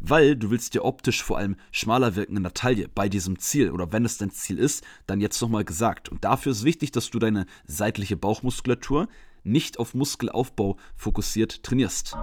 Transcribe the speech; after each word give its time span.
weil 0.00 0.36
du 0.36 0.50
willst 0.50 0.74
dir 0.74 0.84
optisch 0.84 1.22
vor 1.22 1.38
allem 1.38 1.56
schmaler 1.70 2.16
wirken 2.16 2.36
in 2.36 2.42
der 2.42 2.54
Taille 2.54 2.88
bei 2.88 3.08
diesem 3.08 3.38
Ziel 3.38 3.70
oder 3.70 3.92
wenn 3.92 4.04
es 4.04 4.18
dein 4.18 4.30
Ziel 4.30 4.58
ist, 4.58 4.84
dann 5.06 5.20
jetzt 5.20 5.40
nochmal 5.40 5.64
gesagt. 5.64 6.08
Und 6.08 6.24
dafür 6.24 6.52
ist 6.52 6.64
wichtig, 6.64 6.90
dass 6.90 7.10
du 7.10 7.18
deine 7.18 7.46
seitliche 7.66 8.16
Bauchmuskulatur 8.16 9.08
nicht 9.44 9.78
auf 9.78 9.94
Muskelaufbau 9.94 10.76
fokussiert 10.96 11.62
trainierst. 11.62 12.16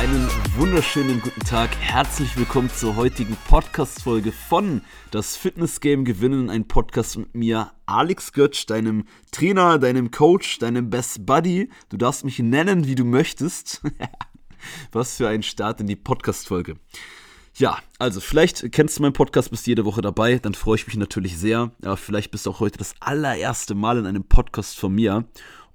Einen 0.00 0.28
wunderschönen 0.56 1.20
guten 1.20 1.42
Tag. 1.42 1.76
Herzlich 1.76 2.34
willkommen 2.38 2.70
zur 2.70 2.96
heutigen 2.96 3.36
Podcast-Folge 3.48 4.32
von 4.32 4.80
Das 5.10 5.36
Fitness 5.36 5.78
Game 5.80 6.06
Gewinnen. 6.06 6.48
Ein 6.48 6.66
Podcast 6.66 7.18
mit 7.18 7.34
mir, 7.34 7.72
Alex 7.84 8.32
Götsch, 8.32 8.64
deinem 8.64 9.04
Trainer, 9.30 9.78
deinem 9.78 10.10
Coach, 10.10 10.58
deinem 10.58 10.88
Best 10.88 11.26
Buddy. 11.26 11.68
Du 11.90 11.98
darfst 11.98 12.24
mich 12.24 12.38
nennen, 12.38 12.86
wie 12.86 12.94
du 12.94 13.04
möchtest. 13.04 13.82
Was 14.92 15.18
für 15.18 15.28
ein 15.28 15.42
Start 15.42 15.82
in 15.82 15.86
die 15.86 15.96
Podcast-Folge. 15.96 16.76
Ja, 17.56 17.76
also 17.98 18.20
vielleicht 18.20 18.72
kennst 18.72 18.96
du 18.96 19.02
meinen 19.02 19.12
Podcast, 19.12 19.50
bist 19.50 19.66
jede 19.66 19.84
Woche 19.84 20.00
dabei, 20.00 20.38
dann 20.38 20.54
freue 20.54 20.76
ich 20.76 20.86
mich 20.86 20.96
natürlich 20.96 21.36
sehr. 21.36 21.72
Aber 21.82 21.98
vielleicht 21.98 22.30
bist 22.30 22.46
du 22.46 22.50
auch 22.52 22.60
heute 22.60 22.78
das 22.78 22.94
allererste 23.00 23.74
Mal 23.74 23.98
in 23.98 24.06
einem 24.06 24.24
Podcast 24.24 24.78
von 24.78 24.94
mir. 24.94 25.26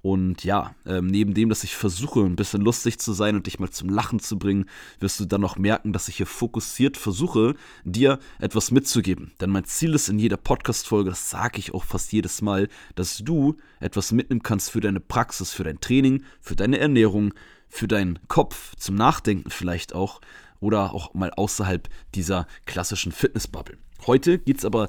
Und 0.06 0.44
ja, 0.44 0.72
ähm, 0.86 1.08
neben 1.08 1.34
dem, 1.34 1.48
dass 1.48 1.64
ich 1.64 1.74
versuche, 1.74 2.20
ein 2.20 2.36
bisschen 2.36 2.60
lustig 2.60 3.00
zu 3.00 3.12
sein 3.12 3.34
und 3.34 3.48
dich 3.48 3.58
mal 3.58 3.70
zum 3.70 3.88
Lachen 3.88 4.20
zu 4.20 4.38
bringen, 4.38 4.66
wirst 5.00 5.18
du 5.18 5.24
dann 5.24 5.40
noch 5.40 5.58
merken, 5.58 5.92
dass 5.92 6.06
ich 6.06 6.18
hier 6.18 6.26
fokussiert 6.26 6.96
versuche, 6.96 7.56
dir 7.82 8.20
etwas 8.38 8.70
mitzugeben. 8.70 9.32
Denn 9.40 9.50
mein 9.50 9.64
Ziel 9.64 9.94
ist 9.94 10.08
in 10.08 10.20
jeder 10.20 10.36
Podcast-Folge, 10.36 11.10
das 11.10 11.28
sage 11.28 11.58
ich 11.58 11.74
auch 11.74 11.82
fast 11.82 12.12
jedes 12.12 12.40
Mal, 12.40 12.68
dass 12.94 13.18
du 13.18 13.56
etwas 13.80 14.12
mitnehmen 14.12 14.44
kannst 14.44 14.70
für 14.70 14.80
deine 14.80 15.00
Praxis, 15.00 15.52
für 15.52 15.64
dein 15.64 15.80
Training, 15.80 16.22
für 16.40 16.54
deine 16.54 16.78
Ernährung, 16.78 17.34
für 17.68 17.88
deinen 17.88 18.20
Kopf, 18.28 18.76
zum 18.76 18.94
Nachdenken 18.94 19.50
vielleicht 19.50 19.92
auch 19.92 20.20
oder 20.60 20.94
auch 20.94 21.14
mal 21.14 21.32
außerhalb 21.32 21.88
dieser 22.14 22.46
klassischen 22.64 23.10
Fitnessbubble. 23.10 23.76
Heute 24.06 24.38
geht 24.38 24.58
es 24.58 24.64
aber 24.64 24.88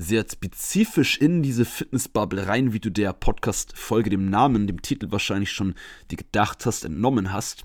sehr 0.00 0.24
spezifisch 0.30 1.18
in 1.18 1.42
diese 1.42 1.64
Fitnessbubble 1.64 2.46
rein, 2.46 2.72
wie 2.72 2.78
du 2.78 2.88
der 2.88 3.12
Podcast-Folge, 3.12 4.10
dem 4.10 4.30
Namen, 4.30 4.68
dem 4.68 4.80
Titel 4.80 5.10
wahrscheinlich 5.10 5.50
schon 5.50 5.74
dir 6.12 6.16
gedacht 6.16 6.64
hast, 6.66 6.84
entnommen 6.84 7.32
hast. 7.32 7.64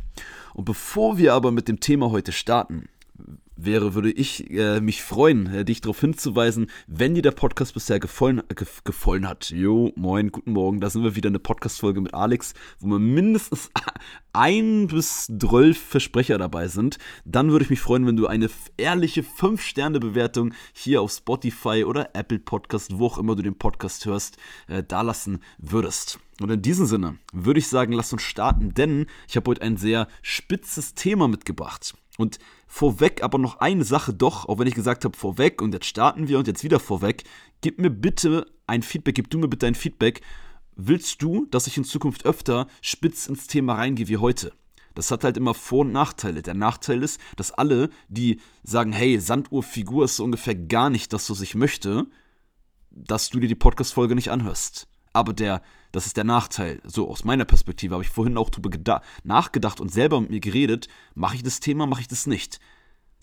Und 0.56 0.66
bevor 0.66 1.20
wir 1.20 1.34
aber 1.34 1.52
mit 1.52 1.68
dem 1.68 1.80
Thema 1.80 2.10
heute 2.10 2.32
starten, 2.32 2.90
wäre, 3.56 3.94
würde 3.94 4.12
ich 4.12 4.50
äh, 4.52 4.82
mich 4.82 5.04
freuen, 5.04 5.48
äh, 5.48 5.66
dich 5.66 5.82
darauf 5.82 6.00
hinzuweisen, 6.00 6.68
wenn 6.88 7.16
dir 7.16 7.22
der 7.22 7.32
Podcast 7.32 7.74
bisher 7.74 8.00
gefallen, 8.00 8.42
äh, 8.50 8.56
gefallen 8.84 9.28
hat. 9.28 9.52
Jo, 9.52 9.92
moin, 9.96 10.32
guten 10.32 10.54
Morgen. 10.54 10.82
Da 10.82 10.90
sind 10.90 11.04
wir 11.04 11.16
wieder 11.16 11.30
eine 11.30 11.40
Podcast-Folge 11.40 12.02
mit 12.02 12.14
Alex, 12.14 12.54
wo 12.80 12.88
wir 12.88 13.00
mindestens 13.00 13.70
ein 14.34 14.88
bis 14.88 15.28
zwölf 15.28 15.78
Versprecher 15.78 16.38
dabei 16.38 16.68
sind. 16.68 16.98
Dann 17.26 17.52
würde 17.52 17.64
ich 17.64 17.70
mich 17.70 17.82
freuen, 17.82 18.08
wenn 18.08 18.18
du 18.18 18.28
eine 18.28 18.50
ehrliche 18.78 19.22
5-Sterne-Bewertung 19.22 20.54
hier 20.74 21.02
auf 21.02 21.12
Spotify 21.12 21.84
oder 21.86 22.16
Apple 22.16 22.40
Podcast, 22.40 22.98
wo 22.98 23.06
auch 23.06 23.18
immer 23.18 23.36
du 23.36 23.44
den 23.44 23.58
Podcast 23.58 24.06
hörst, 24.06 24.38
äh, 24.68 24.84
dalassen 24.84 25.40
würdest. 25.60 26.20
Und 26.42 26.50
in 26.50 26.62
diesem 26.62 26.88
Sinne 26.88 27.20
würde 27.32 27.60
ich 27.60 27.68
sagen, 27.68 27.94
lass 27.94 28.12
uns 28.12 28.24
starten, 28.24 28.74
denn 28.74 29.06
ich 29.28 29.36
habe 29.36 29.52
heute 29.52 29.62
ein 29.62 29.78
sehr 29.78 30.08
spitzes 30.24 30.96
Thema 30.96 31.28
mitgebracht. 31.28 31.94
Und 32.18 32.40
vorweg 32.74 33.22
aber 33.22 33.38
noch 33.38 33.60
eine 33.60 33.84
Sache 33.84 34.16
doch, 34.16 34.50
auch 34.50 34.58
wenn 34.58 34.66
ich 34.66 34.74
gesagt 34.74 35.06
habe 35.06 35.16
vorweg 35.16 35.62
und 35.62 35.76
jetzt 35.76 35.86
starten 35.86 36.28
wir 36.28 36.40
und 36.40 36.48
jetzt 36.48 36.64
wieder 36.64 36.80
vorweg, 36.80 37.24
gib 37.62 37.78
mir 37.78 37.92
bitte 37.92 38.48
ein 38.66 38.82
Feedback, 38.82 39.14
gib 39.14 39.30
du 39.30 39.38
mir 39.38 39.48
bitte 39.48 39.68
ein 39.68 39.76
Feedback. 39.76 40.22
Willst 40.76 41.22
du, 41.22 41.46
dass 41.52 41.68
ich 41.68 41.78
in 41.78 41.84
Zukunft 41.84 42.26
öfter 42.26 42.66
spitz 42.82 43.28
ins 43.28 43.46
Thema 43.46 43.76
reingehe 43.76 44.08
wie 44.08 44.18
heute? 44.18 44.54
Das 44.96 45.12
hat 45.12 45.24
halt 45.24 45.38
immer 45.38 45.54
Vor- 45.54 45.82
und 45.82 45.92
Nachteile. 45.92 46.42
Der 46.42 46.56
Nachteil 46.56 47.04
ist, 47.04 47.22
dass 47.36 47.52
alle, 47.52 47.92
die 48.08 48.40
sagen, 48.64 48.92
hey, 48.92 49.20
Sanduhrfigur 49.20 50.06
ist 50.06 50.16
so 50.16 50.24
ungefähr 50.24 50.56
gar 50.56 50.90
nicht 50.90 51.14
das, 51.14 51.30
was 51.30 51.42
ich 51.42 51.54
möchte, 51.54 52.08
dass 52.90 53.30
du 53.30 53.40
dir 53.40 53.48
die 53.48 53.54
Podcast-Folge 53.54 54.16
nicht 54.16 54.32
anhörst. 54.32 54.88
Aber 55.14 55.34
der, 55.34 55.62
das 55.92 56.08
ist 56.08 56.18
der 56.18 56.24
Nachteil. 56.24 56.82
So 56.84 57.08
aus 57.08 57.24
meiner 57.24 57.46
Perspektive 57.46 57.94
habe 57.94 58.04
ich 58.04 58.10
vorhin 58.10 58.36
auch 58.36 58.50
drüber 58.50 59.02
nachgedacht 59.24 59.80
und 59.80 59.90
selber 59.90 60.20
mit 60.20 60.32
mir 60.32 60.40
geredet. 60.40 60.88
Mache 61.14 61.36
ich 61.36 61.44
das 61.44 61.60
Thema, 61.60 61.86
mache 61.86 62.02
ich 62.02 62.08
das 62.08 62.26
nicht? 62.26 62.60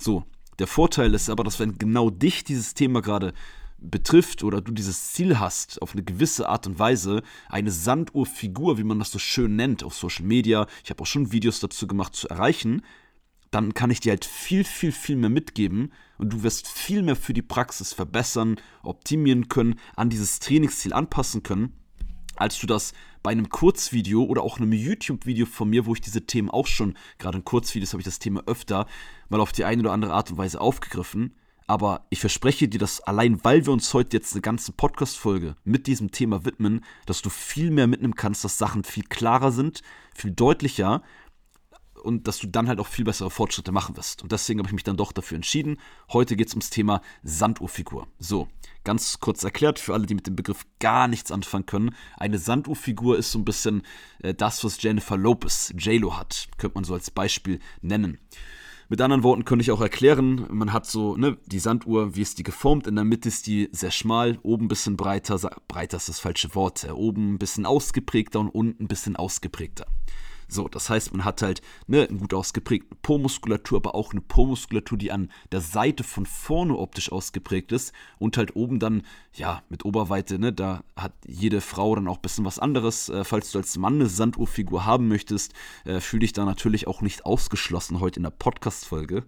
So, 0.01 0.25
der 0.59 0.67
Vorteil 0.67 1.13
ist 1.13 1.29
aber, 1.29 1.45
dass 1.45 1.61
wenn 1.61 1.77
genau 1.77 2.09
dich 2.09 2.43
dieses 2.43 2.73
Thema 2.73 3.03
gerade 3.03 3.35
betrifft 3.77 4.43
oder 4.43 4.63
du 4.63 4.73
dieses 4.73 5.13
Ziel 5.13 5.39
hast, 5.39 5.81
auf 5.83 5.93
eine 5.93 6.03
gewisse 6.03 6.49
Art 6.49 6.67
und 6.67 6.79
Weise 6.79 7.23
eine 7.51 7.71
Sanduhrfigur, 7.71 8.79
wie 8.79 8.85
man 8.85 8.99
das 8.99 9.11
so 9.11 9.19
schön 9.19 9.57
nennt, 9.57 9.85
auf 9.85 9.95
Social 9.95 10.25
Media, 10.25 10.67
ich 10.85 10.91
habe 10.91 11.03
auch 11.03 11.07
schon 11.07 11.33
Videos 11.33 11.61
dazu 11.61 11.87
gemacht, 11.87 12.15
zu 12.15 12.29
erreichen, 12.29 12.83
dann 13.51 13.75
kann 13.75 13.91
ich 13.91 14.01
dir 14.01 14.13
halt 14.13 14.25
viel, 14.25 14.65
viel, 14.65 14.93
viel 14.93 15.17
mehr 15.17 15.29
mitgeben 15.29 15.93
und 16.17 16.33
du 16.33 16.43
wirst 16.43 16.69
viel 16.69 17.03
mehr 17.03 17.17
für 17.17 17.35
die 17.35 17.43
Praxis 17.43 17.93
verbessern, 17.93 18.57
optimieren 18.83 19.49
können, 19.49 19.79
an 19.97 20.09
dieses 20.09 20.39
Trainingsziel 20.39 20.95
anpassen 20.95 21.43
können 21.43 21.80
als 22.41 22.59
du 22.59 22.67
das 22.67 22.93
bei 23.23 23.31
einem 23.31 23.49
Kurzvideo 23.51 24.25
oder 24.25 24.43
auch 24.43 24.59
einem 24.59 24.73
YouTube-Video 24.73 25.47
von 25.47 25.69
mir, 25.69 25.87
wo 25.87 25.95
ich 25.95 26.01
diese 26.01 26.27
Themen 26.27 26.51
auch 26.51 26.67
schon, 26.67 26.97
gerade 27.19 27.39
in 27.39 27.45
Kurzvideos 27.45 27.93
habe 27.93 28.01
ich 28.01 28.07
das 28.07 28.19
Thema 28.19 28.43
öfter 28.47 28.87
mal 29.29 29.41
auf 29.41 29.53
die 29.53 29.65
eine 29.65 29.83
oder 29.83 29.93
andere 29.93 30.15
Art 30.15 30.31
und 30.31 30.39
Weise 30.39 30.61
aufgegriffen. 30.61 31.35
Aber 31.67 32.07
ich 32.11 32.19
verspreche 32.19 32.67
dir, 32.67 32.79
dass 32.79 33.01
allein 33.01 33.45
weil 33.45 33.65
wir 33.65 33.73
uns 33.73 33.95
heute 33.95 34.17
jetzt 34.17 34.33
eine 34.33 34.41
ganze 34.41 34.73
Podcast-Folge 34.73 35.55
mit 35.63 35.87
diesem 35.87 36.11
Thema 36.11 36.45
widmen, 36.45 36.85
dass 37.07 37.23
du 37.23 37.31
viel 37.31 37.71
mehr 37.71 37.87
mitnehmen 37.87 38.17
kannst, 38.17 38.43
dass 38.43 38.59
Sachen 38.59 38.83
viel 38.83 39.05
klarer 39.05 39.53
sind, 39.53 39.83
viel 40.13 40.33
deutlicher 40.33 41.03
und 42.01 42.27
dass 42.27 42.39
du 42.39 42.47
dann 42.47 42.69
halt 42.69 42.81
auch 42.81 42.87
viel 42.87 43.05
bessere 43.05 43.31
Fortschritte 43.31 43.73
machen 43.73 43.97
wirst. 43.97 44.23
Und 44.23 44.33
deswegen 44.33 44.59
habe 44.61 44.69
ich 44.69 44.73
mich 44.73 44.85
dann 44.85 44.97
doch 44.97 45.13
dafür 45.13 45.37
entschieden. 45.37 45.79
Heute 46.13 46.37
geht 46.37 46.49
es 46.49 46.55
ums 46.55 46.71
Thema 46.71 47.01
Sanduhrfigur. 47.23 48.09
So, 48.19 48.49
ganz 48.85 49.21
kurz 49.21 49.45
erklärt 49.45 49.79
für 49.79 49.95
alle, 49.95 50.07
die 50.07 50.15
mit 50.15 50.27
dem 50.27 50.37
Begriff 50.37 50.67
gar 50.79 51.09
nichts 51.09 51.31
anfangen 51.31 51.67
können. 51.67 51.95
Eine 52.17 52.39
Sanduhrfigur 52.39 53.19
ist 53.19 53.33
so 53.33 53.39
ein 53.39 53.45
bisschen 53.45 53.83
äh, 54.23 54.35
das, 54.35 54.65
was 54.65 54.83
Jennifer 54.83 55.17
Lopez, 55.17 55.73
JLo 55.77 56.17
hat. 56.17 56.49
Könnte 56.59 56.75
man 56.75 56.85
so 56.85 56.95
als 56.95 57.11
Beispiel 57.11 57.61
nennen. 57.83 58.19
Mit 58.91 59.01
anderen 59.01 59.23
Worten 59.23 59.45
könnte 59.45 59.63
ich 59.63 59.71
auch 59.71 59.81
erklären, 59.81 60.49
man 60.51 60.73
hat 60.73 60.85
so 60.85 61.17
ne, 61.17 61.39
die 61.47 61.61
Sanduhr, 61.61 62.17
wie 62.17 62.23
ist 62.23 62.39
die 62.39 62.43
geformt? 62.43 62.89
In 62.89 62.97
der 62.97 63.05
Mitte 63.05 63.29
ist 63.29 63.47
die 63.47 63.69
sehr 63.71 63.93
schmal, 63.93 64.41
oben 64.43 64.65
ein 64.65 64.69
bisschen 64.69 64.97
breiter, 64.97 65.39
breiter 65.69 65.97
ist 65.97 66.09
das 66.09 66.19
falsche 66.19 66.57
Wort, 66.57 66.83
äh, 66.83 66.91
oben 66.91 67.35
ein 67.35 67.39
bisschen 67.39 67.67
ausgeprägter 67.67 68.41
und 68.41 68.49
unten 68.49 68.83
ein 68.83 68.89
bisschen 68.89 69.15
ausgeprägter. 69.15 69.87
So, 70.53 70.69
das 70.69 70.91
heißt, 70.91 71.13
man 71.13 71.25
hat 71.25 71.43
halt 71.43 71.63
ne, 71.87 72.07
eine 72.09 72.19
gut 72.19 72.35
ausgeprägte 72.35 72.97
Po-Muskulatur, 73.03 73.79
aber 73.79 73.95
auch 73.95 74.13
eine 74.13 74.21
Po-Muskulatur, 74.21 74.99
die 74.99 75.13
an 75.13 75.31
der 75.53 75.61
Seite 75.61 76.05
von 76.05 76.27
vorne 76.27 76.77
optisch 76.77 77.13
ausgeprägt 77.13 77.73
ist 77.73 77.93
und 78.19 78.37
halt 78.37 78.57
oben 78.57 78.81
dann, 78.81 79.03
ja, 79.33 79.63
mit 79.69 79.85
Oberweite, 79.85 80.39
ne, 80.39 80.53
da 80.53 80.83
hat 80.97 81.13
jede 81.27 81.61
Frau 81.61 81.95
dann 81.95 82.09
auch 82.09 82.17
ein 82.17 82.23
bisschen 82.23 82.45
was 82.45 82.59
anderes. 82.59 83.09
Äh, 83.09 83.25
falls 83.25 83.53
du 83.53 83.59
als 83.59 83.79
Mann 83.79 83.95
eine 83.95 84.07
Sanduhrfigur 84.07 84.85
haben 84.85 85.09
möchtest, 85.09 85.55
äh, 85.85 86.01
fühl 86.01 86.21
dich 86.21 86.33
da 86.33 86.45
natürlich 86.45 86.87
auch 86.87 87.01
nicht 87.01 87.25
ausgeschlossen 87.27 88.01
heute 88.01 88.19
in 88.19 88.25
der 88.25 88.31
Podcast-Folge. 88.31 89.25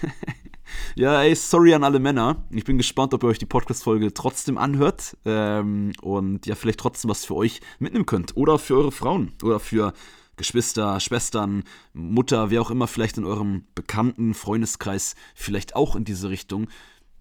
ja, 0.94 1.22
ey, 1.22 1.34
sorry 1.34 1.74
an 1.74 1.84
alle 1.84 1.98
Männer. 1.98 2.44
Ich 2.50 2.64
bin 2.64 2.78
gespannt, 2.78 3.14
ob 3.14 3.22
ihr 3.24 3.28
euch 3.28 3.38
die 3.38 3.46
Podcast-Folge 3.46 4.14
trotzdem 4.14 4.58
anhört 4.58 5.16
ähm, 5.24 5.92
und 6.00 6.46
ja, 6.46 6.54
vielleicht 6.54 6.80
trotzdem 6.80 7.10
was 7.10 7.24
für 7.24 7.36
euch 7.36 7.60
mitnehmen 7.78 8.06
könnt. 8.06 8.36
Oder 8.36 8.58
für 8.58 8.76
eure 8.76 8.92
Frauen. 8.92 9.32
Oder 9.42 9.60
für 9.60 9.92
Geschwister, 10.36 10.98
Schwestern, 11.00 11.64
Mutter, 11.92 12.50
wer 12.50 12.62
auch 12.62 12.70
immer 12.70 12.86
vielleicht 12.86 13.18
in 13.18 13.24
eurem 13.24 13.66
bekannten 13.74 14.34
Freundeskreis 14.34 15.14
vielleicht 15.34 15.76
auch 15.76 15.94
in 15.94 16.04
diese 16.04 16.30
Richtung, 16.30 16.68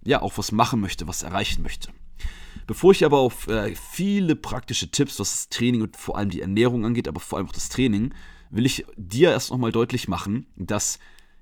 ja, 0.03 0.21
auch 0.21 0.37
was 0.37 0.51
machen 0.51 0.79
möchte, 0.79 1.07
was 1.07 1.23
erreichen 1.23 1.61
möchte. 1.61 1.89
Bevor 2.67 2.91
ich 2.91 3.03
aber 3.05 3.19
auf 3.19 3.47
äh, 3.47 3.75
viele 3.75 4.35
praktische 4.35 4.91
Tipps, 4.91 5.19
was 5.19 5.31
das 5.31 5.49
Training 5.49 5.81
und 5.81 5.97
vor 5.97 6.17
allem 6.17 6.29
die 6.29 6.41
Ernährung 6.41 6.85
angeht, 6.85 7.07
aber 7.07 7.19
vor 7.19 7.37
allem 7.37 7.47
auch 7.47 7.53
das 7.53 7.69
Training, 7.69 8.13
will 8.49 8.65
ich 8.65 8.85
dir 8.95 9.31
erst 9.31 9.51
nochmal 9.51 9.71
deutlich 9.71 10.07
machen, 10.07 10.47
dass 10.55 10.99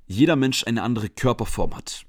jeder 0.08 0.36
Mensch 0.36 0.66
eine 0.66 0.84
andere 0.84 1.10
Körperform 1.10 1.76
hat. 1.76 2.06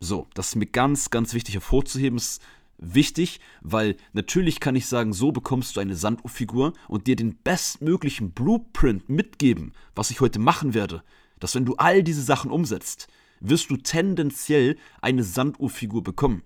So, 0.00 0.26
das 0.34 0.48
ist 0.48 0.56
mir 0.56 0.66
ganz, 0.66 1.10
ganz 1.10 1.34
wichtig 1.34 1.54
hervorzuheben. 1.54 2.18
Es 2.18 2.40
wichtig, 2.78 3.40
weil 3.60 3.96
natürlich 4.12 4.60
kann 4.60 4.76
ich 4.76 4.86
sagen, 4.86 5.12
so 5.12 5.32
bekommst 5.32 5.76
du 5.76 5.80
eine 5.80 5.96
Sanduhrfigur 5.96 6.72
und 6.88 7.06
dir 7.06 7.16
den 7.16 7.36
bestmöglichen 7.36 8.32
Blueprint 8.32 9.08
mitgeben, 9.08 9.72
was 9.94 10.10
ich 10.10 10.20
heute 10.20 10.38
machen 10.38 10.74
werde. 10.74 11.02
Dass 11.40 11.54
wenn 11.54 11.64
du 11.64 11.76
all 11.76 12.02
diese 12.02 12.22
Sachen 12.22 12.50
umsetzt, 12.50 13.08
wirst 13.40 13.70
du 13.70 13.76
tendenziell 13.76 14.76
eine 15.00 15.22
Sanduhrfigur 15.24 16.02
bekommen. 16.02 16.42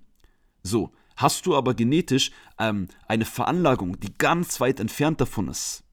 So, 0.62 0.92
hast 1.16 1.46
du 1.46 1.56
aber 1.56 1.75
genetisch 1.75 2.30
ähm, 2.58 2.88
eine 3.06 3.25
Veranlagung, 3.25 3.98
die 4.00 4.16
ganz 4.16 4.60
weit 4.60 4.80
entfernt 4.80 5.20
davon 5.20 5.48
ist, 5.48 5.84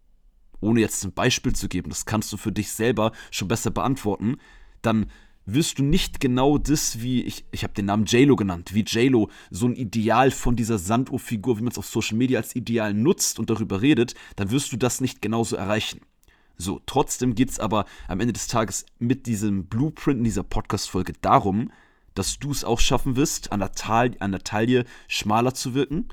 ohne 0.60 0.82
jetzt 0.82 1.04
ein 1.04 1.14
Beispiel 1.14 1.54
zu 1.54 1.68
geben, 1.68 1.90
das 1.90 2.06
kannst 2.06 2.32
du 2.34 2.38
für 2.38 2.52
dich 2.52 2.72
selber 2.72 3.12
schon 3.32 3.48
besser 3.48 3.72
beantworten, 3.72 4.38
dann 4.82 5.08
wirst 5.46 5.80
du 5.80 5.84
nicht 5.84 6.20
genau 6.20 6.58
das, 6.58 7.02
wie 7.02 7.22
ich, 7.22 7.46
ich 7.52 7.64
habe 7.64 7.74
den 7.74 7.86
Namen 7.86 8.06
JLo 8.06 8.36
genannt, 8.36 8.74
wie 8.74 8.84
JLo 8.84 9.30
so 9.52 9.68
ein 9.68 9.76
Ideal 9.76 10.32
von 10.32 10.56
dieser 10.56 10.78
Sanduhrfigur, 10.78 11.58
wie 11.58 11.64
man 11.64 11.72
es 11.72 11.78
auf 11.78 11.86
Social 11.86 12.18
Media 12.18 12.40
als 12.40 12.56
Ideal 12.56 12.94
nutzt 12.94 13.40
und 13.40 13.50
darüber 13.50 13.82
redet, 13.82 14.16
dann 14.36 14.52
wirst 14.52 14.72
du 14.72 14.78
das 14.78 15.02
nicht 15.02 15.22
genauso 15.22 15.56
erreichen. 15.56 16.02
So, 16.58 16.82
trotzdem 16.86 17.36
geht 17.36 17.50
es 17.50 17.60
aber 17.60 17.86
am 18.08 18.20
Ende 18.20 18.34
des 18.34 18.48
Tages 18.48 18.86
mit 18.98 19.28
diesem 19.28 19.66
Blueprint 19.66 20.20
in 20.20 20.24
dieser 20.24 20.44
Podcast-Folge 20.44 21.14
darum, 21.22 21.72
dass 22.14 22.40
du 22.40 22.52
es 22.52 22.64
auch 22.64 22.80
schaffen 22.80 23.16
wirst, 23.16 23.52
an 23.52 23.60
der, 23.60 23.74
Tal 23.74 24.12
an 24.20 24.32
der 24.32 24.44
Taille 24.44 24.86
schmaler 25.08 25.54
zu 25.54 25.74
wirken 25.74 26.08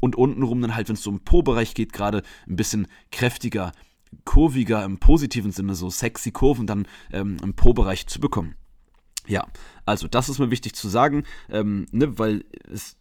und 0.00 0.16
untenrum 0.16 0.62
dann 0.62 0.74
halt, 0.74 0.88
wenn 0.88 0.94
es 0.94 1.02
so 1.02 1.10
im 1.10 1.20
Po-Bereich 1.20 1.74
geht, 1.74 1.92
gerade 1.92 2.22
ein 2.48 2.56
bisschen 2.56 2.86
kräftiger, 3.12 3.72
kurviger 4.24 4.84
im 4.84 4.98
positiven 4.98 5.52
Sinne, 5.52 5.74
so 5.74 5.90
sexy 5.90 6.30
Kurven 6.30 6.66
dann 6.66 6.86
ähm, 7.12 7.36
im 7.42 7.54
Po-Bereich 7.54 8.06
zu 8.06 8.20
bekommen. 8.20 8.54
Ja, 9.26 9.46
also 9.84 10.08
das 10.08 10.28
ist 10.28 10.38
mir 10.38 10.50
wichtig 10.50 10.74
zu 10.74 10.88
sagen, 10.88 11.24
ähm, 11.50 11.86
ne, 11.92 12.18
weil 12.18 12.44
es, 12.70 12.96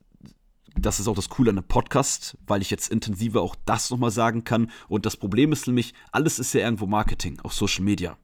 das 0.75 0.99
ist 0.99 1.07
auch 1.07 1.15
das 1.15 1.29
Coole 1.29 1.51
an 1.51 1.57
einem 1.57 1.67
Podcast, 1.67 2.37
weil 2.45 2.61
ich 2.61 2.69
jetzt 2.69 2.89
intensiver 2.89 3.41
auch 3.41 3.55
das 3.65 3.89
nochmal 3.89 4.11
sagen 4.11 4.43
kann. 4.43 4.71
Und 4.89 5.05
das 5.05 5.15
Problem 5.15 5.51
ist 5.53 5.67
nämlich, 5.67 5.93
alles 6.11 6.39
ist 6.39 6.53
ja 6.53 6.61
irgendwo 6.61 6.85
Marketing, 6.85 7.39
auch 7.43 7.51
Social 7.51 7.83
Media 7.83 8.17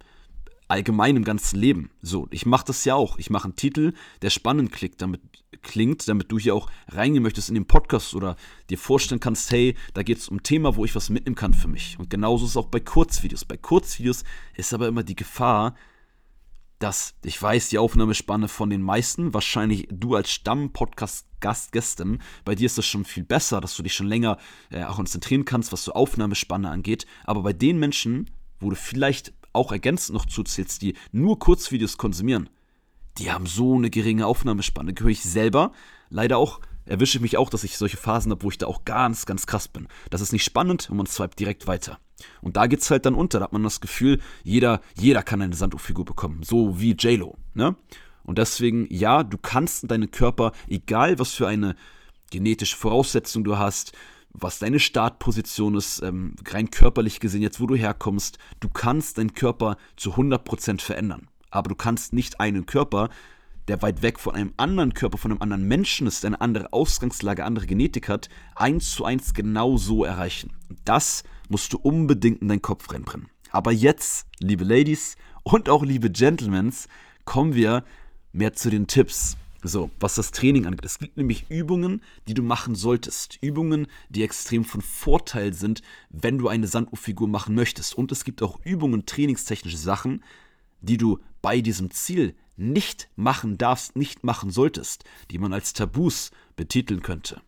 allgemein 0.74 1.16
im 1.16 1.24
ganzen 1.24 1.60
Leben. 1.60 1.92
So, 2.02 2.28
ich 2.32 2.48
mache 2.48 2.66
das 2.66 2.84
ja 2.84 2.96
auch. 2.96 3.20
Ich 3.20 3.30
mache 3.30 3.46
einen 3.46 3.56
Titel, 3.56 3.94
der 4.24 4.32
spannend 4.32 4.72
klingt, 4.72 5.02
damit 5.02 5.22
klingt, 5.62 6.08
damit 6.08 6.32
du 6.32 6.40
hier 6.40 6.56
auch 6.56 6.68
reingehen 6.90 7.22
möchtest 7.22 7.50
in 7.50 7.56
den 7.56 7.68
Podcast 7.68 8.16
oder 8.16 8.36
dir 8.72 8.80
vorstellen 8.80 9.22
kannst, 9.22 9.52
hey, 9.52 9.76
da 9.94 10.02
geht 10.02 10.18
es 10.18 10.30
um 10.30 10.38
ein 10.38 10.44
Thema, 10.44 10.76
wo 10.76 10.84
ich 10.84 10.96
was 10.96 11.12
mitnehmen 11.12 11.36
kann 11.36 11.54
für 11.54 11.68
mich. 11.68 11.98
Und 12.00 12.10
genauso 12.10 12.46
ist 12.46 12.52
es 12.52 12.58
auch 12.58 12.68
bei 12.68 12.80
Kurzvideos. 12.80 13.46
Bei 13.46 13.56
Kurzvideos 13.56 14.24
ist 14.56 14.74
aber 14.74 14.88
immer 14.88 15.04
die 15.04 15.16
Gefahr, 15.16 15.76
dass 16.80 17.14
ich 17.24 17.40
weiß, 17.40 17.70
die 17.70 17.78
Aufnahmespanne 17.78 18.48
von 18.48 18.72
den 18.72 18.82
meisten, 18.82 19.34
wahrscheinlich 19.34 19.88
du 19.92 20.16
als 20.16 20.32
Stamm-Podcast-Gast 20.32 22.04
bei 22.44 22.56
dir 22.56 22.66
ist 22.66 22.80
das 22.80 22.86
schon 22.86 23.06
viel 23.06 23.24
besser, 23.24 23.62
dass 23.62 23.76
du 23.78 23.84
dich 23.84 23.94
schon 23.94 24.08
länger 24.08 24.40
äh, 24.72 24.84
konzentrieren 24.86 25.46
kannst, 25.46 25.72
was 25.72 25.84
so 25.84 25.94
Aufnahmespanne 25.94 26.70
angeht. 26.70 27.06
Aber 27.26 27.44
bei 27.44 27.54
den 27.54 27.78
Menschen, 27.78 28.32
wo 28.60 28.72
du 28.72 28.76
vielleicht 28.76 29.34
auch 29.54 29.72
ergänzend 29.72 30.16
noch 30.16 30.26
zuzählst, 30.26 30.82
die 30.82 30.96
nur 31.12 31.40
Kurzvideos 31.40 31.98
konsumieren, 31.98 32.50
die 33.18 33.32
haben 33.32 33.46
so 33.46 33.76
eine 33.76 33.90
geringe 33.90 34.26
Aufnahmespanne. 34.26 34.94
Gehöre 34.94 35.12
ich 35.12 35.24
selber 35.24 35.72
leider 36.10 36.38
auch, 36.38 36.60
erwische 36.86 37.18
ich 37.18 37.22
mich 37.22 37.38
auch, 37.38 37.50
dass 37.50 37.64
ich 37.64 37.78
solche 37.78 37.98
Phasen 37.98 38.32
habe, 38.32 38.44
wo 38.44 38.50
ich 38.50 38.58
da 38.58 38.68
auch 38.68 38.86
ganz, 38.86 39.26
ganz 39.26 39.46
krass 39.46 39.68
bin. 39.68 39.88
Das 40.10 40.22
ist 40.22 40.34
nicht 40.34 40.44
spannend 40.44 40.90
und 40.90 40.98
man 40.98 41.06
swipet 41.06 41.40
direkt 41.40 41.68
weiter. 41.68 42.00
Und 42.42 42.58
da 42.58 42.68
geht 42.68 42.82
es 42.82 42.90
halt 42.90 43.06
dann 43.06 43.16
unter. 43.16 43.40
Da 43.40 43.46
hat 43.46 43.54
man 43.54 43.64
das 43.64 43.82
Gefühl, 43.82 44.20
jeder, 44.44 44.82
jeder 44.98 45.24
kann 45.24 45.42
eine 45.42 45.56
Sanduhrfigur 45.56 46.06
bekommen. 46.06 46.44
So 46.44 46.80
wie 46.80 46.96
JLo. 46.98 47.38
Ne? 47.54 47.76
Und 48.24 48.38
deswegen, 48.38 48.88
ja, 48.90 49.24
du 49.24 49.38
kannst 49.38 49.90
deinen 49.92 50.12
Körper, 50.12 50.54
egal 50.68 51.20
was 51.20 51.34
für 51.34 51.48
eine 51.48 51.76
genetische 52.32 52.78
Voraussetzung 52.78 53.44
du 53.44 53.58
hast, 53.58 53.94
was 54.34 54.60
deine 54.60 54.80
Startposition 54.80 55.76
ist, 55.76 56.02
ähm, 56.02 56.36
rein 56.48 56.72
körperlich 56.72 57.20
gesehen, 57.20 57.42
jetzt 57.42 57.62
wo 57.62 57.68
du 57.68 57.76
herkommst, 57.76 58.40
du 58.60 58.70
kannst 58.70 59.18
deinen 59.18 59.34
Körper 59.34 59.78
zu 59.96 60.18
100% 60.18 60.82
verändern. 60.82 61.30
Aber 61.52 61.70
du 61.70 61.76
kannst 61.76 62.14
nicht 62.14 62.40
einen 62.40 62.66
Körper, 62.66 63.10
der 63.68 63.82
weit 63.82 64.02
weg 64.02 64.20
von 64.20 64.36
einem 64.36 64.54
anderen 64.58 64.94
Körper, 64.94 65.18
von 65.18 65.32
einem 65.32 65.42
anderen 65.42 65.68
Menschen 65.68 66.08
ist, 66.08 66.26
eine 66.26 66.42
andere 66.42 66.74
Ausgangslage, 66.74 67.46
andere 67.46 67.68
Genetik 67.68 68.10
hat, 68.10 68.28
eins 68.56 68.92
zu 68.92 69.06
eins 69.06 69.34
genau 69.34 69.78
so 69.78 70.04
erreichen. 70.04 70.52
Das 70.84 71.24
musst 71.48 71.72
du 71.72 71.78
unbedingt 71.78 72.42
in 72.42 72.48
deinen 72.48 72.62
Kopf 72.62 72.92
reinbrennen. 72.92 73.30
Aber 73.52 73.72
jetzt, 73.72 74.28
liebe 74.40 74.64
Ladies 74.64 75.16
und 75.44 75.70
auch 75.70 75.84
liebe 75.84 76.10
Gentlemen, 76.10 76.74
kommen 77.24 77.54
wir 77.54 77.84
mehr 78.32 78.54
zu 78.54 78.70
den 78.70 78.88
Tipps. 78.88 79.38
So, 79.66 79.90
was 80.00 80.16
das 80.16 80.32
Training 80.32 80.66
angeht. 80.66 80.84
Es 80.84 81.00
gibt 81.00 81.16
nämlich 81.16 81.46
Übungen, 81.50 82.02
die 82.28 82.34
du 82.34 82.44
machen 82.44 82.76
solltest. 82.76 83.40
Übungen, 83.42 83.88
die 84.10 84.24
extrem 84.24 84.66
von 84.66 84.82
Vorteil 84.82 85.54
sind, 85.54 85.82
wenn 86.10 86.38
du 86.38 86.50
eine 86.50 86.68
Sanduhrfigur 86.68 87.30
machen 87.30 87.56
möchtest. 87.56 87.98
Und 87.98 88.12
es 88.12 88.26
gibt 88.26 88.42
auch 88.42 88.60
Übungen, 88.66 89.06
trainingstechnische 89.06 89.78
Sachen, 89.78 90.22
die 90.82 90.98
du 90.98 91.20
bei 91.42 91.62
diesem 91.62 91.92
Ziel 91.92 92.36
nicht 92.58 93.08
machen 93.16 93.58
darfst, 93.58 93.96
nicht 93.96 94.26
machen 94.26 94.52
solltest, 94.52 95.06
die 95.32 95.40
man 95.40 95.54
als 95.54 95.72
Tabus 95.72 96.32
betiteln 96.58 97.02
könnte. 97.02 97.42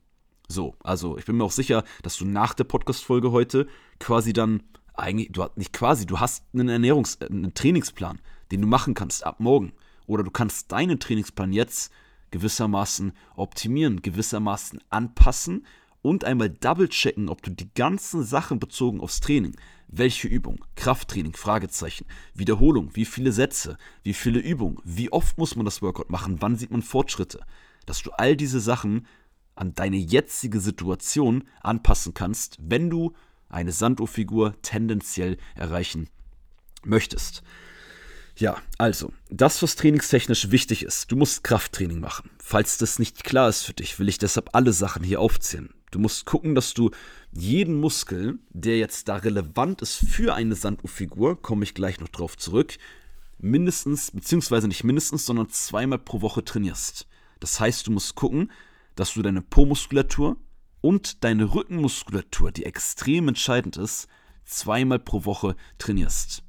So, 0.48 0.76
also 0.84 1.18
ich 1.18 1.26
bin 1.26 1.36
mir 1.36 1.44
auch 1.44 1.52
sicher, 1.52 1.84
dass 2.02 2.18
du 2.18 2.26
nach 2.26 2.54
der 2.54 2.64
Podcast-Folge 2.64 3.32
heute 3.32 3.68
quasi 4.00 4.32
dann 4.32 4.64
eigentlich, 4.94 5.34
du 5.34 5.44
hast 5.44 5.58
nicht 5.58 5.74
quasi, 5.74 6.06
du 6.06 6.22
hast 6.22 6.46
einen 6.54 6.70
Ernährungs-, 6.70 7.22
einen 7.22 7.54
Trainingsplan, 7.54 8.22
den 8.52 8.62
du 8.62 8.68
machen 8.68 8.94
kannst 8.94 9.26
ab 9.26 9.42
morgen. 9.42 9.74
Oder 10.08 10.24
du 10.24 10.32
kannst 10.32 10.72
deinen 10.72 11.00
Trainingsplan 11.00 11.52
jetzt 11.52 11.92
gewissermaßen 12.36 13.14
optimieren, 13.38 14.02
gewissermaßen 14.02 14.82
anpassen 14.90 15.66
und 16.02 16.26
einmal 16.26 16.50
double 16.50 16.90
checken, 16.90 17.30
ob 17.30 17.42
du 17.42 17.50
die 17.50 17.74
ganzen 17.74 18.26
Sachen 18.26 18.60
bezogen 18.60 19.00
aufs 19.00 19.22
Training, 19.22 19.56
welche 19.88 20.28
Übung, 20.28 20.60
Krafttraining, 20.76 21.32
Fragezeichen, 21.32 22.06
Wiederholung, 22.34 22.90
wie 22.94 23.06
viele 23.06 23.32
Sätze, 23.32 23.78
wie 24.04 24.14
viele 24.14 24.40
Übungen, 24.40 24.80
wie 24.84 25.14
oft 25.14 25.38
muss 25.38 25.56
man 25.56 25.64
das 25.64 25.82
Workout 25.82 26.10
machen, 26.10 26.42
wann 26.42 26.58
sieht 26.58 26.72
man 26.72 26.82
Fortschritte, 26.82 27.40
dass 27.86 28.02
du 28.02 28.12
all 28.12 28.36
diese 28.36 28.60
Sachen 28.60 29.08
an 29.56 29.74
deine 29.74 29.96
jetzige 29.96 30.60
Situation 30.60 31.46
anpassen 31.62 32.14
kannst, 32.14 32.58
wenn 32.60 32.90
du 32.90 33.14
eine 33.48 33.72
Sanduhrfigur 33.72 34.62
tendenziell 34.62 35.38
erreichen 35.56 36.10
möchtest. 36.84 37.44
Ja, 38.38 38.58
also, 38.78 39.14
das, 39.30 39.62
was 39.62 39.78
trainingstechnisch 39.78 40.52
wichtig 40.52 40.84
ist, 40.84 41.10
du 41.12 41.16
musst 41.16 41.44
Krafttraining 41.44 42.02
machen. 42.02 42.30
Falls 42.40 42.78
das 42.78 43.00
nicht 43.00 43.24
klar 43.24 43.48
ist 43.48 43.64
für 43.64 43.74
dich, 43.74 43.98
will 43.98 44.10
ich 44.10 44.18
deshalb 44.18 44.50
alle 44.54 44.74
Sachen 44.74 45.04
hier 45.04 45.22
aufzählen. 45.22 45.74
Du 45.92 46.00
musst 46.00 46.26
gucken, 46.26 46.54
dass 46.56 46.74
du 46.74 46.92
jeden 47.32 47.80
Muskel, 47.80 48.40
der 48.50 48.78
jetzt 48.78 49.08
da 49.08 49.16
relevant 49.16 49.82
ist 49.82 49.96
für 49.96 50.36
eine 50.36 50.56
Sanduhrfigur, 50.56 51.42
komme 51.42 51.64
ich 51.64 51.74
gleich 51.74 52.02
noch 52.02 52.10
drauf 52.10 52.36
zurück, 52.36 52.78
mindestens, 53.38 54.12
beziehungsweise 54.12 54.68
nicht 54.68 54.84
mindestens, 54.84 55.26
sondern 55.26 55.50
zweimal 55.50 56.00
pro 56.00 56.20
Woche 56.20 56.44
trainierst. 56.44 57.08
Das 57.40 57.62
heißt, 57.62 57.88
du 57.88 57.92
musst 57.92 58.16
gucken, 58.16 58.52
dass 58.96 59.14
du 59.14 59.22
deine 59.22 59.42
Po-Muskulatur 59.42 60.36
und 60.82 61.24
deine 61.24 61.54
Rückenmuskulatur, 61.54 62.52
die 62.52 62.66
extrem 62.66 63.30
entscheidend 63.30 63.78
ist, 63.78 64.08
zweimal 64.44 65.00
pro 65.00 65.24
Woche 65.24 65.56
trainierst. 65.78 66.44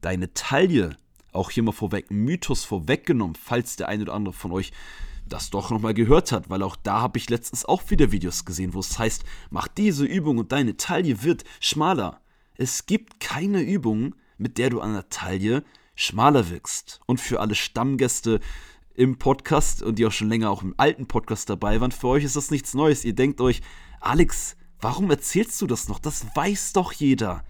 Deine 0.00 0.34
Taille 0.34 0.96
auch 1.32 1.50
hier 1.50 1.62
mal 1.62 1.72
vorweg 1.72 2.10
Mythos 2.10 2.64
vorweggenommen, 2.64 3.36
falls 3.36 3.76
der 3.76 3.88
eine 3.88 4.04
oder 4.04 4.14
andere 4.14 4.34
von 4.34 4.52
euch 4.52 4.72
das 5.28 5.50
doch 5.50 5.70
nochmal 5.70 5.94
gehört 5.94 6.32
hat, 6.32 6.50
weil 6.50 6.62
auch 6.62 6.76
da 6.76 7.00
habe 7.00 7.18
ich 7.18 7.30
letztens 7.30 7.64
auch 7.64 7.90
wieder 7.90 8.12
Videos 8.12 8.44
gesehen, 8.44 8.74
wo 8.74 8.80
es 8.80 8.98
heißt, 8.98 9.24
mach 9.50 9.68
diese 9.68 10.04
Übung 10.04 10.38
und 10.38 10.52
deine 10.52 10.76
Taille 10.76 11.22
wird 11.22 11.44
schmaler. 11.60 12.20
Es 12.56 12.86
gibt 12.86 13.20
keine 13.20 13.62
Übung, 13.62 14.14
mit 14.36 14.58
der 14.58 14.70
du 14.70 14.80
an 14.80 14.92
der 14.92 15.08
Taille 15.08 15.64
schmaler 15.94 16.50
wirkst. 16.50 17.00
Und 17.06 17.20
für 17.20 17.40
alle 17.40 17.54
Stammgäste 17.54 18.40
im 18.94 19.18
Podcast 19.18 19.82
und 19.82 19.98
die 19.98 20.06
auch 20.06 20.12
schon 20.12 20.28
länger 20.28 20.50
auch 20.50 20.62
im 20.62 20.74
alten 20.76 21.06
Podcast 21.06 21.48
dabei 21.48 21.80
waren, 21.80 21.92
für 21.92 22.08
euch 22.08 22.24
ist 22.24 22.36
das 22.36 22.50
nichts 22.50 22.74
Neues. 22.74 23.04
Ihr 23.04 23.14
denkt 23.14 23.40
euch, 23.40 23.62
Alex, 24.00 24.56
warum 24.80 25.10
erzählst 25.10 25.60
du 25.62 25.66
das 25.66 25.88
noch? 25.88 25.98
Das 25.98 26.26
weiß 26.34 26.74
doch 26.74 26.92
jeder. 26.92 27.44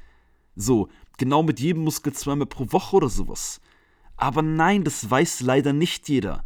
So, 0.55 0.89
genau 1.19 1.43
mit 1.43 1.59
jedem 1.59 1.83
Muskel 1.83 2.13
zweimal 2.13 2.47
pro 2.47 2.71
Woche 2.71 2.97
oder 2.97 3.09
sowas. 3.09 3.61
Aber 4.17 4.43
nein, 4.43 4.85
das 4.85 5.11
weiß 5.11 5.41
leider 5.41 5.73
nicht 5.73 6.09
jeder. 6.09 6.45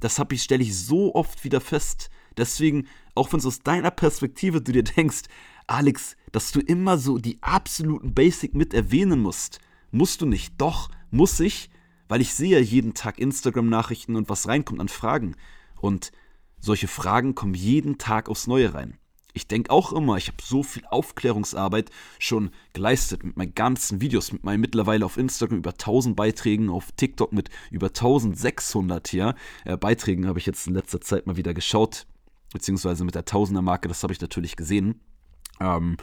Das 0.00 0.18
habe 0.18 0.34
ich, 0.34 0.42
stelle 0.42 0.62
ich 0.62 0.76
so 0.76 1.14
oft 1.14 1.44
wieder 1.44 1.60
fest. 1.60 2.10
Deswegen, 2.36 2.86
auch 3.14 3.32
wenn 3.32 3.38
es 3.40 3.46
aus 3.46 3.60
deiner 3.60 3.90
Perspektive 3.90 4.60
du 4.60 4.72
dir 4.72 4.82
denkst, 4.82 5.22
Alex, 5.66 6.16
dass 6.32 6.52
du 6.52 6.60
immer 6.60 6.98
so 6.98 7.18
die 7.18 7.40
absoluten 7.42 8.14
Basic 8.14 8.54
mit 8.54 8.74
erwähnen 8.74 9.20
musst. 9.20 9.60
Musst 9.90 10.20
du 10.20 10.26
nicht. 10.26 10.54
Doch, 10.58 10.90
muss 11.10 11.38
ich, 11.38 11.70
weil 12.08 12.20
ich 12.20 12.34
sehe 12.34 12.60
jeden 12.60 12.94
Tag 12.94 13.18
Instagram-Nachrichten 13.18 14.16
und 14.16 14.28
was 14.28 14.48
reinkommt 14.48 14.80
an 14.80 14.88
Fragen. 14.88 15.36
Und 15.80 16.12
solche 16.58 16.88
Fragen 16.88 17.34
kommen 17.34 17.54
jeden 17.54 17.98
Tag 17.98 18.28
aufs 18.28 18.46
Neue 18.46 18.74
rein. 18.74 18.98
Ich 19.34 19.46
denke 19.46 19.70
auch 19.70 19.92
immer, 19.92 20.16
ich 20.16 20.28
habe 20.28 20.38
so 20.42 20.62
viel 20.62 20.84
Aufklärungsarbeit 20.86 21.90
schon 22.18 22.50
geleistet 22.72 23.24
mit 23.24 23.36
meinen 23.36 23.54
ganzen 23.54 24.00
Videos, 24.00 24.32
mit 24.32 24.44
meinen 24.44 24.60
mittlerweile 24.60 25.04
auf 25.04 25.16
Instagram 25.16 25.58
über 25.58 25.70
1000 25.70 26.16
Beiträgen, 26.16 26.70
auf 26.70 26.92
TikTok 26.92 27.32
mit 27.32 27.50
über 27.70 27.88
1600 27.88 29.08
hier. 29.08 29.34
Äh, 29.64 29.76
Beiträgen 29.76 30.26
habe 30.26 30.38
ich 30.38 30.46
jetzt 30.46 30.66
in 30.66 30.74
letzter 30.74 31.00
Zeit 31.00 31.26
mal 31.26 31.36
wieder 31.36 31.54
geschaut, 31.54 32.06
beziehungsweise 32.52 33.04
mit 33.04 33.14
der 33.14 33.24
Tausender-Marke, 33.24 33.88
das 33.88 34.02
habe 34.02 34.12
ich 34.12 34.20
natürlich 34.20 34.56
gesehen. 34.56 35.00
Ähm, 35.60 35.96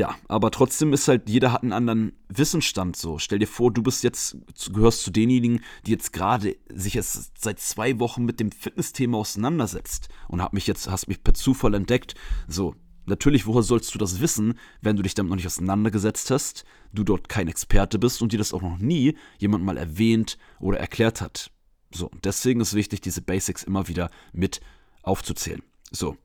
ja, 0.00 0.16
aber 0.28 0.50
trotzdem 0.50 0.94
ist 0.94 1.08
halt, 1.08 1.28
jeder 1.28 1.52
hat 1.52 1.62
einen 1.62 1.74
anderen 1.74 2.14
Wissensstand 2.30 2.96
so. 2.96 3.18
Stell 3.18 3.38
dir 3.38 3.46
vor, 3.46 3.70
du 3.70 3.82
bist 3.82 4.02
jetzt, 4.02 4.34
gehörst 4.72 5.02
zu 5.02 5.10
denjenigen, 5.10 5.60
die 5.84 5.90
jetzt 5.90 6.14
gerade 6.14 6.56
sich 6.72 6.94
jetzt 6.94 7.32
seit 7.38 7.60
zwei 7.60 7.98
Wochen 7.98 8.24
mit 8.24 8.40
dem 8.40 8.50
Fitnessthema 8.50 9.18
auseinandersetzt 9.18 10.08
und 10.28 10.40
hab 10.40 10.54
mich 10.54 10.66
jetzt, 10.66 10.90
hast 10.90 11.08
mich 11.08 11.22
per 11.22 11.34
Zufall 11.34 11.74
entdeckt. 11.74 12.14
So, 12.48 12.74
Natürlich, 13.04 13.46
woher 13.46 13.62
sollst 13.62 13.94
du 13.94 13.98
das 13.98 14.20
wissen, 14.20 14.54
wenn 14.80 14.96
du 14.96 15.02
dich 15.02 15.14
damit 15.14 15.28
noch 15.28 15.36
nicht 15.36 15.46
auseinandergesetzt 15.46 16.30
hast, 16.30 16.64
du 16.94 17.04
dort 17.04 17.28
kein 17.28 17.48
Experte 17.48 17.98
bist 17.98 18.22
und 18.22 18.32
dir 18.32 18.38
das 18.38 18.54
auch 18.54 18.62
noch 18.62 18.78
nie 18.78 19.18
jemand 19.36 19.64
mal 19.64 19.76
erwähnt 19.76 20.38
oder 20.60 20.78
erklärt 20.78 21.20
hat. 21.20 21.50
So, 21.92 22.10
deswegen 22.24 22.60
ist 22.60 22.72
wichtig, 22.72 23.02
diese 23.02 23.20
Basics 23.20 23.64
immer 23.64 23.88
wieder 23.88 24.10
mit 24.32 24.60
aufzuzählen. 25.02 25.62
So, 25.90 26.16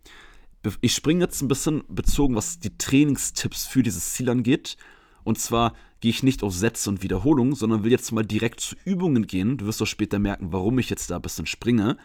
ich 0.82 0.94
springe 0.94 1.22
jetzt 1.24 1.42
ein 1.42 1.48
bisschen 1.48 1.84
bezogen, 1.88 2.36
was 2.36 2.60
die 2.60 2.78
Trainingstipps 2.78 3.66
für 3.66 3.84
dieses 3.84 4.14
Ziel 4.14 4.30
angeht. 4.30 4.78
Und 5.24 5.40
zwar 5.40 5.74
gehe 6.02 6.12
ich 6.12 6.24
nicht 6.24 6.44
auf 6.44 6.54
Sätze 6.54 6.90
und 6.90 7.04
Wiederholungen, 7.04 7.56
sondern 7.56 7.84
will 7.84 7.92
jetzt 7.92 8.12
mal 8.12 8.26
direkt 8.26 8.60
zu 8.60 8.76
Übungen 8.86 9.28
gehen. 9.28 9.58
Du 9.58 9.66
wirst 9.66 9.82
doch 9.82 9.88
später 9.88 10.20
merken, 10.20 10.52
warum 10.52 10.78
ich 10.80 10.90
jetzt 10.90 11.10
da 11.10 11.16
ein 11.16 11.22
bisschen 11.22 11.46
springe. 11.46 11.98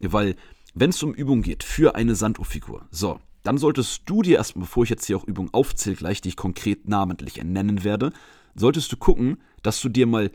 Weil, 0.00 0.36
wenn 0.74 0.90
es 0.90 1.02
um 1.02 1.14
Übungen 1.14 1.42
geht 1.42 1.64
für 1.64 1.94
eine 1.94 2.14
Sanduhrfigur, 2.14 2.86
so, 2.90 3.20
dann 3.42 3.58
solltest 3.58 4.02
du 4.06 4.22
dir 4.22 4.36
erstmal, 4.36 4.66
bevor 4.66 4.84
ich 4.84 4.90
jetzt 4.90 5.06
hier 5.06 5.16
auch 5.16 5.24
Übungen 5.24 5.52
aufzähle, 5.52 5.96
gleich, 5.96 6.20
die 6.20 6.28
ich 6.28 6.36
konkret 6.36 6.88
namentlich 6.88 7.42
nennen 7.42 7.84
werde, 7.84 8.12
solltest 8.54 8.92
du 8.92 8.96
gucken, 8.96 9.38
dass 9.62 9.80
du 9.80 9.88
dir 9.88 10.06
mal, 10.06 10.30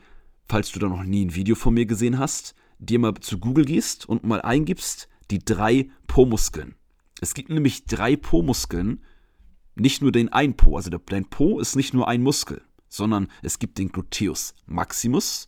falls 0.48 0.72
du 0.72 0.80
da 0.80 0.88
noch 0.88 1.04
nie 1.04 1.26
ein 1.26 1.36
Video 1.36 1.56
von 1.56 1.74
mir 1.74 1.86
gesehen 1.86 2.18
hast, 2.18 2.56
dir 2.80 3.00
mal 3.00 3.14
zu 3.16 3.38
Google 3.38 3.66
gehst 3.66 4.10
und 4.10 4.24
mal 4.24 4.42
eingibst, 4.42 5.08
die 5.32 5.40
drei 5.40 5.90
Po-Muskeln. 6.08 6.76
Es 7.24 7.34
gibt 7.34 7.50
nämlich 7.50 7.86
drei 7.86 8.18
Po-Muskeln, 8.18 9.02
nicht 9.76 10.02
nur 10.02 10.12
den 10.12 10.28
einen 10.28 10.58
Po. 10.58 10.76
Also 10.76 10.90
der, 10.90 11.00
dein 11.06 11.30
Po 11.30 11.58
ist 11.58 11.78
nicht 11.78 11.94
nur 11.94 12.10
ein 12.10 12.22
Muskel, 12.22 12.62
sondern 12.90 13.30
es 13.42 13.60
gibt 13.60 13.78
den 13.78 13.94
Gluteus 13.94 14.56
Maximus. 14.66 15.48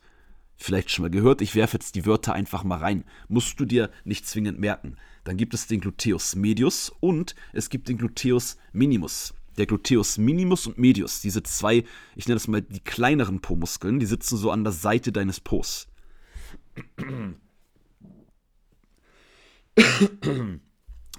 Vielleicht 0.56 0.90
schon 0.90 1.04
mal 1.04 1.10
gehört, 1.10 1.42
ich 1.42 1.54
werfe 1.54 1.76
jetzt 1.76 1.96
die 1.96 2.06
Wörter 2.06 2.32
einfach 2.32 2.64
mal 2.64 2.78
rein. 2.78 3.04
Musst 3.28 3.60
du 3.60 3.66
dir 3.66 3.92
nicht 4.06 4.26
zwingend 4.26 4.58
merken. 4.58 4.96
Dann 5.26 5.36
gibt 5.36 5.54
es 5.54 5.68
den 5.68 5.82
Gluteus 5.82 6.38
medius 6.38 6.94
und 7.02 7.36
es 7.52 7.70
gibt 7.70 7.90
den 7.90 7.98
Gluteus 7.98 8.56
minimus. 8.72 9.34
Der 9.58 9.66
Gluteus 9.66 10.18
minimus 10.18 10.68
und 10.68 10.78
medius, 10.78 11.20
diese 11.20 11.44
zwei, 11.44 11.84
ich 12.16 12.26
nenne 12.26 12.36
das 12.38 12.48
mal 12.48 12.62
die 12.62 12.80
kleineren 12.80 13.42
Po-Muskeln, 13.42 14.00
die 14.00 14.06
sitzen 14.06 14.38
so 14.38 14.50
an 14.50 14.64
der 14.64 14.72
Seite 14.72 15.12
deines 15.12 15.42
Po's. 15.42 15.90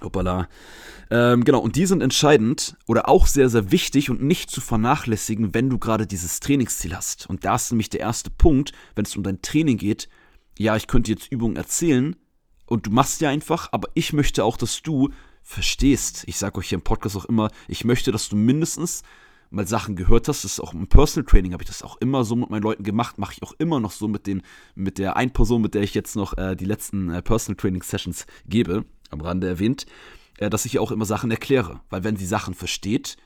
Hoppala. 0.03 0.47
Ähm, 1.09 1.43
genau, 1.43 1.59
und 1.59 1.75
die 1.75 1.85
sind 1.85 2.01
entscheidend 2.01 2.75
oder 2.85 3.07
auch 3.09 3.27
sehr, 3.27 3.49
sehr 3.49 3.71
wichtig 3.71 4.09
und 4.09 4.21
nicht 4.21 4.49
zu 4.49 4.61
vernachlässigen, 4.61 5.53
wenn 5.53 5.69
du 5.69 5.77
gerade 5.77 6.05
dieses 6.05 6.39
Trainingsziel 6.39 6.95
hast. 6.95 7.29
Und 7.29 7.45
da 7.45 7.55
ist 7.55 7.71
nämlich 7.71 7.89
der 7.89 8.01
erste 8.01 8.29
Punkt, 8.29 8.73
wenn 8.95 9.05
es 9.05 9.15
um 9.15 9.23
dein 9.23 9.41
Training 9.41 9.77
geht. 9.77 10.09
Ja, 10.57 10.75
ich 10.75 10.87
könnte 10.87 11.11
jetzt 11.11 11.31
Übungen 11.31 11.55
erzählen, 11.55 12.15
und 12.67 12.85
du 12.85 12.91
machst 12.91 13.21
ja 13.21 13.29
einfach, 13.29 13.69
aber 13.71 13.87
ich 13.95 14.13
möchte 14.13 14.43
auch, 14.43 14.57
dass 14.57 14.81
du 14.81 15.09
verstehst. 15.41 16.23
Ich 16.27 16.37
sage 16.37 16.59
euch 16.59 16.69
hier 16.69 16.77
im 16.77 16.83
Podcast 16.83 17.15
auch 17.15 17.25
immer, 17.25 17.49
ich 17.67 17.85
möchte, 17.85 18.11
dass 18.11 18.29
du 18.29 18.35
mindestens 18.35 19.03
mal 19.49 19.65
Sachen 19.65 19.95
gehört 19.95 20.27
hast. 20.27 20.43
Das 20.43 20.51
ist 20.51 20.59
auch 20.59 20.73
im 20.73 20.87
Personal 20.87 21.25
Training 21.25 21.53
habe 21.53 21.63
ich 21.63 21.69
das 21.69 21.81
auch 21.81 21.95
immer 22.01 22.25
so 22.25 22.35
mit 22.35 22.49
meinen 22.49 22.63
Leuten 22.63 22.83
gemacht, 22.83 23.17
mache 23.17 23.33
ich 23.33 23.43
auch 23.43 23.53
immer 23.57 23.79
noch 23.79 23.91
so 23.91 24.09
mit 24.09 24.27
den 24.27 24.41
mit 24.75 24.97
der 24.97 25.15
einen 25.15 25.31
Person, 25.31 25.61
mit 25.61 25.73
der 25.73 25.81
ich 25.83 25.93
jetzt 25.93 26.17
noch 26.17 26.37
äh, 26.37 26.57
die 26.57 26.65
letzten 26.65 27.09
äh, 27.09 27.21
Personal 27.21 27.55
Training 27.55 27.81
Sessions 27.81 28.25
gebe, 28.45 28.83
am 29.09 29.21
Rande 29.21 29.47
erwähnt, 29.47 29.85
äh, 30.37 30.49
dass 30.49 30.65
ich 30.65 30.79
auch 30.79 30.91
immer 30.91 31.05
Sachen 31.05 31.31
erkläre, 31.31 31.81
weil 31.89 32.03
wenn 32.03 32.17
sie 32.17 32.25
Sachen 32.25 32.53
versteht, 32.53 33.17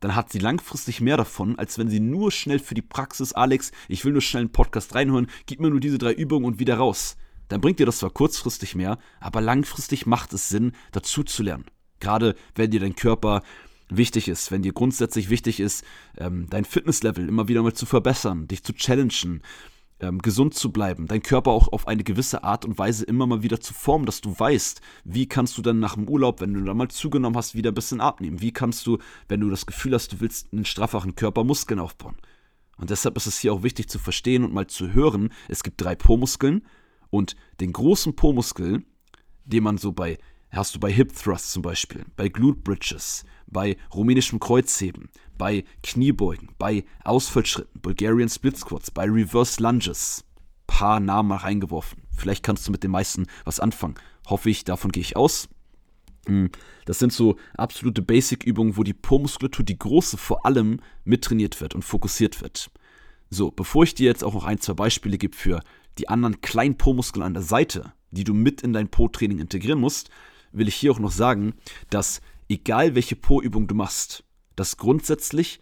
dann 0.00 0.14
hat 0.14 0.30
sie 0.30 0.38
langfristig 0.38 1.00
mehr 1.00 1.16
davon, 1.16 1.58
als 1.58 1.78
wenn 1.78 1.88
sie 1.88 2.00
nur 2.00 2.30
schnell 2.30 2.60
für 2.60 2.74
die 2.74 2.82
Praxis, 2.82 3.32
Alex, 3.32 3.72
ich 3.88 4.04
will 4.04 4.12
nur 4.12 4.22
schnell 4.22 4.42
einen 4.42 4.52
Podcast 4.52 4.94
reinhören, 4.94 5.26
gib 5.46 5.60
mir 5.60 5.70
nur 5.70 5.80
diese 5.80 5.98
drei 5.98 6.12
Übungen 6.12 6.46
und 6.46 6.58
wieder 6.60 6.76
raus 6.76 7.16
dann 7.48 7.60
bringt 7.60 7.78
dir 7.78 7.86
das 7.86 7.98
zwar 7.98 8.10
kurzfristig 8.10 8.74
mehr, 8.74 8.98
aber 9.20 9.40
langfristig 9.40 10.06
macht 10.06 10.32
es 10.32 10.48
Sinn, 10.48 10.72
dazu 10.92 11.24
zu 11.24 11.42
lernen. 11.42 11.64
Gerade 12.00 12.36
wenn 12.54 12.70
dir 12.70 12.80
dein 12.80 12.94
Körper 12.94 13.42
wichtig 13.88 14.28
ist, 14.28 14.50
wenn 14.50 14.62
dir 14.62 14.72
grundsätzlich 14.72 15.30
wichtig 15.30 15.60
ist, 15.60 15.84
ähm, 16.18 16.46
dein 16.50 16.64
Fitnesslevel 16.64 17.26
immer 17.26 17.48
wieder 17.48 17.62
mal 17.62 17.72
zu 17.72 17.86
verbessern, 17.86 18.46
dich 18.46 18.62
zu 18.62 18.74
challengen, 18.74 19.42
ähm, 20.00 20.18
gesund 20.20 20.54
zu 20.54 20.70
bleiben, 20.70 21.06
dein 21.06 21.22
Körper 21.22 21.50
auch 21.50 21.68
auf 21.72 21.88
eine 21.88 22.04
gewisse 22.04 22.44
Art 22.44 22.64
und 22.64 22.78
Weise 22.78 23.04
immer 23.04 23.26
mal 23.26 23.42
wieder 23.42 23.60
zu 23.60 23.74
formen, 23.74 24.06
dass 24.06 24.20
du 24.20 24.38
weißt, 24.38 24.80
wie 25.04 25.26
kannst 25.26 25.58
du 25.58 25.62
dann 25.62 25.80
nach 25.80 25.94
dem 25.94 26.08
Urlaub, 26.08 26.40
wenn 26.40 26.54
du 26.54 26.62
dann 26.62 26.76
mal 26.76 26.88
zugenommen 26.88 27.36
hast, 27.36 27.54
wieder 27.54 27.72
ein 27.72 27.74
bisschen 27.74 28.00
abnehmen. 28.00 28.40
Wie 28.40 28.52
kannst 28.52 28.86
du, 28.86 28.98
wenn 29.28 29.40
du 29.40 29.50
das 29.50 29.66
Gefühl 29.66 29.94
hast, 29.94 30.12
du 30.12 30.20
willst 30.20 30.52
einen 30.52 30.64
strafferen 30.64 31.14
Körper, 31.14 31.44
Muskeln 31.44 31.80
aufbauen. 31.80 32.16
Und 32.76 32.90
deshalb 32.90 33.16
ist 33.16 33.26
es 33.26 33.38
hier 33.38 33.52
auch 33.52 33.62
wichtig 33.62 33.88
zu 33.88 33.98
verstehen 33.98 34.44
und 34.44 34.54
mal 34.54 34.68
zu 34.68 34.92
hören, 34.92 35.32
es 35.48 35.62
gibt 35.62 35.80
drei 35.80 35.96
Po-Muskeln 35.96 36.64
und 37.10 37.34
den 37.60 37.72
großen 37.72 38.14
Po-Muskel, 38.14 38.84
den 39.44 39.62
man 39.64 39.78
so 39.78 39.92
bei, 39.92 40.18
hast 40.52 40.74
du 40.74 40.80
bei 40.80 40.90
Hip 40.92 41.14
Thrust 41.14 41.52
zum 41.52 41.62
Beispiel, 41.62 42.04
bei 42.16 42.28
Glute 42.28 42.60
Bridges, 42.60 43.24
bei 43.46 43.76
rumänischem 43.94 44.40
Kreuzheben, 44.40 45.10
bei 45.36 45.64
Kniebeugen, 45.82 46.50
bei 46.58 46.84
Ausfallschritten, 47.04 47.80
Bulgarian 47.80 48.28
Split 48.28 48.56
Squats, 48.56 48.90
bei 48.90 49.04
Reverse 49.04 49.62
Lunges. 49.62 50.24
Paar 50.66 51.00
Namen 51.00 51.30
mal 51.30 51.36
reingeworfen. 51.36 52.02
Vielleicht 52.14 52.42
kannst 52.42 52.66
du 52.66 52.72
mit 52.72 52.82
den 52.82 52.90
meisten 52.90 53.26
was 53.44 53.60
anfangen. 53.60 53.94
Hoffe 54.26 54.50
ich, 54.50 54.64
davon 54.64 54.92
gehe 54.92 55.00
ich 55.00 55.16
aus. 55.16 55.48
Hm, 56.26 56.50
das 56.84 56.98
sind 56.98 57.12
so 57.12 57.36
absolute 57.56 58.02
Basic-Übungen, 58.02 58.76
wo 58.76 58.82
die 58.82 58.92
Po-Muskulatur, 58.92 59.64
die 59.64 59.78
große, 59.78 60.18
vor 60.18 60.44
allem 60.44 60.80
mittrainiert 61.04 61.60
wird 61.60 61.74
und 61.74 61.84
fokussiert 61.84 62.42
wird. 62.42 62.70
So, 63.30 63.50
bevor 63.50 63.84
ich 63.84 63.94
dir 63.94 64.06
jetzt 64.06 64.24
auch 64.24 64.34
noch 64.34 64.44
ein, 64.44 64.60
zwei 64.60 64.74
Beispiele 64.74 65.16
gebe 65.16 65.36
für 65.36 65.60
die 65.98 66.08
anderen 66.08 66.40
kleinen 66.40 66.76
Po-Muskeln 66.76 67.24
an 67.24 67.34
der 67.34 67.42
Seite, 67.42 67.92
die 68.10 68.24
du 68.24 68.34
mit 68.34 68.62
in 68.62 68.72
dein 68.72 68.88
Po-Training 68.88 69.38
integrieren 69.38 69.80
musst, 69.80 70.10
will 70.52 70.68
ich 70.68 70.74
hier 70.74 70.92
auch 70.92 70.98
noch 70.98 71.10
sagen, 71.10 71.54
dass 71.90 72.20
egal 72.48 72.94
welche 72.94 73.16
Po-Übung 73.16 73.66
du 73.66 73.74
machst, 73.74 74.24
dass 74.56 74.76
grundsätzlich 74.76 75.60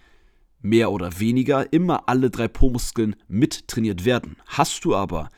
mehr 0.61 0.90
oder 0.90 1.21
weniger 1.21 1.73
immer 1.73 2.09
alle 2.09 2.31
drei 2.31 2.49
Po-Muskeln 2.49 3.16
mit 3.28 3.69
trainiert 3.69 4.05
werden. 4.05 4.37
Hast 4.47 4.85
du 4.85 4.95
aber, 4.95 5.28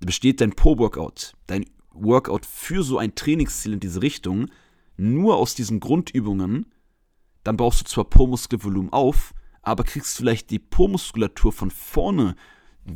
besteht 0.00 0.40
dein 0.40 0.52
Po-Workout, 0.52 1.34
dein 1.46 1.64
Workout 1.92 2.44
für 2.44 2.82
so 2.82 2.98
ein 2.98 3.14
Trainingsziel 3.14 3.74
in 3.74 3.80
diese 3.80 4.02
Richtung, 4.02 4.50
nur 4.96 5.36
aus 5.36 5.54
diesen 5.54 5.80
Grundübungen, 5.80 6.66
dann 7.44 7.56
baust 7.56 7.80
du 7.80 7.84
zwar 7.84 8.04
Po-Muskelvolumen 8.04 8.92
auf, 8.92 9.32
aber 9.62 9.84
kriegst 9.84 10.16
vielleicht 10.16 10.50
die 10.50 10.58
Po-Muskulatur 10.58 11.52
von 11.52 11.70
vorne 11.70 12.34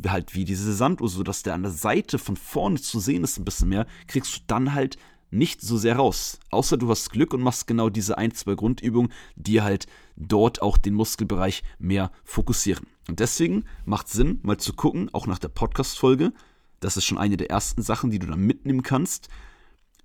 halt 0.07 0.35
wie 0.35 0.45
diese 0.45 0.73
Sanduhr, 0.73 1.09
so 1.09 1.23
dass 1.23 1.43
der 1.43 1.53
an 1.53 1.63
der 1.63 1.71
Seite 1.71 2.17
von 2.17 2.37
vorne 2.37 2.79
zu 2.79 2.99
sehen 2.99 3.23
ist 3.23 3.37
ein 3.37 3.45
bisschen 3.45 3.69
mehr, 3.69 3.85
kriegst 4.07 4.35
du 4.35 4.39
dann 4.47 4.73
halt 4.73 4.97
nicht 5.31 5.61
so 5.61 5.77
sehr 5.77 5.95
raus. 5.95 6.39
Außer 6.51 6.77
du 6.77 6.89
hast 6.89 7.09
Glück 7.09 7.33
und 7.33 7.41
machst 7.41 7.67
genau 7.67 7.89
diese 7.89 8.17
ein, 8.17 8.33
zwei 8.33 8.55
Grundübungen, 8.55 9.11
die 9.35 9.61
halt 9.61 9.87
dort 10.15 10.61
auch 10.61 10.77
den 10.77 10.93
Muskelbereich 10.93 11.63
mehr 11.79 12.11
fokussieren. 12.23 12.85
Und 13.07 13.19
deswegen 13.19 13.65
macht 13.85 14.09
Sinn, 14.09 14.39
mal 14.43 14.57
zu 14.57 14.73
gucken, 14.73 15.09
auch 15.13 15.25
nach 15.27 15.39
der 15.39 15.49
Podcast-Folge. 15.49 16.33
Das 16.79 16.97
ist 16.97 17.05
schon 17.05 17.17
eine 17.17 17.37
der 17.37 17.49
ersten 17.49 17.81
Sachen, 17.81 18.11
die 18.11 18.19
du 18.19 18.27
dann 18.27 18.41
mitnehmen 18.41 18.83
kannst. 18.83 19.29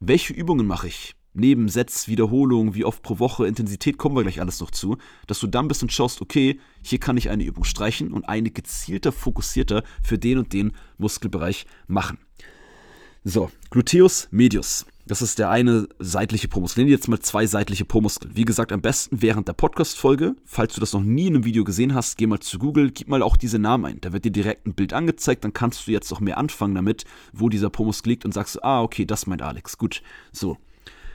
Welche 0.01 0.33
Übungen 0.33 0.67
mache 0.67 0.89
ich? 0.89 1.15
neben 1.37 1.69
Sets, 1.69 2.09
Wiederholungen, 2.09 2.75
wie 2.75 2.85
oft 2.85 3.03
pro 3.03 3.19
Woche, 3.19 3.47
Intensität, 3.47 3.99
kommen 3.99 4.17
wir 4.17 4.23
gleich 4.23 4.41
alles 4.41 4.61
noch 4.61 4.71
zu, 4.71 4.97
dass 5.27 5.39
du 5.39 5.47
dann 5.47 5.67
ein 5.67 5.69
bisschen 5.69 5.91
schaust, 5.91 6.23
okay, 6.23 6.59
hier 6.83 6.99
kann 6.99 7.17
ich 7.17 7.31
eine 7.31 7.45
Übung 7.45 7.65
streichen 7.65 8.13
und 8.13 8.29
eine 8.29 8.51
gezielter, 8.51 9.13
fokussierter 9.13 9.83
für 10.03 10.19
den 10.19 10.39
und 10.39 10.53
den 10.53 10.73
Muskelbereich 10.99 11.67
machen. 11.87 12.19
So, 13.23 13.51
Gluteus 13.71 14.29
medius. 14.31 14.87
Das 15.09 15.23
ist 15.23 15.39
der 15.39 15.51
eine 15.51 15.87
seitliche 16.01 16.49
Po-Muskel. 16.49 16.83
Nehmen 16.83 16.91
jetzt 16.91 17.07
mal 17.07 17.21
zwei 17.21 17.47
seitliche 17.47 17.85
Po-Muskeln. 17.85 18.35
Wie 18.35 18.45
gesagt, 18.45 18.73
am 18.73 18.81
besten 18.81 19.23
während 19.23 19.47
der 19.47 19.53
Podcast-Folge. 19.53 20.35
Falls 20.45 20.75
du 20.75 20.81
das 20.81 20.93
noch 20.95 21.03
nie 21.03 21.29
in 21.29 21.37
einem 21.37 21.45
Video 21.45 21.63
gesehen 21.63 21.95
hast, 21.95 22.19
geh 22.19 22.27
mal 22.27 22.41
zu 22.41 22.59
Google, 22.59 22.91
gib 22.91 23.07
mal 23.07 23.23
auch 23.23 23.37
diese 23.37 23.61
Namen 23.61 23.85
ein. 23.85 24.01
Da 24.01 24.13
wird 24.13 24.25
dir 24.25 24.33
direkt 24.33 24.67
ein 24.67 24.75
Bild 24.75 24.93
angezeigt, 24.93 25.45
dann 25.45 25.53
kannst 25.53 25.87
du 25.87 25.93
jetzt 25.93 26.11
noch 26.11 26.19
mehr 26.19 26.39
anfangen 26.39 26.75
damit, 26.75 27.05
wo 27.33 27.49
dieser 27.49 27.71
Po-Muskel 27.71 28.11
liegt 28.11 28.25
und 28.25 28.33
sagst, 28.33 28.65
ah, 28.65 28.83
okay, 28.83 29.05
das 29.05 29.29
meint 29.29 29.43
Alex. 29.43 29.79
Gut. 29.79 30.03
So, 30.33 30.59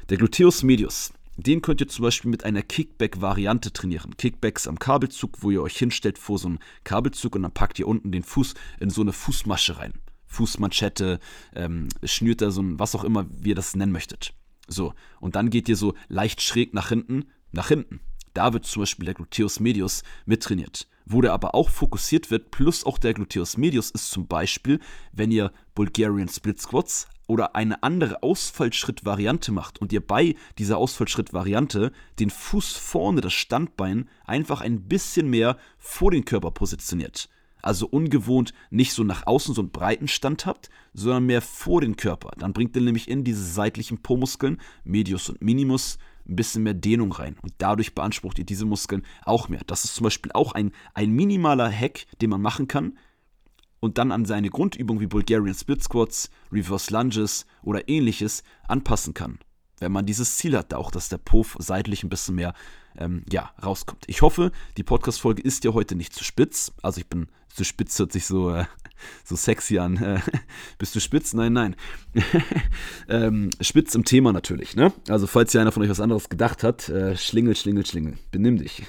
der 0.09 0.17
Gluteus 0.17 0.63
medius, 0.63 1.11
den 1.35 1.61
könnt 1.61 1.81
ihr 1.81 1.89
zum 1.89 2.03
Beispiel 2.03 2.31
mit 2.31 2.45
einer 2.45 2.61
Kickback-Variante 2.61 3.73
trainieren. 3.73 4.15
Kickbacks 4.15 4.67
am 4.67 4.79
Kabelzug, 4.79 5.43
wo 5.43 5.51
ihr 5.51 5.61
euch 5.61 5.75
hinstellt 5.75 6.17
vor 6.17 6.37
so 6.37 6.47
einem 6.47 6.59
Kabelzug 6.85 7.35
und 7.35 7.41
dann 7.41 7.51
packt 7.51 7.77
ihr 7.77 7.89
unten 7.89 8.13
den 8.13 8.23
Fuß 8.23 8.53
in 8.79 8.89
so 8.89 9.01
eine 9.01 9.11
Fußmasche 9.11 9.79
rein. 9.79 9.91
Fußmanschette, 10.31 11.19
ähm, 11.55 11.89
schnürt 12.03 12.41
da 12.41 12.51
so 12.51 12.61
ein, 12.61 12.79
was 12.79 12.95
auch 12.95 13.03
immer, 13.03 13.27
wie 13.29 13.49
ihr 13.49 13.55
das 13.55 13.75
nennen 13.75 13.91
möchtet. 13.91 14.33
So, 14.67 14.93
und 15.19 15.35
dann 15.35 15.49
geht 15.49 15.67
ihr 15.69 15.75
so 15.75 15.93
leicht 16.07 16.41
schräg 16.41 16.73
nach 16.73 16.89
hinten, 16.89 17.25
nach 17.51 17.67
hinten. 17.67 17.99
Da 18.33 18.53
wird 18.53 18.65
zum 18.65 18.83
Beispiel 18.83 19.05
der 19.05 19.13
Gluteus 19.13 19.59
medius 19.59 20.03
mittrainiert. 20.25 20.87
Wo 21.05 21.21
der 21.21 21.33
aber 21.33 21.53
auch 21.53 21.69
fokussiert 21.69 22.31
wird, 22.31 22.51
plus 22.51 22.85
auch 22.85 22.97
der 22.97 23.13
Gluteus 23.13 23.57
medius, 23.57 23.91
ist 23.91 24.11
zum 24.11 24.27
Beispiel, 24.27 24.79
wenn 25.11 25.31
ihr 25.31 25.51
Bulgarian 25.75 26.29
Split 26.29 26.61
Squats 26.61 27.07
oder 27.27 27.55
eine 27.55 27.83
andere 27.83 28.23
Ausfallschrittvariante 28.23 29.51
macht 29.51 29.79
und 29.79 29.91
ihr 29.91 30.05
bei 30.05 30.35
dieser 30.57 30.77
Ausfallschrittvariante 30.77 31.91
den 32.19 32.29
Fuß 32.29 32.73
vorne, 32.73 33.19
das 33.19 33.33
Standbein, 33.33 34.07
einfach 34.25 34.61
ein 34.61 34.87
bisschen 34.87 35.29
mehr 35.29 35.57
vor 35.77 36.11
den 36.11 36.23
Körper 36.23 36.51
positioniert. 36.51 37.29
Also 37.61 37.87
ungewohnt 37.87 38.53
nicht 38.69 38.93
so 38.93 39.03
nach 39.03 39.27
außen 39.27 39.53
so 39.53 39.61
einen 39.61 39.71
breiten 39.71 40.07
Stand 40.07 40.45
habt, 40.45 40.69
sondern 40.93 41.25
mehr 41.25 41.41
vor 41.41 41.81
den 41.81 41.95
Körper. 41.95 42.31
Dann 42.37 42.53
bringt 42.53 42.75
ihr 42.75 42.81
nämlich 42.81 43.07
in 43.07 43.23
diese 43.23 43.43
seitlichen 43.43 44.01
Po-Muskeln, 44.01 44.59
Medius 44.83 45.29
und 45.29 45.41
Minimus, 45.41 45.97
ein 46.27 46.35
bisschen 46.35 46.63
mehr 46.63 46.73
Dehnung 46.73 47.11
rein. 47.11 47.35
Und 47.41 47.53
dadurch 47.57 47.95
beansprucht 47.95 48.39
ihr 48.39 48.45
diese 48.45 48.65
Muskeln 48.65 49.05
auch 49.23 49.49
mehr. 49.49 49.61
Das 49.67 49.83
ist 49.83 49.95
zum 49.95 50.05
Beispiel 50.05 50.31
auch 50.33 50.53
ein, 50.53 50.71
ein 50.93 51.11
minimaler 51.11 51.71
Hack, 51.71 52.05
den 52.21 52.29
man 52.29 52.41
machen 52.41 52.67
kann. 52.67 52.97
Und 53.79 53.97
dann 53.97 54.11
an 54.11 54.25
seine 54.25 54.49
Grundübung 54.49 54.99
wie 54.99 55.07
Bulgarian 55.07 55.55
Split 55.55 55.83
Squats, 55.83 56.29
Reverse 56.51 56.93
Lunges 56.93 57.45
oder 57.63 57.89
ähnliches 57.89 58.43
anpassen 58.67 59.13
kann. 59.13 59.39
Wenn 59.81 59.91
man 59.91 60.05
dieses 60.05 60.37
Ziel 60.37 60.55
hat, 60.55 60.73
auch 60.75 60.91
dass 60.91 61.09
der 61.09 61.17
Po 61.17 61.43
seitlich 61.57 62.03
ein 62.03 62.09
bisschen 62.09 62.35
mehr 62.35 62.53
ähm, 62.97 63.23
ja, 63.31 63.51
rauskommt. 63.63 64.03
Ich 64.05 64.21
hoffe, 64.21 64.51
die 64.77 64.83
Podcast-Folge 64.83 65.41
ist 65.41 65.63
ja 65.63 65.73
heute 65.73 65.95
nicht 65.95 66.13
zu 66.13 66.23
spitz. 66.23 66.71
Also 66.83 66.99
ich 66.99 67.07
bin 67.07 67.27
zu 67.49 67.63
spitz, 67.63 67.97
hört 67.97 68.11
sich 68.11 68.27
so, 68.27 68.53
äh, 68.53 68.65
so 69.23 69.35
sexy 69.35 69.79
an. 69.79 69.97
Äh, 69.97 70.19
bist 70.77 70.95
du 70.95 70.99
spitz? 70.99 71.33
Nein, 71.33 71.53
nein. 71.53 71.75
ähm, 73.09 73.49
spitz 73.59 73.95
im 73.95 74.05
Thema 74.05 74.31
natürlich, 74.31 74.75
ne? 74.75 74.93
Also 75.09 75.25
falls 75.25 75.51
ja 75.53 75.61
einer 75.61 75.71
von 75.71 75.81
euch 75.81 75.89
was 75.89 75.99
anderes 75.99 76.29
gedacht 76.29 76.63
hat, 76.63 76.87
äh, 76.89 77.17
schlingel, 77.17 77.55
schlingel, 77.55 77.83
schlingel. 77.83 78.19
Benimm 78.29 78.57
dich. 78.57 78.83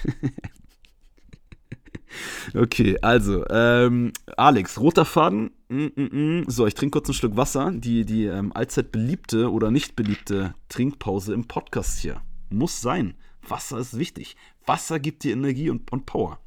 okay, 2.55 2.99
also, 3.01 3.47
ähm, 3.49 4.13
Alex, 4.37 4.79
roter 4.79 5.07
Faden. 5.07 5.53
Mm, 5.73 5.91
mm, 5.97 6.41
mm. 6.41 6.45
So, 6.49 6.67
ich 6.67 6.75
trinke 6.75 6.99
kurz 6.99 7.09
ein 7.09 7.15
Stück 7.15 7.35
Wasser. 7.35 7.71
Die, 7.73 8.05
die 8.05 8.27
ähm, 8.27 8.53
allzeit 8.55 8.93
beliebte 8.93 9.51
oder 9.51 9.71
nicht 9.71 9.97
beliebte 9.97 10.55
Trinkpause 10.69 11.33
im 11.33 11.49
Podcast 11.49 11.99
hier. 11.99 12.21
Muss 12.51 12.83
sein. 12.83 13.15
Wasser 13.49 13.79
ist 13.79 13.97
wichtig. 13.97 14.37
Wasser 14.67 15.01
gibt 15.01 15.25
dir 15.25 15.33
Energie 15.33 15.71
und, 15.71 15.91
und 15.91 16.05
Power. 16.05 16.41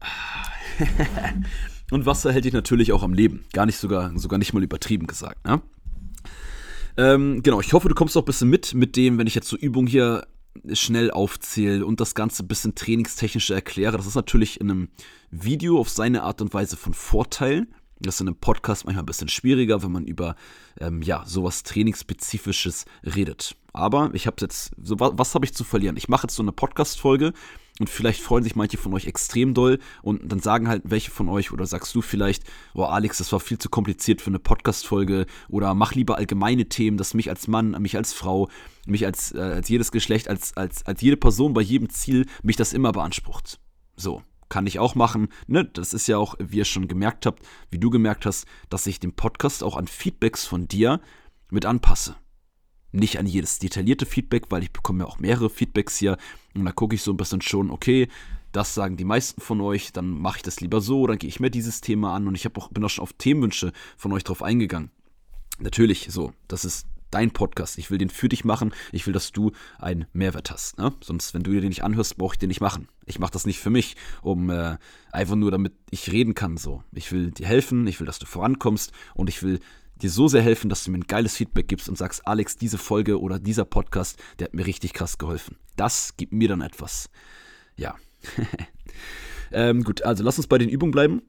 und 1.92 2.04
Wasser 2.04 2.32
hält 2.32 2.46
dich 2.46 2.52
natürlich 2.52 2.90
auch 2.90 3.04
am 3.04 3.14
Leben. 3.14 3.44
Gar 3.52 3.66
nicht 3.66 3.78
sogar, 3.78 4.10
sogar 4.18 4.40
nicht 4.40 4.52
mal 4.52 4.64
übertrieben 4.64 5.06
gesagt. 5.06 5.46
Ne? 5.46 5.62
Ähm, 6.96 7.44
genau, 7.44 7.60
ich 7.60 7.72
hoffe, 7.74 7.88
du 7.88 7.94
kommst 7.94 8.16
auch 8.16 8.22
ein 8.22 8.26
bisschen 8.26 8.50
mit, 8.50 8.74
mit 8.74 8.96
dem, 8.96 9.18
wenn 9.18 9.28
ich 9.28 9.36
jetzt 9.36 9.46
so 9.46 9.56
Übungen 9.56 9.86
hier 9.86 10.26
schnell 10.72 11.10
aufzähle 11.10 11.84
und 11.84 12.00
das 12.00 12.14
Ganze 12.14 12.44
ein 12.44 12.48
bisschen 12.48 12.74
trainingstechnisch 12.74 13.50
erkläre. 13.50 13.96
Das 13.96 14.06
ist 14.06 14.14
natürlich 14.14 14.60
in 14.60 14.70
einem 14.70 14.88
Video 15.30 15.78
auf 15.78 15.88
seine 15.88 16.22
Art 16.22 16.40
und 16.40 16.54
Weise 16.54 16.76
von 16.76 16.94
Vorteil. 16.94 17.66
Das 17.98 18.16
ist 18.16 18.20
in 18.20 18.28
einem 18.28 18.36
Podcast 18.36 18.84
manchmal 18.84 19.02
ein 19.02 19.06
bisschen 19.06 19.28
schwieriger, 19.28 19.82
wenn 19.82 19.92
man 19.92 20.04
über 20.04 20.36
ähm, 20.80 21.02
ja, 21.02 21.24
sowas 21.26 21.62
Trainingsspezifisches 21.62 22.84
redet. 23.02 23.56
Aber 23.72 24.10
ich 24.12 24.26
habe 24.26 24.36
jetzt, 24.40 24.72
so, 24.82 25.00
was, 25.00 25.12
was 25.16 25.34
habe 25.34 25.44
ich 25.44 25.54
zu 25.54 25.64
verlieren? 25.64 25.96
Ich 25.96 26.08
mache 26.08 26.24
jetzt 26.24 26.34
so 26.34 26.42
eine 26.42 26.52
Podcast-Folge 26.52 27.32
und 27.78 27.90
vielleicht 27.90 28.22
freuen 28.22 28.42
sich 28.42 28.56
manche 28.56 28.78
von 28.78 28.94
euch 28.94 29.06
extrem 29.06 29.52
doll 29.52 29.78
und 30.02 30.30
dann 30.30 30.40
sagen 30.40 30.68
halt 30.68 30.82
welche 30.86 31.10
von 31.10 31.28
euch 31.28 31.52
oder 31.52 31.66
sagst 31.66 31.94
du 31.94 32.00
vielleicht, 32.00 32.44
oh 32.74 32.84
Alex, 32.84 33.18
das 33.18 33.32
war 33.32 33.40
viel 33.40 33.58
zu 33.58 33.68
kompliziert 33.68 34.22
für 34.22 34.30
eine 34.30 34.38
Podcast-Folge 34.38 35.26
oder 35.48 35.74
mach 35.74 35.94
lieber 35.94 36.16
allgemeine 36.16 36.68
Themen, 36.68 36.96
dass 36.96 37.14
mich 37.14 37.28
als 37.28 37.48
Mann, 37.48 37.70
mich 37.82 37.96
als 37.96 38.12
Frau, 38.12 38.48
mich 38.86 39.04
als, 39.04 39.32
äh, 39.34 39.40
als 39.40 39.68
jedes 39.68 39.92
Geschlecht, 39.92 40.28
als, 40.28 40.56
als, 40.56 40.86
als 40.86 41.00
jede 41.02 41.16
Person 41.16 41.52
bei 41.52 41.60
jedem 41.60 41.90
Ziel 41.90 42.26
mich 42.42 42.56
das 42.56 42.72
immer 42.72 42.92
beansprucht. 42.92 43.58
So, 43.96 44.22
kann 44.48 44.66
ich 44.66 44.78
auch 44.78 44.94
machen. 44.94 45.28
Ne? 45.46 45.64
Das 45.64 45.92
ist 45.92 46.06
ja 46.06 46.18
auch, 46.18 46.34
wie 46.38 46.58
ihr 46.58 46.64
schon 46.64 46.88
gemerkt 46.88 47.26
habt, 47.26 47.42
wie 47.70 47.78
du 47.78 47.90
gemerkt 47.90 48.26
hast, 48.26 48.46
dass 48.68 48.86
ich 48.86 49.00
den 49.00 49.14
Podcast 49.14 49.62
auch 49.62 49.76
an 49.76 49.86
Feedbacks 49.86 50.44
von 50.44 50.68
dir 50.68 51.00
mit 51.50 51.66
anpasse. 51.66 52.16
Nicht 52.92 53.18
an 53.18 53.26
jedes 53.26 53.58
detaillierte 53.58 54.06
Feedback, 54.06 54.44
weil 54.50 54.62
ich 54.62 54.72
bekomme 54.72 55.04
ja 55.04 55.06
auch 55.06 55.18
mehrere 55.18 55.50
Feedbacks 55.50 55.96
hier. 55.96 56.16
Und 56.54 56.64
da 56.64 56.72
gucke 56.72 56.94
ich 56.94 57.02
so 57.02 57.12
ein 57.12 57.16
bisschen 57.16 57.42
schon, 57.42 57.70
okay, 57.70 58.08
das 58.52 58.74
sagen 58.74 58.96
die 58.96 59.04
meisten 59.04 59.40
von 59.40 59.60
euch, 59.60 59.92
dann 59.92 60.08
mache 60.08 60.38
ich 60.38 60.42
das 60.42 60.60
lieber 60.60 60.80
so, 60.80 61.06
dann 61.06 61.18
gehe 61.18 61.28
ich 61.28 61.40
mir 61.40 61.50
dieses 61.50 61.82
Thema 61.82 62.14
an 62.14 62.26
und 62.26 62.34
ich 62.34 62.46
auch, 62.56 62.70
bin 62.70 62.84
auch 62.84 62.88
schon 62.88 63.02
auf 63.02 63.12
Themenwünsche 63.12 63.72
von 63.98 64.12
euch 64.12 64.24
drauf 64.24 64.42
eingegangen. 64.42 64.90
Natürlich, 65.58 66.08
so, 66.10 66.32
das 66.48 66.64
ist 66.64 66.86
dein 67.16 67.30
Podcast. 67.30 67.78
Ich 67.78 67.90
will 67.90 67.96
den 67.96 68.10
für 68.10 68.28
dich 68.28 68.44
machen. 68.44 68.74
Ich 68.92 69.06
will, 69.06 69.14
dass 69.14 69.32
du 69.32 69.52
einen 69.78 70.04
Mehrwert 70.12 70.50
hast. 70.50 70.76
Ne? 70.76 70.92
Sonst, 71.02 71.32
wenn 71.32 71.42
du 71.42 71.50
dir 71.50 71.62
den 71.62 71.70
nicht 71.70 71.82
anhörst, 71.82 72.18
brauche 72.18 72.34
ich 72.34 72.38
den 72.38 72.48
nicht 72.48 72.60
machen. 72.60 72.88
Ich 73.06 73.18
mache 73.18 73.32
das 73.32 73.46
nicht 73.46 73.58
für 73.58 73.70
mich, 73.70 73.96
um 74.20 74.50
äh, 74.50 74.76
einfach 75.12 75.34
nur, 75.34 75.50
damit 75.50 75.72
ich 75.90 76.12
reden 76.12 76.34
kann. 76.34 76.58
So, 76.58 76.82
ich 76.92 77.10
will 77.12 77.30
dir 77.30 77.46
helfen. 77.46 77.86
Ich 77.86 78.00
will, 78.00 78.06
dass 78.06 78.18
du 78.18 78.26
vorankommst 78.26 78.92
und 79.14 79.30
ich 79.30 79.42
will 79.42 79.60
dir 79.94 80.10
so 80.10 80.28
sehr 80.28 80.42
helfen, 80.42 80.68
dass 80.68 80.84
du 80.84 80.90
mir 80.90 80.98
ein 80.98 81.06
geiles 81.06 81.36
Feedback 81.36 81.68
gibst 81.68 81.88
und 81.88 81.96
sagst, 81.96 82.26
Alex, 82.26 82.58
diese 82.58 82.76
Folge 82.76 83.18
oder 83.18 83.38
dieser 83.38 83.64
Podcast, 83.64 84.18
der 84.38 84.48
hat 84.48 84.54
mir 84.54 84.66
richtig 84.66 84.92
krass 84.92 85.16
geholfen. 85.16 85.56
Das 85.76 86.18
gibt 86.18 86.34
mir 86.34 86.48
dann 86.50 86.60
etwas. 86.60 87.08
Ja. 87.76 87.94
ähm, 89.52 89.84
gut, 89.84 90.02
also 90.02 90.22
lass 90.22 90.36
uns 90.36 90.48
bei 90.48 90.58
den 90.58 90.68
Übungen 90.68 90.92
bleiben. 90.92 91.22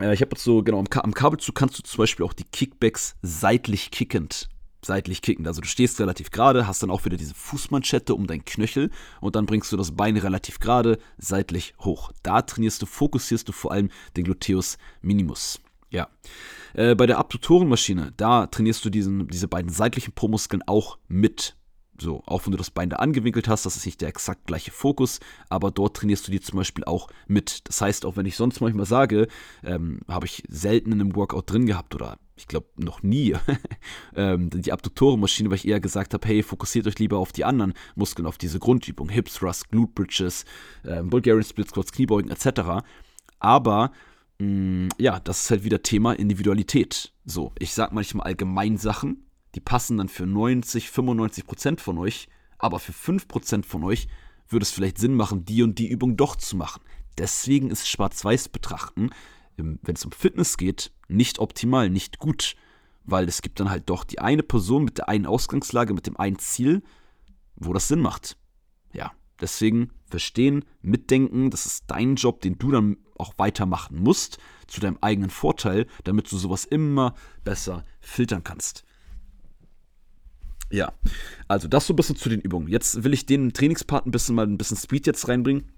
Äh, 0.00 0.14
ich 0.14 0.20
habe 0.20 0.32
jetzt 0.32 0.42
so, 0.42 0.64
genau, 0.64 0.80
am, 0.80 0.90
Ka 0.90 1.02
am 1.02 1.14
Kabelzug 1.14 1.54
kannst 1.54 1.78
du 1.78 1.84
zum 1.84 1.98
Beispiel 1.98 2.26
auch 2.26 2.32
die 2.32 2.42
Kickbacks 2.42 3.14
seitlich 3.22 3.92
kickend 3.92 4.48
seitlich 4.86 5.22
kicken. 5.22 5.46
Also 5.46 5.60
du 5.60 5.68
stehst 5.68 6.00
relativ 6.00 6.30
gerade, 6.30 6.66
hast 6.66 6.82
dann 6.82 6.90
auch 6.90 7.04
wieder 7.04 7.16
diese 7.16 7.34
Fußmanschette 7.34 8.14
um 8.14 8.26
deinen 8.26 8.44
Knöchel 8.44 8.90
und 9.20 9.36
dann 9.36 9.46
bringst 9.46 9.72
du 9.72 9.76
das 9.76 9.92
Bein 9.92 10.16
relativ 10.16 10.60
gerade 10.60 10.98
seitlich 11.18 11.74
hoch. 11.80 12.12
Da 12.22 12.42
trainierst 12.42 12.82
du, 12.82 12.86
fokussierst 12.86 13.48
du 13.48 13.52
vor 13.52 13.72
allem 13.72 13.90
den 14.16 14.24
Gluteus 14.24 14.78
Minimus. 15.02 15.60
Ja. 15.90 16.08
Äh, 16.74 16.94
bei 16.94 17.06
der 17.06 17.18
Abduktorenmaschine, 17.18 18.12
da 18.16 18.46
trainierst 18.46 18.84
du 18.84 18.90
diesen, 18.90 19.28
diese 19.28 19.48
beiden 19.48 19.70
seitlichen 19.70 20.12
Po-Muskeln 20.12 20.62
auch 20.66 20.98
mit. 21.08 21.55
So, 22.00 22.22
auch 22.26 22.46
wenn 22.46 22.52
du 22.52 22.58
das 22.58 22.70
Bein 22.70 22.90
da 22.90 22.96
angewinkelt 22.96 23.48
hast, 23.48 23.66
das 23.66 23.76
ist 23.76 23.86
nicht 23.86 24.00
der 24.00 24.08
exakt 24.08 24.46
gleiche 24.46 24.70
Fokus, 24.70 25.20
aber 25.48 25.70
dort 25.70 25.96
trainierst 25.96 26.26
du 26.26 26.32
die 26.32 26.40
zum 26.40 26.58
Beispiel 26.58 26.84
auch 26.84 27.08
mit. 27.26 27.66
Das 27.68 27.80
heißt, 27.80 28.04
auch 28.04 28.16
wenn 28.16 28.26
ich 28.26 28.36
sonst 28.36 28.60
manchmal 28.60 28.86
sage, 28.86 29.28
ähm, 29.64 30.00
habe 30.08 30.26
ich 30.26 30.42
selten 30.48 30.92
in 30.92 31.00
einem 31.00 31.16
Workout 31.16 31.50
drin 31.50 31.66
gehabt 31.66 31.94
oder 31.94 32.18
ich 32.36 32.46
glaube 32.46 32.66
noch 32.76 33.02
nie, 33.02 33.34
ähm, 34.16 34.50
die 34.50 34.72
Abduktorenmaschine, 34.72 35.48
weil 35.48 35.56
ich 35.56 35.66
eher 35.66 35.80
gesagt 35.80 36.14
habe, 36.14 36.26
hey, 36.28 36.42
fokussiert 36.42 36.86
euch 36.86 36.98
lieber 36.98 37.18
auf 37.18 37.32
die 37.32 37.44
anderen 37.44 37.72
Muskeln, 37.94 38.26
auf 38.26 38.38
diese 38.38 38.58
Grundübung, 38.58 39.08
Hip 39.08 39.30
Thrust, 39.30 39.70
Glute 39.70 39.92
Bridges, 39.94 40.44
ähm, 40.84 41.08
Bulgarian 41.08 41.44
Split 41.44 41.70
Squats, 41.70 41.92
Kniebeugen 41.92 42.30
etc. 42.30 42.84
Aber 43.38 43.90
mh, 44.38 44.46
mm, 44.46 44.88
ja, 44.98 45.20
das 45.20 45.42
ist 45.42 45.50
halt 45.50 45.64
wieder 45.64 45.82
Thema 45.82 46.12
Individualität. 46.12 47.12
So, 47.24 47.52
ich 47.58 47.72
sage 47.72 47.94
manchmal 47.94 48.26
allgemein 48.26 48.76
Sachen, 48.76 49.25
die 49.56 49.60
passen 49.60 49.96
dann 49.96 50.08
für 50.08 50.26
90, 50.26 50.90
95 50.90 51.46
Prozent 51.46 51.80
von 51.80 51.98
euch, 51.98 52.28
aber 52.58 52.78
für 52.78 52.92
5 52.92 53.26
Prozent 53.26 53.66
von 53.66 53.82
euch 53.82 54.06
würde 54.48 54.62
es 54.62 54.70
vielleicht 54.70 54.98
Sinn 54.98 55.14
machen, 55.14 55.44
die 55.44 55.64
und 55.64 55.78
die 55.80 55.88
Übung 55.88 56.16
doch 56.16 56.36
zu 56.36 56.56
machen. 56.56 56.82
Deswegen 57.18 57.70
ist 57.70 57.88
Schwarz-Weiß 57.88 58.50
betrachten 58.50 59.10
wenn 59.56 59.94
es 59.94 60.04
um 60.04 60.12
Fitness 60.12 60.56
geht, 60.56 60.92
nicht 61.08 61.38
optimal, 61.38 61.90
nicht 61.90 62.18
gut, 62.18 62.56
weil 63.04 63.28
es 63.28 63.42
gibt 63.42 63.60
dann 63.60 63.70
halt 63.70 63.88
doch 63.88 64.04
die 64.04 64.18
eine 64.18 64.42
Person 64.42 64.84
mit 64.84 64.98
der 64.98 65.08
einen 65.08 65.26
Ausgangslage, 65.26 65.94
mit 65.94 66.06
dem 66.06 66.16
einen 66.16 66.38
Ziel, 66.38 66.82
wo 67.56 67.72
das 67.72 67.88
Sinn 67.88 68.00
macht. 68.00 68.36
Ja, 68.92 69.12
deswegen 69.40 69.92
verstehen, 70.08 70.64
mitdenken, 70.82 71.50
das 71.50 71.66
ist 71.66 71.84
dein 71.86 72.16
Job, 72.16 72.40
den 72.40 72.58
du 72.58 72.70
dann 72.70 72.96
auch 73.18 73.34
weitermachen 73.38 74.02
musst, 74.02 74.38
zu 74.66 74.80
deinem 74.80 74.98
eigenen 75.00 75.30
Vorteil, 75.30 75.86
damit 76.04 76.30
du 76.30 76.36
sowas 76.36 76.64
immer 76.64 77.14
besser 77.44 77.84
filtern 78.00 78.44
kannst. 78.44 78.84
Ja, 80.70 80.92
also 81.48 81.68
das 81.68 81.86
so 81.86 81.92
ein 81.92 81.96
bisschen 81.96 82.16
zu 82.16 82.28
den 82.28 82.40
Übungen. 82.40 82.68
Jetzt 82.68 83.04
will 83.04 83.14
ich 83.14 83.26
den 83.26 83.52
Trainingspart 83.52 84.06
ein 84.06 84.10
bisschen 84.10 84.34
mal 84.34 84.46
ein 84.46 84.58
bisschen 84.58 84.76
Speed 84.76 85.06
jetzt 85.06 85.28
reinbringen. 85.28 85.70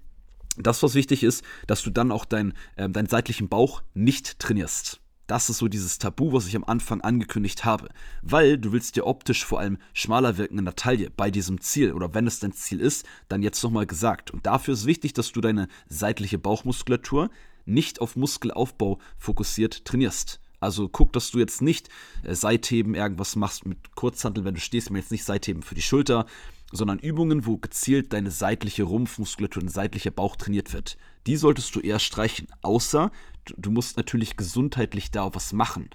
Das, 0.57 0.81
was 0.83 0.95
wichtig 0.95 1.23
ist, 1.23 1.43
dass 1.67 1.83
du 1.83 1.89
dann 1.89 2.11
auch 2.11 2.25
dein, 2.25 2.53
äh, 2.75 2.89
deinen 2.89 3.07
seitlichen 3.07 3.49
Bauch 3.49 3.83
nicht 3.93 4.39
trainierst. 4.39 4.99
Das 5.27 5.47
ist 5.47 5.59
so 5.59 5.67
dieses 5.67 5.99
Tabu, 5.99 6.33
was 6.33 6.47
ich 6.47 6.55
am 6.55 6.63
Anfang 6.63 7.01
angekündigt 7.01 7.63
habe. 7.63 7.89
Weil 8.23 8.57
du 8.57 8.71
willst 8.71 8.95
dir 8.95 9.05
optisch 9.05 9.45
vor 9.45 9.59
allem 9.59 9.77
schmaler 9.93 10.37
wirken 10.37 10.57
in 10.57 10.65
der 10.65 10.75
Taille 10.75 11.11
bei 11.11 11.29
diesem 11.29 11.61
Ziel. 11.61 11.93
Oder 11.93 12.15
wenn 12.15 12.25
es 12.25 12.39
dein 12.39 12.51
Ziel 12.51 12.79
ist, 12.79 13.05
dann 13.27 13.43
jetzt 13.43 13.63
nochmal 13.63 13.85
gesagt. 13.85 14.31
Und 14.31 14.47
dafür 14.47 14.73
ist 14.73 14.87
wichtig, 14.87 15.13
dass 15.13 15.31
du 15.31 15.39
deine 15.39 15.67
seitliche 15.87 16.39
Bauchmuskulatur 16.39 17.29
nicht 17.65 18.01
auf 18.01 18.15
Muskelaufbau 18.15 18.97
fokussiert 19.19 19.85
trainierst. 19.85 20.41
Also 20.59 20.89
guck, 20.89 21.13
dass 21.13 21.31
du 21.31 21.39
jetzt 21.39 21.61
nicht 21.61 21.89
äh, 22.23 22.35
Seitheben 22.35 22.95
irgendwas 22.95 23.35
machst 23.35 23.65
mit 23.65 23.95
Kurzhantel, 23.95 24.45
wenn 24.45 24.55
du 24.55 24.59
stehst, 24.59 24.91
mir 24.91 24.99
jetzt 24.99 25.11
nicht 25.11 25.23
Seitheben 25.23 25.63
für 25.63 25.75
die 25.75 25.81
Schulter, 25.81 26.25
sondern 26.71 26.99
Übungen, 26.99 27.45
wo 27.45 27.57
gezielt 27.57 28.13
deine 28.13 28.31
seitliche 28.31 28.83
Rumpfmuskulatur, 28.83 29.61
dein 29.61 29.69
seitlicher 29.69 30.11
Bauch 30.11 30.35
trainiert 30.35 30.73
wird. 30.73 30.97
Die 31.27 31.35
solltest 31.35 31.75
du 31.75 31.79
eher 31.79 31.99
streichen, 31.99 32.47
außer 32.61 33.11
du, 33.45 33.53
du 33.57 33.71
musst 33.71 33.97
natürlich 33.97 34.37
gesundheitlich 34.37 35.11
da 35.11 35.33
was 35.33 35.53
machen. 35.53 35.89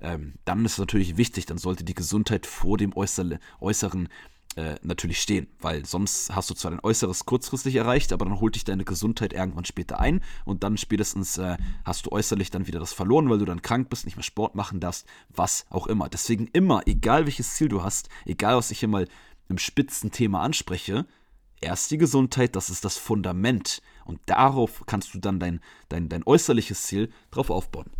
Ähm, 0.00 0.34
dann 0.44 0.64
ist 0.64 0.72
es 0.72 0.78
natürlich 0.78 1.16
wichtig, 1.16 1.46
dann 1.46 1.58
sollte 1.58 1.84
die 1.84 1.94
Gesundheit 1.94 2.46
vor 2.46 2.76
dem 2.76 2.96
Äußere, 2.96 3.38
Äußeren 3.60 4.08
äh, 4.56 4.76
natürlich 4.82 5.20
stehen, 5.20 5.46
weil 5.60 5.86
sonst 5.86 6.34
hast 6.34 6.50
du 6.50 6.54
zwar 6.54 6.70
dein 6.70 6.80
Äußeres 6.80 7.24
kurzfristig 7.24 7.74
erreicht, 7.76 8.12
aber 8.12 8.24
dann 8.24 8.40
holt 8.40 8.54
dich 8.54 8.64
deine 8.64 8.84
Gesundheit 8.84 9.32
irgendwann 9.32 9.64
später 9.64 9.98
ein 9.98 10.20
und 10.44 10.62
dann 10.62 10.76
spätestens 10.76 11.38
äh, 11.38 11.56
hast 11.84 12.06
du 12.06 12.12
äußerlich 12.12 12.50
dann 12.50 12.66
wieder 12.66 12.78
das 12.78 12.92
verloren, 12.92 13.30
weil 13.30 13.38
du 13.38 13.44
dann 13.44 13.62
krank 13.62 13.88
bist, 13.88 14.04
nicht 14.04 14.16
mehr 14.16 14.22
Sport 14.22 14.54
machen 14.54 14.80
darfst, 14.80 15.06
was 15.30 15.64
auch 15.70 15.86
immer. 15.86 16.08
Deswegen 16.08 16.48
immer, 16.52 16.82
egal 16.86 17.24
welches 17.24 17.54
Ziel 17.54 17.68
du 17.68 17.82
hast, 17.82 18.08
egal 18.26 18.56
was 18.56 18.70
ich 18.70 18.80
hier 18.80 18.88
mal 18.88 19.08
im 19.48 19.58
Spitzenthema 19.58 20.42
anspreche, 20.42 21.06
erst 21.60 21.90
die 21.90 21.98
Gesundheit, 21.98 22.56
das 22.56 22.70
ist 22.70 22.84
das 22.84 22.98
Fundament. 22.98 23.80
Und 24.04 24.20
darauf 24.26 24.82
kannst 24.86 25.14
du 25.14 25.18
dann 25.18 25.40
dein, 25.40 25.60
dein, 25.88 26.08
dein 26.08 26.26
äußerliches 26.26 26.82
Ziel 26.82 27.10
drauf 27.30 27.50
aufbauen. 27.50 27.90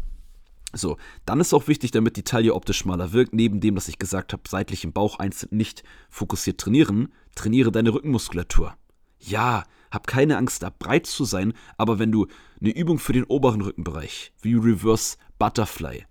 So, 0.74 0.96
dann 1.26 1.40
ist 1.40 1.52
auch 1.52 1.68
wichtig, 1.68 1.90
damit 1.90 2.16
die 2.16 2.24
Taille 2.24 2.54
optisch 2.54 2.78
schmaler 2.78 3.12
wirkt, 3.12 3.34
neben 3.34 3.60
dem, 3.60 3.74
dass 3.74 3.88
ich 3.88 3.98
gesagt 3.98 4.32
habe, 4.32 4.42
seitlich 4.48 4.84
im 4.84 4.92
Bauch 4.92 5.18
einzeln 5.18 5.56
nicht 5.56 5.82
fokussiert 6.08 6.58
trainieren, 6.58 7.12
trainiere 7.34 7.70
deine 7.70 7.92
Rückenmuskulatur. 7.92 8.74
Ja, 9.18 9.64
hab 9.90 10.06
keine 10.06 10.38
Angst, 10.38 10.62
da 10.62 10.70
breit 10.70 11.06
zu 11.06 11.24
sein, 11.24 11.52
aber 11.76 11.98
wenn 11.98 12.10
du 12.10 12.26
eine 12.60 12.70
Übung 12.70 12.98
für 12.98 13.12
den 13.12 13.24
oberen 13.24 13.60
Rückenbereich, 13.60 14.32
wie 14.40 14.54
Reverse 14.54 15.16
Butterfly, 15.38 16.06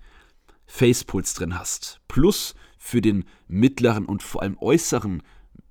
Facepulse 0.67 1.35
drin 1.35 1.57
hast, 1.57 1.99
plus 2.07 2.55
für 2.77 3.01
den 3.01 3.25
mittleren 3.47 4.05
und 4.05 4.23
vor 4.23 4.43
allem 4.43 4.57
äußeren 4.59 5.23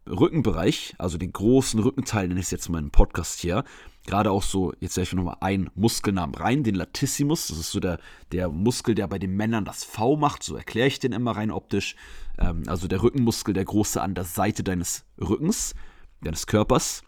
Rückenbereich, 0.09 0.95
also 0.99 1.17
den 1.17 1.33
großen 1.33 1.81
Rückenteil, 1.81 2.29
nenne 2.29 2.41
ich 2.41 2.47
es 2.47 2.51
jetzt 2.51 2.69
mal 2.69 2.79
im 2.79 2.91
Podcast 2.91 3.39
hier, 3.41 3.65
gerade 4.07 4.31
auch 4.31 4.43
so, 4.43 4.73
jetzt 4.81 4.97
werfe 4.97 5.11
ich 5.11 5.17
nochmal 5.17 5.37
einen 5.41 5.71
Muskelnamen 5.75 6.35
rein, 6.35 6.65
den 6.65 6.75
Latissimus, 6.75 7.49
das 7.49 7.59
ist 7.59 7.71
so 7.71 7.81
der, 7.81 7.99
der 8.33 8.49
Muskel, 8.49 8.95
der 8.95 9.07
bei 9.07 9.19
den 9.19 9.37
Männern 9.37 9.65
das 9.65 9.85
V 9.85 10.17
macht, 10.17 10.43
so 10.43 10.57
erkläre 10.57 10.89
ich 10.89 10.99
den 10.99 11.13
immer 11.13 11.33
rein 11.33 11.51
optisch, 11.51 11.97
ähm, 12.39 12.65
also 12.67 12.89
der 12.89 13.03
Rückenmuskel, 13.03 13.55
der 13.55 13.65
große 13.65 14.01
an 14.01 14.15
der 14.15 14.25
Seite 14.25 14.63
deines 14.65 15.05
Rückens, 15.21 15.75
deines 16.23 16.47
Körpers, 16.47 17.03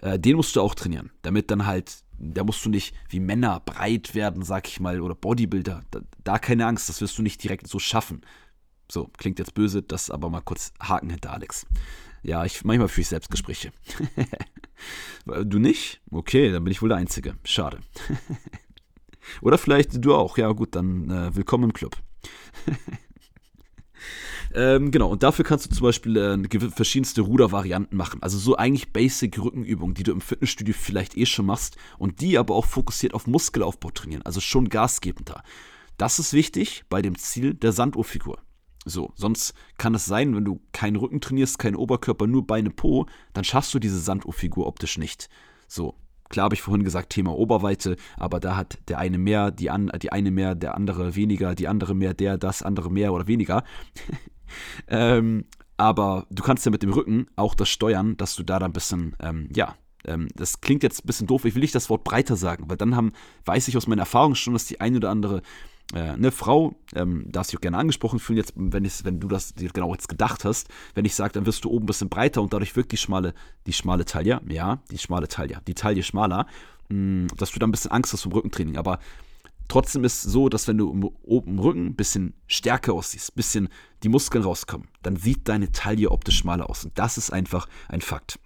äh, 0.00 0.18
den 0.18 0.36
musst 0.36 0.56
du 0.56 0.60
auch 0.60 0.74
trainieren, 0.74 1.10
damit 1.22 1.50
dann 1.50 1.66
halt, 1.66 2.02
da 2.18 2.44
musst 2.44 2.64
du 2.64 2.70
nicht 2.70 2.94
wie 3.08 3.20
Männer 3.20 3.60
breit 3.60 4.14
werden, 4.14 4.42
sag 4.42 4.68
ich 4.68 4.80
mal, 4.80 5.00
oder 5.00 5.14
Bodybuilder, 5.14 5.82
da, 5.90 6.00
da 6.24 6.38
keine 6.38 6.66
Angst, 6.66 6.88
das 6.88 7.00
wirst 7.00 7.18
du 7.18 7.22
nicht 7.22 7.42
direkt 7.42 7.66
so 7.66 7.78
schaffen. 7.78 8.22
So, 8.90 9.08
klingt 9.16 9.38
jetzt 9.38 9.54
böse, 9.54 9.82
das 9.82 10.10
aber 10.10 10.28
mal 10.28 10.42
kurz 10.42 10.74
Haken 10.78 11.08
hinter 11.08 11.32
Alex. 11.32 11.66
Ja, 12.22 12.44
ich 12.44 12.64
manchmal 12.64 12.88
führe 12.88 13.02
ich 13.02 13.08
Selbstgespräche. 13.08 13.72
du 15.44 15.58
nicht? 15.58 16.00
Okay, 16.10 16.52
dann 16.52 16.62
bin 16.62 16.70
ich 16.70 16.80
wohl 16.80 16.88
der 16.88 16.98
Einzige. 16.98 17.34
Schade. 17.44 17.80
Oder 19.40 19.58
vielleicht 19.58 20.04
du 20.04 20.14
auch. 20.14 20.38
Ja, 20.38 20.52
gut, 20.52 20.76
dann 20.76 21.10
äh, 21.10 21.34
willkommen 21.34 21.64
im 21.64 21.72
Club. 21.72 21.96
ähm, 24.54 24.92
genau, 24.92 25.10
und 25.10 25.24
dafür 25.24 25.44
kannst 25.44 25.66
du 25.66 25.74
zum 25.74 25.84
Beispiel 25.84 26.16
äh, 26.16 26.70
verschiedenste 26.70 27.22
Rudervarianten 27.22 27.98
machen. 27.98 28.22
Also 28.22 28.38
so 28.38 28.56
eigentlich 28.56 28.92
basic 28.92 29.38
Rückenübungen, 29.42 29.94
die 29.94 30.04
du 30.04 30.12
im 30.12 30.20
Fitnessstudio 30.20 30.74
vielleicht 30.78 31.16
eh 31.16 31.26
schon 31.26 31.46
machst 31.46 31.76
und 31.98 32.20
die 32.20 32.38
aber 32.38 32.54
auch 32.54 32.66
fokussiert 32.66 33.14
auf 33.14 33.26
Muskelaufbau 33.26 33.90
trainieren. 33.90 34.22
Also 34.22 34.40
schon 34.40 34.68
gasgebender. 34.68 35.42
Das 35.98 36.20
ist 36.20 36.32
wichtig 36.32 36.84
bei 36.88 37.02
dem 37.02 37.18
Ziel 37.18 37.54
der 37.54 37.72
Sanduhrfigur. 37.72 38.38
So, 38.84 39.12
sonst 39.14 39.54
kann 39.78 39.94
es 39.94 40.06
sein, 40.06 40.34
wenn 40.34 40.44
du 40.44 40.60
keinen 40.72 40.96
Rücken 40.96 41.20
trainierst, 41.20 41.58
keinen 41.58 41.76
Oberkörper, 41.76 42.26
nur 42.26 42.46
Beine, 42.46 42.70
Po, 42.70 43.06
dann 43.32 43.44
schaffst 43.44 43.72
du 43.74 43.78
diese 43.78 43.98
Sanduhrfigur 43.98 44.66
optisch 44.66 44.98
nicht. 44.98 45.28
So, 45.68 45.94
klar 46.28 46.44
habe 46.44 46.54
ich 46.54 46.62
vorhin 46.62 46.82
gesagt, 46.82 47.10
Thema 47.10 47.36
Oberweite, 47.36 47.96
aber 48.16 48.40
da 48.40 48.56
hat 48.56 48.78
der 48.88 48.98
eine 48.98 49.18
mehr, 49.18 49.52
die, 49.52 49.70
an, 49.70 49.90
die 50.00 50.10
eine 50.10 50.32
mehr, 50.32 50.56
der 50.56 50.74
andere 50.74 51.14
weniger, 51.14 51.54
die 51.54 51.68
andere 51.68 51.94
mehr, 51.94 52.14
der, 52.14 52.38
das 52.38 52.62
andere 52.62 52.90
mehr 52.90 53.12
oder 53.12 53.28
weniger. 53.28 53.62
ähm, 54.88 55.44
aber 55.76 56.26
du 56.30 56.42
kannst 56.42 56.64
ja 56.66 56.72
mit 56.72 56.82
dem 56.82 56.92
Rücken 56.92 57.26
auch 57.36 57.54
das 57.54 57.68
steuern, 57.68 58.16
dass 58.16 58.34
du 58.34 58.42
da 58.42 58.58
dann 58.58 58.70
ein 58.70 58.74
bisschen, 58.74 59.14
ähm, 59.20 59.48
ja, 59.54 59.76
ähm, 60.04 60.28
das 60.34 60.60
klingt 60.60 60.82
jetzt 60.82 61.04
ein 61.04 61.06
bisschen 61.06 61.26
doof, 61.28 61.44
ich 61.44 61.54
will 61.54 61.62
nicht 61.62 61.74
das 61.74 61.88
Wort 61.88 62.04
breiter 62.04 62.36
sagen, 62.36 62.64
weil 62.68 62.76
dann 62.76 62.96
haben, 62.96 63.12
weiß 63.44 63.68
ich 63.68 63.76
aus 63.76 63.86
meiner 63.86 64.02
Erfahrung 64.02 64.34
schon, 64.34 64.52
dass 64.52 64.66
die 64.66 64.80
eine 64.80 64.96
oder 64.96 65.10
andere 65.10 65.42
äh, 65.92 65.98
eine 65.98 66.32
Frau, 66.32 66.74
ähm, 66.94 67.24
darfst 67.30 67.52
du 67.52 67.58
auch 67.58 67.60
gerne 67.60 67.78
angesprochen 67.78 68.18
fühlen, 68.18 68.38
jetzt, 68.38 68.54
wenn, 68.56 68.84
wenn 69.04 69.20
du 69.20 69.28
das 69.28 69.54
dir 69.54 69.68
genau 69.70 69.92
jetzt 69.92 70.08
gedacht 70.08 70.44
hast, 70.44 70.68
wenn 70.94 71.04
ich 71.04 71.14
sage, 71.14 71.34
dann 71.34 71.46
wirst 71.46 71.64
du 71.64 71.70
oben 71.70 71.84
ein 71.84 71.86
bisschen 71.86 72.08
breiter 72.08 72.42
und 72.42 72.52
dadurch 72.52 72.74
wirkt 72.76 72.92
die 72.92 72.96
schmale, 72.96 73.34
die 73.66 73.72
schmale 73.72 74.04
Taille, 74.04 74.40
ja, 74.48 74.78
die 74.90 74.98
schmale 74.98 75.28
Taille, 75.28 75.60
die 75.66 75.74
Taille 75.74 76.02
schmaler, 76.02 76.46
mh, 76.88 76.96
mm, 76.96 77.28
dass 77.36 77.50
du 77.50 77.58
dann 77.58 77.68
ein 77.68 77.72
bisschen 77.72 77.90
Angst 77.90 78.12
hast 78.12 78.22
vom 78.22 78.32
Rückentraining. 78.32 78.78
Aber 78.78 78.98
trotzdem 79.68 80.04
ist 80.04 80.24
es 80.24 80.32
so, 80.32 80.48
dass 80.48 80.66
wenn 80.68 80.78
du 80.78 81.14
oben 81.22 81.52
im 81.52 81.58
Rücken 81.58 81.86
ein 81.86 81.94
bisschen 81.94 82.34
stärker 82.46 82.94
aussiehst, 82.94 83.30
ein 83.30 83.36
bisschen 83.36 83.68
die 84.02 84.08
Muskeln 84.08 84.44
rauskommen, 84.44 84.88
dann 85.02 85.16
sieht 85.16 85.48
deine 85.48 85.72
Taille 85.72 86.10
optisch 86.10 86.38
schmaler 86.38 86.70
aus. 86.70 86.84
Und 86.84 86.98
das 86.98 87.18
ist 87.18 87.32
einfach 87.32 87.68
ein 87.88 88.00
Fakt. 88.00 88.38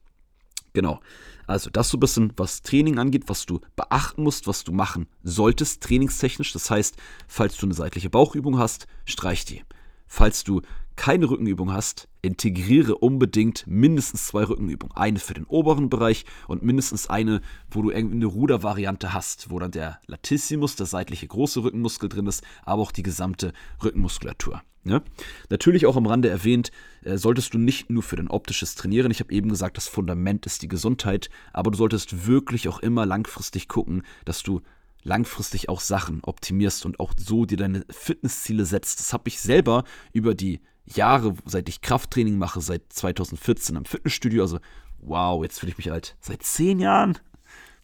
Genau. 0.77 1.01
Also 1.47 1.71
das 1.71 1.89
so 1.89 1.97
ein 1.97 2.01
bisschen, 2.01 2.35
was 2.37 2.61
Training 2.61 2.99
angeht, 2.99 3.31
was 3.31 3.47
du 3.47 3.63
beachten 3.77 4.23
musst, 4.23 4.47
was 4.47 4.63
du 4.63 4.73
machen 4.73 5.07
solltest, 5.23 5.83
trainingstechnisch. 5.83 6.53
Das 6.53 6.71
heißt, 6.71 6.97
falls 7.27 7.57
du 7.57 7.65
eine 7.65 7.73
seitliche 7.73 8.11
Bauchübung 8.11 8.59
hast, 8.59 8.87
streich 9.07 9.47
die. 9.47 9.65
Falls 10.07 10.45
du 10.45 10.61
keine 10.97 11.31
Rückenübung 11.31 11.73
hast, 11.73 12.09
integriere 12.23 12.97
unbedingt 12.97 13.67
mindestens 13.67 14.27
zwei 14.27 14.45
Rückenübungen. 14.45 14.97
Eine 14.97 15.19
für 15.19 15.35
den 15.35 15.45
oberen 15.45 15.89
Bereich 15.91 16.25
und 16.49 16.63
mindestens 16.63 17.09
eine, 17.09 17.41
wo 17.71 17.83
du 17.83 17.91
irgendwie 17.91 18.17
eine 18.17 18.27
Rudervariante 18.27 19.13
hast, 19.13 19.51
wo 19.51 19.59
dann 19.59 19.71
der 19.71 20.01
Latissimus, 20.07 20.77
der 20.77 20.87
seitliche 20.87 21.27
große 21.27 21.63
Rückenmuskel 21.63 22.09
drin 22.09 22.27
ist, 22.27 22.43
aber 22.65 22.83
auch 22.83 22.93
die 22.93 23.03
gesamte 23.03 23.53
Rückenmuskulatur. 23.83 24.63
Ja? 24.85 25.03
Natürlich 25.51 25.87
auch 25.87 25.97
am 25.97 26.07
Rande 26.07 26.29
erwähnt, 26.29 26.71
äh, 27.05 27.17
solltest 27.17 27.55
du 27.55 27.59
nicht 27.59 27.91
nur 27.91 28.03
für 28.03 28.17
dein 28.17 28.29
optisches 28.29 28.75
trainieren. 28.75 29.11
Ich 29.11 29.21
habe 29.21 29.33
eben 29.33 29.49
gesagt, 29.49 29.77
das 29.77 29.89
Fundament 29.89 30.47
ist 30.47 30.63
die 30.63 30.69
Gesundheit, 30.69 31.29
aber 31.53 31.71
du 31.71 31.77
solltest 31.77 32.27
wirklich 32.27 32.69
auch 32.69 32.79
immer 32.79 33.05
langfristig 33.05 33.69
gucken, 33.69 34.03
dass 34.25 34.43
du 34.43 34.63
langfristig 35.03 35.69
auch 35.69 35.81
Sachen 35.81 36.21
optimierst 36.23 36.85
und 36.85 37.01
auch 37.01 37.13
so 37.17 37.47
dir 37.47 37.57
deine 37.57 37.85
Fitnessziele 37.91 38.65
setzt. 38.65 39.01
Das 39.01 39.13
habe 39.13 39.29
ich 39.29 39.41
selber 39.41 39.85
über 40.13 40.35
die 40.35 40.61
Jahre, 40.87 41.35
seit 41.45 41.69
ich 41.69 41.81
Krafttraining 41.81 42.39
mache, 42.39 42.61
seit 42.61 42.83
2014 42.93 43.77
im 43.77 43.85
Fitnessstudio, 43.85 44.43
also 44.43 44.59
wow, 44.99 45.43
jetzt 45.43 45.61
fühle 45.61 45.73
ich 45.73 45.79
mich 45.79 45.93
alt, 45.93 46.17
seit 46.21 46.43
zehn 46.43 46.79
Jahren. 46.79 47.19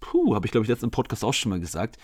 Puh, 0.00 0.34
habe 0.34 0.46
ich 0.46 0.52
glaube 0.52 0.64
ich 0.64 0.68
letzten 0.70 0.90
Podcast 0.90 1.24
auch 1.24 1.34
schon 1.34 1.50
mal 1.50 1.60
gesagt. 1.60 1.96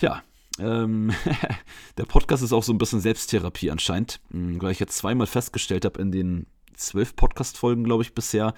Ja, 0.00 0.22
ähm, 0.58 1.12
der 1.98 2.04
Podcast 2.04 2.42
ist 2.42 2.52
auch 2.52 2.62
so 2.62 2.72
ein 2.72 2.78
bisschen 2.78 3.00
Selbsttherapie 3.00 3.70
anscheinend, 3.70 4.20
hm, 4.30 4.60
weil 4.60 4.72
ich 4.72 4.80
jetzt 4.80 4.96
zweimal 4.96 5.26
festgestellt 5.26 5.84
habe 5.84 6.00
in 6.00 6.12
den 6.12 6.46
zwölf 6.74 7.16
Podcast-Folgen, 7.16 7.84
glaube 7.84 8.02
ich, 8.02 8.14
bisher, 8.14 8.54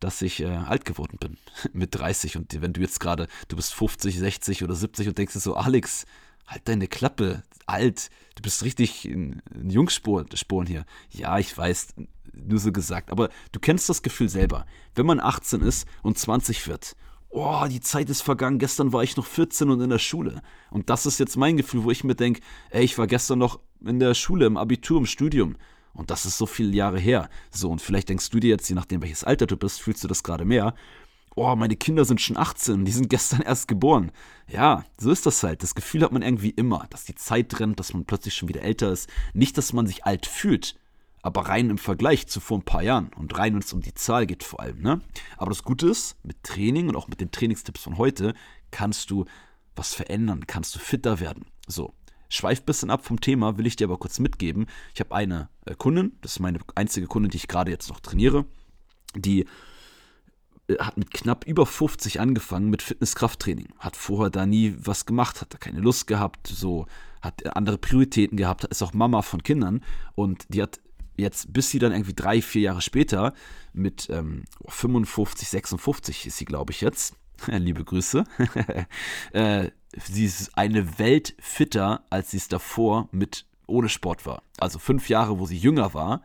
dass 0.00 0.22
ich 0.22 0.40
äh, 0.40 0.46
alt 0.46 0.84
geworden 0.84 1.18
bin 1.18 1.36
mit 1.72 1.94
30. 1.94 2.36
Und 2.36 2.60
wenn 2.60 2.72
du 2.72 2.80
jetzt 2.80 3.00
gerade, 3.00 3.28
du 3.48 3.56
bist 3.56 3.74
50, 3.74 4.18
60 4.18 4.64
oder 4.64 4.74
70 4.74 5.08
und 5.08 5.18
denkst 5.18 5.34
dir 5.34 5.40
so, 5.40 5.54
Alex, 5.54 6.06
halt 6.48 6.66
deine 6.66 6.88
Klappe, 6.88 7.44
alt, 7.66 8.10
du 8.34 8.42
bist 8.42 8.64
richtig 8.64 9.06
in, 9.08 9.40
in 9.54 9.70
Jungsporen 9.70 10.26
hier. 10.66 10.84
Ja, 11.10 11.38
ich 11.38 11.56
weiß, 11.56 11.94
nur 12.32 12.58
so 12.58 12.72
gesagt, 12.72 13.10
aber 13.10 13.30
du 13.52 13.60
kennst 13.60 13.88
das 13.88 14.02
Gefühl 14.02 14.28
selber. 14.28 14.66
Wenn 14.94 15.06
man 15.06 15.20
18 15.20 15.60
ist 15.60 15.86
und 16.02 16.18
20 16.18 16.66
wird 16.66 16.96
oh, 17.30 17.64
die 17.68 17.80
Zeit 17.80 18.10
ist 18.10 18.22
vergangen, 18.22 18.58
gestern 18.58 18.92
war 18.92 19.02
ich 19.02 19.16
noch 19.16 19.26
14 19.26 19.70
und 19.70 19.80
in 19.80 19.90
der 19.90 19.98
Schule. 19.98 20.42
Und 20.70 20.90
das 20.90 21.06
ist 21.06 21.18
jetzt 21.18 21.36
mein 21.36 21.56
Gefühl, 21.56 21.84
wo 21.84 21.90
ich 21.90 22.04
mir 22.04 22.14
denke, 22.14 22.40
ey, 22.70 22.84
ich 22.84 22.98
war 22.98 23.06
gestern 23.06 23.38
noch 23.38 23.60
in 23.84 24.00
der 24.00 24.14
Schule, 24.14 24.46
im 24.46 24.56
Abitur, 24.56 24.98
im 24.98 25.06
Studium. 25.06 25.56
Und 25.92 26.10
das 26.10 26.26
ist 26.26 26.38
so 26.38 26.46
viele 26.46 26.74
Jahre 26.74 26.98
her. 26.98 27.28
So, 27.50 27.70
und 27.70 27.82
vielleicht 27.82 28.08
denkst 28.08 28.30
du 28.30 28.40
dir 28.40 28.50
jetzt, 28.50 28.68
je 28.68 28.74
nachdem, 28.74 29.02
welches 29.02 29.24
Alter 29.24 29.46
du 29.46 29.56
bist, 29.56 29.80
fühlst 29.80 30.04
du 30.04 30.08
das 30.08 30.22
gerade 30.22 30.44
mehr. 30.44 30.74
Oh, 31.40 31.54
meine 31.54 31.76
Kinder 31.76 32.04
sind 32.04 32.20
schon 32.20 32.36
18, 32.36 32.84
die 32.84 32.90
sind 32.90 33.08
gestern 33.08 33.42
erst 33.42 33.68
geboren. 33.68 34.10
Ja, 34.48 34.84
so 34.96 35.12
ist 35.12 35.24
das 35.24 35.40
halt. 35.44 35.62
Das 35.62 35.76
Gefühl 35.76 36.02
hat 36.02 36.10
man 36.10 36.22
irgendwie 36.22 36.50
immer, 36.50 36.84
dass 36.90 37.04
die 37.04 37.14
Zeit 37.14 37.60
rennt, 37.60 37.78
dass 37.78 37.92
man 37.92 38.04
plötzlich 38.04 38.34
schon 38.34 38.48
wieder 38.48 38.62
älter 38.62 38.90
ist. 38.90 39.08
Nicht, 39.34 39.56
dass 39.56 39.72
man 39.72 39.86
sich 39.86 40.04
alt 40.04 40.26
fühlt, 40.26 40.74
aber 41.22 41.42
rein 41.42 41.70
im 41.70 41.78
Vergleich 41.78 42.26
zu 42.26 42.40
vor 42.40 42.58
ein 42.58 42.64
paar 42.64 42.82
Jahren 42.82 43.12
und 43.16 43.38
rein, 43.38 43.52
wenn 43.52 43.60
es 43.60 43.72
um 43.72 43.82
die 43.82 43.94
Zahl 43.94 44.26
geht 44.26 44.42
vor 44.42 44.58
allem. 44.58 44.80
Ne? 44.80 45.00
Aber 45.36 45.50
das 45.50 45.62
Gute 45.62 45.86
ist, 45.86 46.16
mit 46.24 46.42
Training 46.42 46.88
und 46.88 46.96
auch 46.96 47.06
mit 47.06 47.20
den 47.20 47.30
Trainingstipps 47.30 47.84
von 47.84 47.98
heute 47.98 48.34
kannst 48.72 49.08
du 49.12 49.24
was 49.76 49.94
verändern, 49.94 50.44
kannst 50.48 50.74
du 50.74 50.80
fitter 50.80 51.20
werden. 51.20 51.46
So, 51.68 51.94
schweif 52.28 52.62
ein 52.62 52.66
bisschen 52.66 52.90
ab 52.90 53.06
vom 53.06 53.20
Thema, 53.20 53.58
will 53.58 53.66
ich 53.68 53.76
dir 53.76 53.86
aber 53.86 53.98
kurz 53.98 54.18
mitgeben. 54.18 54.66
Ich 54.92 54.98
habe 54.98 55.14
eine 55.14 55.50
äh, 55.66 55.76
Kundin, 55.76 56.18
das 56.20 56.32
ist 56.32 56.40
meine 56.40 56.58
einzige 56.74 57.06
Kundin, 57.06 57.30
die 57.30 57.36
ich 57.36 57.46
gerade 57.46 57.70
jetzt 57.70 57.90
noch 57.90 58.00
trainiere, 58.00 58.44
die 59.14 59.46
hat 60.78 60.96
mit 60.96 61.10
knapp 61.12 61.46
über 61.46 61.66
50 61.66 62.20
angefangen 62.20 62.70
mit 62.70 62.82
Fitness-Krafttraining, 62.82 63.68
hat 63.78 63.96
vorher 63.96 64.30
da 64.30 64.46
nie 64.46 64.74
was 64.78 65.06
gemacht, 65.06 65.40
hat 65.40 65.54
da 65.54 65.58
keine 65.58 65.80
Lust 65.80 66.06
gehabt, 66.06 66.46
so 66.46 66.86
hat 67.22 67.56
andere 67.56 67.78
Prioritäten 67.78 68.36
gehabt, 68.36 68.64
ist 68.64 68.82
auch 68.82 68.92
Mama 68.92 69.22
von 69.22 69.42
Kindern 69.42 69.82
und 70.14 70.46
die 70.48 70.62
hat 70.62 70.80
jetzt, 71.16 71.52
bis 71.52 71.70
sie 71.70 71.78
dann 71.78 71.92
irgendwie 71.92 72.14
drei, 72.14 72.40
vier 72.42 72.62
Jahre 72.62 72.82
später 72.82 73.34
mit 73.72 74.08
ähm, 74.10 74.44
55, 74.66 75.48
56 75.48 76.26
ist 76.26 76.36
sie, 76.38 76.44
glaube 76.44 76.72
ich, 76.72 76.80
jetzt. 76.80 77.16
Liebe 77.46 77.84
Grüße. 77.84 78.24
äh, 79.32 79.70
sie 79.96 80.24
ist 80.24 80.56
eine 80.56 80.98
Welt 80.98 81.34
fitter, 81.40 82.04
als 82.10 82.30
sie 82.30 82.36
es 82.36 82.48
davor 82.48 83.08
mit 83.10 83.46
ohne 83.66 83.88
Sport 83.88 84.26
war. 84.26 84.42
Also 84.58 84.78
fünf 84.78 85.08
Jahre, 85.08 85.38
wo 85.38 85.46
sie 85.46 85.56
jünger 85.56 85.92
war, 85.94 86.22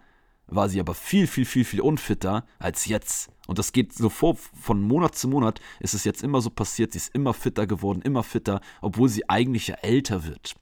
war 0.48 0.70
sie 0.70 0.80
aber 0.80 0.94
viel, 0.94 1.28
viel, 1.28 1.46
viel, 1.46 1.66
viel 1.66 1.82
unfitter 1.82 2.46
als 2.60 2.86
jetzt. 2.86 3.30
Und 3.48 3.60
das 3.60 3.74
geht 3.74 3.94
so 3.94 4.10
vor, 4.10 4.36
von 4.36 4.82
Monat 4.82 5.16
zu 5.16 5.28
Monat 5.28 5.60
ist 5.80 5.94
es 5.94 6.04
jetzt 6.04 6.24
immer 6.24 6.42
so 6.42 6.50
passiert, 6.50 6.94
sie 6.94 7.00
ist 7.00 7.14
immer 7.14 7.34
fitter 7.34 7.68
geworden, 7.68 8.02
immer 8.02 8.24
fitter, 8.24 8.62
obwohl 8.82 9.10
sie 9.10 9.30
eigentlich 9.30 9.68
ja 9.68 9.76
älter 9.76 10.26
wird. 10.26 10.56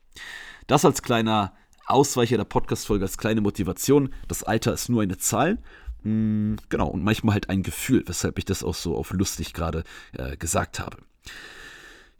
Das 0.68 0.86
als 0.86 1.02
kleiner 1.02 1.54
Ausweicher 1.86 2.38
der 2.38 2.46
Podcast-Folge 2.46 3.06
als 3.06 3.18
kleine 3.18 3.42
Motivation. 3.42 4.14
Das 4.28 4.44
Alter 4.44 4.74
ist 4.74 4.90
nur 4.90 5.02
eine 5.02 5.18
Zahl. 5.18 5.58
Hm, 6.04 6.58
genau, 6.70 6.88
und 6.88 7.04
manchmal 7.04 7.34
halt 7.34 7.50
ein 7.50 7.64
Gefühl, 7.64 8.04
weshalb 8.08 8.38
ich 8.40 8.46
das 8.46 8.64
auch 8.64 8.76
so 8.76 8.96
auf 8.96 9.12
lustig 9.12 9.54
gerade 9.54 9.84
äh, 10.14 10.38
gesagt 10.38 10.80
habe. 10.80 10.98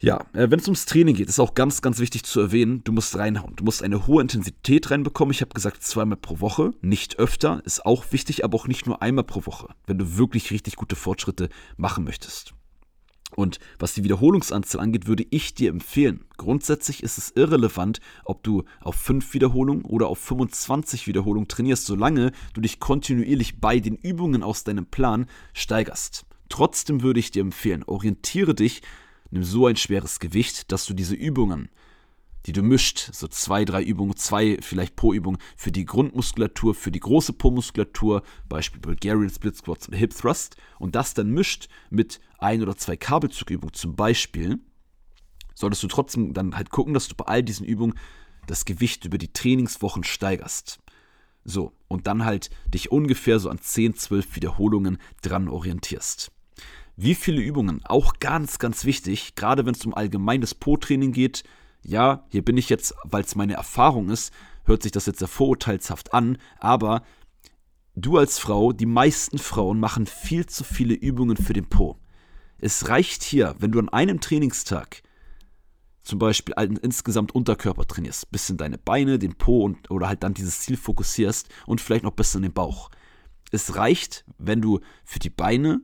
Ja, 0.02 0.26
äh, 0.32 0.50
wenn 0.50 0.58
es 0.58 0.66
ums 0.66 0.84
Training 0.84 1.14
geht, 1.14 1.28
ist 1.28 1.38
auch 1.38 1.54
ganz, 1.54 1.80
ganz 1.80 2.00
wichtig 2.00 2.24
zu 2.24 2.40
erwähnen, 2.40 2.82
du 2.82 2.90
musst 2.90 3.16
reinhauen. 3.16 3.54
Du 3.54 3.62
musst 3.62 3.84
eine 3.84 4.08
hohe 4.08 4.20
Intensität 4.20 4.90
reinbekommen. 4.90 5.30
Ich 5.30 5.42
habe 5.42 5.54
gesagt, 5.54 5.84
zweimal 5.84 6.16
pro 6.16 6.40
Woche, 6.40 6.72
nicht 6.80 7.20
öfter, 7.20 7.62
ist 7.64 7.86
auch 7.86 8.06
wichtig, 8.10 8.44
aber 8.44 8.56
auch 8.56 8.66
nicht 8.66 8.84
nur 8.84 9.00
einmal 9.00 9.22
pro 9.22 9.46
Woche, 9.46 9.68
wenn 9.86 9.98
du 9.98 10.16
wirklich 10.16 10.50
richtig 10.50 10.74
gute 10.74 10.96
Fortschritte 10.96 11.50
machen 11.76 12.02
möchtest. 12.02 12.52
Und 13.36 13.60
was 13.78 13.94
die 13.94 14.02
Wiederholungsanzahl 14.02 14.80
angeht, 14.80 15.06
würde 15.06 15.24
ich 15.30 15.54
dir 15.54 15.70
empfehlen. 15.70 16.24
Grundsätzlich 16.36 17.04
ist 17.04 17.16
es 17.16 17.30
irrelevant, 17.36 18.00
ob 18.24 18.42
du 18.42 18.64
auf 18.80 18.96
5 18.96 19.32
Wiederholungen 19.34 19.84
oder 19.84 20.08
auf 20.08 20.18
25 20.18 21.06
Wiederholungen 21.06 21.46
trainierst, 21.46 21.86
solange 21.86 22.32
du 22.54 22.60
dich 22.60 22.80
kontinuierlich 22.80 23.60
bei 23.60 23.78
den 23.78 23.94
Übungen 23.94 24.42
aus 24.42 24.64
deinem 24.64 24.86
Plan 24.86 25.26
steigerst. 25.52 26.26
Trotzdem 26.48 27.02
würde 27.02 27.20
ich 27.20 27.30
dir 27.30 27.40
empfehlen, 27.40 27.84
orientiere 27.84 28.54
dich 28.54 28.82
nimm 29.32 29.42
so 29.42 29.66
ein 29.66 29.76
schweres 29.76 30.20
Gewicht, 30.20 30.70
dass 30.70 30.86
du 30.86 30.94
diese 30.94 31.14
Übungen, 31.14 31.70
die 32.46 32.52
du 32.52 32.62
mischt, 32.62 33.10
so 33.12 33.26
zwei, 33.28 33.64
drei 33.64 33.82
Übungen, 33.82 34.16
zwei 34.16 34.58
vielleicht 34.60 34.94
pro 34.94 35.12
Übung 35.12 35.38
für 35.56 35.72
die 35.72 35.84
Grundmuskulatur, 35.84 36.74
für 36.74 36.90
die 36.90 37.00
große 37.00 37.32
Po-Muskulatur, 37.32 38.22
Beispiel 38.48 38.80
Bulgarian 38.80 39.30
Split 39.30 39.56
Squats 39.56 39.88
und 39.88 39.94
Hip 39.94 40.14
Thrust, 40.14 40.56
und 40.78 40.94
das 40.94 41.14
dann 41.14 41.30
mischt 41.30 41.68
mit 41.90 42.20
ein 42.38 42.62
oder 42.62 42.76
zwei 42.76 42.96
Kabelzugübungen 42.96 43.72
zum 43.72 43.96
Beispiel, 43.96 44.58
solltest 45.54 45.82
du 45.82 45.88
trotzdem 45.88 46.34
dann 46.34 46.54
halt 46.54 46.70
gucken, 46.70 46.94
dass 46.94 47.08
du 47.08 47.14
bei 47.14 47.24
all 47.24 47.42
diesen 47.42 47.64
Übungen 47.66 47.94
das 48.46 48.64
Gewicht 48.64 49.04
über 49.04 49.18
die 49.18 49.32
Trainingswochen 49.32 50.04
steigerst. 50.04 50.80
So, 51.44 51.72
und 51.88 52.06
dann 52.06 52.24
halt 52.24 52.50
dich 52.66 52.92
ungefähr 52.92 53.38
so 53.38 53.48
an 53.48 53.60
10, 53.60 53.94
12 53.94 54.36
Wiederholungen 54.36 54.98
dran 55.22 55.48
orientierst. 55.48 56.32
Wie 56.96 57.14
viele 57.14 57.40
Übungen? 57.40 57.80
Auch 57.84 58.14
ganz, 58.20 58.58
ganz 58.58 58.84
wichtig, 58.84 59.34
gerade 59.34 59.64
wenn 59.64 59.74
es 59.74 59.84
um 59.86 59.94
allgemeines 59.94 60.54
Po-Training 60.54 61.12
geht. 61.12 61.42
Ja, 61.82 62.26
hier 62.28 62.44
bin 62.44 62.56
ich 62.56 62.68
jetzt, 62.68 62.94
weil 63.04 63.24
es 63.24 63.34
meine 63.34 63.54
Erfahrung 63.54 64.10
ist, 64.10 64.32
hört 64.64 64.82
sich 64.82 64.92
das 64.92 65.06
jetzt 65.06 65.18
sehr 65.18 65.28
vorurteilshaft 65.28 66.12
an, 66.12 66.38
aber 66.58 67.02
du 67.96 68.18
als 68.18 68.38
Frau, 68.38 68.72
die 68.72 68.86
meisten 68.86 69.38
Frauen 69.38 69.80
machen 69.80 70.06
viel 70.06 70.46
zu 70.46 70.64
viele 70.64 70.94
Übungen 70.94 71.36
für 71.36 71.54
den 71.54 71.68
Po. 71.68 71.98
Es 72.58 72.88
reicht 72.88 73.22
hier, 73.22 73.56
wenn 73.58 73.72
du 73.72 73.80
an 73.80 73.88
einem 73.88 74.20
Trainingstag 74.20 75.02
zum 76.02 76.18
Beispiel 76.18 76.54
insgesamt 76.82 77.34
Unterkörper 77.34 77.86
trainierst, 77.86 78.30
bisschen 78.30 78.56
deine 78.56 78.78
Beine, 78.78 79.18
den 79.18 79.34
Po 79.34 79.64
und, 79.64 79.90
oder 79.90 80.08
halt 80.08 80.22
dann 80.22 80.34
dieses 80.34 80.60
Ziel 80.60 80.76
fokussierst 80.76 81.48
und 81.66 81.80
vielleicht 81.80 82.04
noch 82.04 82.12
ein 82.12 82.16
bisschen 82.16 82.42
den 82.42 82.52
Bauch. 82.52 82.90
Es 83.50 83.76
reicht, 83.76 84.24
wenn 84.38 84.60
du 84.60 84.80
für 85.04 85.18
die 85.18 85.30
Beine 85.30 85.80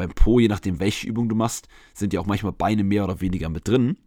beim 0.00 0.14
Po, 0.14 0.40
je 0.40 0.48
nachdem 0.48 0.80
welche 0.80 1.06
Übung 1.06 1.28
du 1.28 1.34
machst, 1.34 1.68
sind 1.92 2.14
ja 2.14 2.20
auch 2.20 2.26
manchmal 2.26 2.52
Beine 2.52 2.84
mehr 2.84 3.04
oder 3.04 3.20
weniger 3.20 3.50
mit 3.50 3.68
drin, 3.68 3.98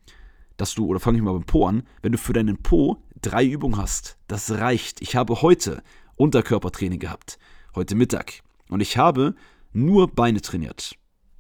dass 0.58 0.74
du, 0.74 0.88
oder 0.88 1.00
fange 1.00 1.20
ich 1.20 1.24
mal 1.24 1.34
beim 1.34 1.44
Po 1.44 1.68
an, 1.68 1.84
wenn 2.02 2.12
du 2.12 2.18
für 2.18 2.34
deinen 2.34 2.58
Po 2.58 2.98
drei 3.22 3.46
Übungen 3.46 3.78
hast, 3.78 4.18
das 4.28 4.50
reicht. 4.50 5.04
Ich 5.04 5.16
habe 5.16 5.44
heute 5.44 5.84
Unterkörpertraining 6.16 6.98
gehabt, 6.98 7.38
heute 7.76 7.94
Mittag. 7.94 8.42
Und 8.70 8.82
ich 8.82 8.98
habe 8.98 9.36
nur 9.72 10.08
Beine 10.08 10.42
trainiert. 10.42 10.96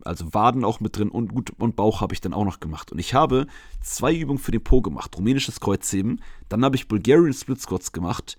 Also 0.05 0.35
Waden 0.35 0.63
auch 0.63 0.79
mit 0.79 0.97
drin 0.97 1.09
und, 1.09 1.33
gut, 1.33 1.51
und 1.57 1.75
Bauch 1.75 2.01
habe 2.01 2.13
ich 2.13 2.21
dann 2.21 2.33
auch 2.33 2.45
noch 2.45 2.59
gemacht. 2.59 2.91
Und 2.91 2.99
ich 2.99 3.15
habe 3.15 3.47
zwei 3.81 4.13
Übungen 4.13 4.37
für 4.37 4.51
den 4.51 4.63
Po 4.63 4.81
gemacht. 4.81 5.17
Rumänisches 5.17 5.61
Kreuzheben, 5.61 6.21
dann 6.49 6.63
habe 6.63 6.75
ich 6.75 6.87
Bulgarian 6.87 7.33
Split 7.33 7.59
Squats 7.59 7.91
gemacht 7.91 8.37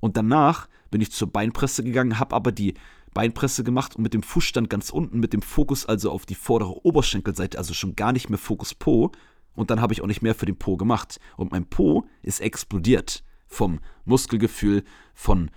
und 0.00 0.16
danach 0.16 0.68
bin 0.90 1.00
ich 1.00 1.12
zur 1.12 1.28
Beinpresse 1.28 1.84
gegangen, 1.84 2.18
habe 2.18 2.34
aber 2.34 2.50
die 2.50 2.74
Beinpresse 3.14 3.64
gemacht 3.64 3.96
und 3.96 4.02
mit 4.02 4.14
dem 4.14 4.22
Fußstand 4.22 4.70
ganz 4.70 4.90
unten, 4.90 5.20
mit 5.20 5.32
dem 5.32 5.42
Fokus 5.42 5.86
also 5.86 6.10
auf 6.10 6.26
die 6.26 6.34
vordere 6.34 6.84
Oberschenkelseite, 6.84 7.58
also 7.58 7.74
schon 7.74 7.96
gar 7.96 8.12
nicht 8.12 8.30
mehr 8.30 8.38
Fokus 8.38 8.74
Po. 8.74 9.12
Und 9.54 9.70
dann 9.70 9.80
habe 9.80 9.92
ich 9.92 10.00
auch 10.00 10.06
nicht 10.06 10.22
mehr 10.22 10.34
für 10.34 10.46
den 10.46 10.56
Po 10.56 10.76
gemacht. 10.76 11.20
Und 11.36 11.52
mein 11.52 11.66
Po 11.66 12.06
ist 12.22 12.40
explodiert 12.40 13.22
vom 13.46 13.80
Muskelgefühl, 14.06 14.82
von, 15.14 15.50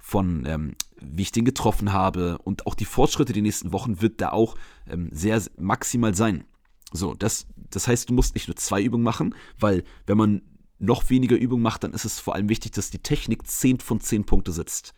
von 0.00 0.46
ähm, 0.46 0.74
wie 1.00 1.22
ich 1.22 1.32
den 1.32 1.44
getroffen 1.44 1.92
habe. 1.92 2.38
Und 2.38 2.66
auch 2.66 2.74
die 2.74 2.86
Fortschritte 2.86 3.34
die 3.34 3.42
nächsten 3.42 3.72
Wochen 3.72 4.00
wird 4.00 4.20
da 4.20 4.30
auch 4.30 4.56
ähm, 4.88 5.10
sehr 5.12 5.42
maximal 5.58 6.14
sein. 6.14 6.44
So, 6.92 7.14
das, 7.14 7.46
das 7.56 7.88
heißt, 7.88 8.08
du 8.08 8.14
musst 8.14 8.34
nicht 8.34 8.48
nur 8.48 8.56
zwei 8.56 8.82
Übungen 8.82 9.04
machen, 9.04 9.34
weil 9.58 9.84
wenn 10.06 10.16
man 10.16 10.42
noch 10.78 11.10
weniger 11.10 11.36
Übungen 11.36 11.62
macht, 11.62 11.84
dann 11.84 11.92
ist 11.92 12.04
es 12.04 12.20
vor 12.20 12.34
allem 12.34 12.48
wichtig, 12.48 12.72
dass 12.72 12.90
die 12.90 12.98
Technik 12.98 13.46
10 13.46 13.80
von 13.80 14.00
10 14.00 14.24
Punkte 14.24 14.52
sitzt. 14.52 14.94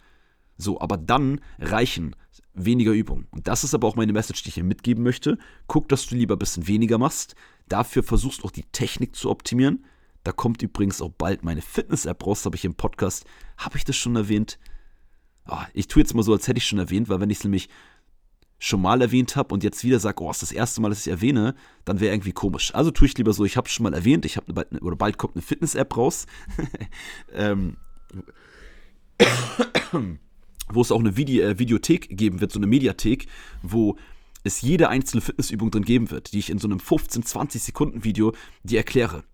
So, 0.57 0.81
aber 0.81 0.97
dann 0.97 1.41
reichen 1.59 2.15
weniger 2.55 2.93
Übungen. 2.93 3.27
Und 3.31 3.49
das 3.49 3.65
ist 3.65 3.75
aber 3.75 3.89
auch 3.89 3.97
meine 3.97 4.13
Message, 4.13 4.43
die 4.43 4.49
ich 4.51 4.55
hier 4.55 4.65
mitgeben 4.65 5.03
möchte. 5.03 5.39
Guck, 5.67 5.89
dass 5.89 6.07
du 6.07 6.15
lieber 6.15 6.37
ein 6.37 6.39
bisschen 6.39 6.69
weniger 6.69 6.99
machst. 6.99 7.35
Dafür 7.69 8.03
versuchst 8.03 8.43
du 8.43 8.47
auch 8.47 8.51
die 8.51 8.65
Technik 8.73 9.17
zu 9.17 9.31
optimieren. 9.31 9.85
Da 10.23 10.33
kommt 10.33 10.63
übrigens 10.63 11.03
auch 11.03 11.11
bald 11.11 11.45
meine 11.45 11.61
Fitness-App 11.61 12.27
raus, 12.27 12.45
habe 12.47 12.57
ich 12.57 12.65
im 12.65 12.75
Podcast. 12.75 13.27
Habe 13.59 13.77
ich 13.77 13.85
das 13.85 13.97
schon 13.97 14.17
erwähnt? 14.17 14.59
Oh, 15.47 15.59
ich 15.75 15.89
tue 15.89 16.03
jetzt 16.03 16.15
mal 16.15 16.23
so, 16.23 16.33
als 16.33 16.49
hätte 16.49 16.59
ich 16.59 16.67
schon 16.67 16.79
erwähnt, 16.79 17.09
weil 17.09 17.21
wenn 17.21 17.29
ich 17.29 17.39
es 17.39 17.45
nämlich 17.45 17.69
schon 18.59 18.81
mal 18.81 19.03
erwähnt 19.03 19.37
habe 19.37 19.53
und 19.53 19.63
jetzt 19.63 19.85
wieder 19.85 20.01
sage, 20.01 20.23
oh, 20.23 20.31
ist 20.31 20.41
das 20.41 20.53
erste 20.53 20.81
Mal, 20.81 20.89
dass 20.89 21.07
ich 21.07 21.13
erwähne, 21.13 21.55
dann 21.85 22.01
wäre 22.01 22.15
irgendwie 22.15 22.33
komisch. 22.33 22.75
Also 22.75 22.91
tue 22.91 23.07
ich 23.07 23.19
lieber 23.19 23.35
so, 23.35 23.45
ich 23.45 23.59
habe 23.59 23.67
es 23.67 23.75
schon 23.75 23.85
mal 23.85 23.93
erwähnt, 23.93 24.25
ich 24.25 24.39
habe 24.39 24.55
bald, 24.55 24.81
oder 24.81 24.97
bald 24.97 25.19
kommt 25.19 25.35
eine 25.35 25.43
Fitness-App 25.43 25.95
raus. 25.97 26.27
ähm 27.35 27.77
wo 30.73 30.81
es 30.81 30.93
auch 30.93 31.01
eine 31.01 31.17
Vide 31.17 31.43
äh, 31.43 31.59
Videothek 31.59 32.17
geben 32.17 32.41
wird, 32.41 32.53
so 32.53 32.59
eine 32.59 32.67
Mediathek, 32.67 33.27
wo 33.63 33.97
es 34.45 34.61
jede 34.61 34.89
einzelne 34.89 35.23
Fitnessübung 35.23 35.71
drin 35.71 35.85
geben 35.85 36.11
wird, 36.11 36.33
die 36.33 36.39
ich 36.39 36.51
in 36.51 36.59
so 36.59 36.69
einem 36.69 36.79
15, 36.79 37.25
20 37.25 37.63
Sekunden 37.63 38.05
Video 38.05 38.33
die 38.63 38.77
erkläre. 38.77 39.25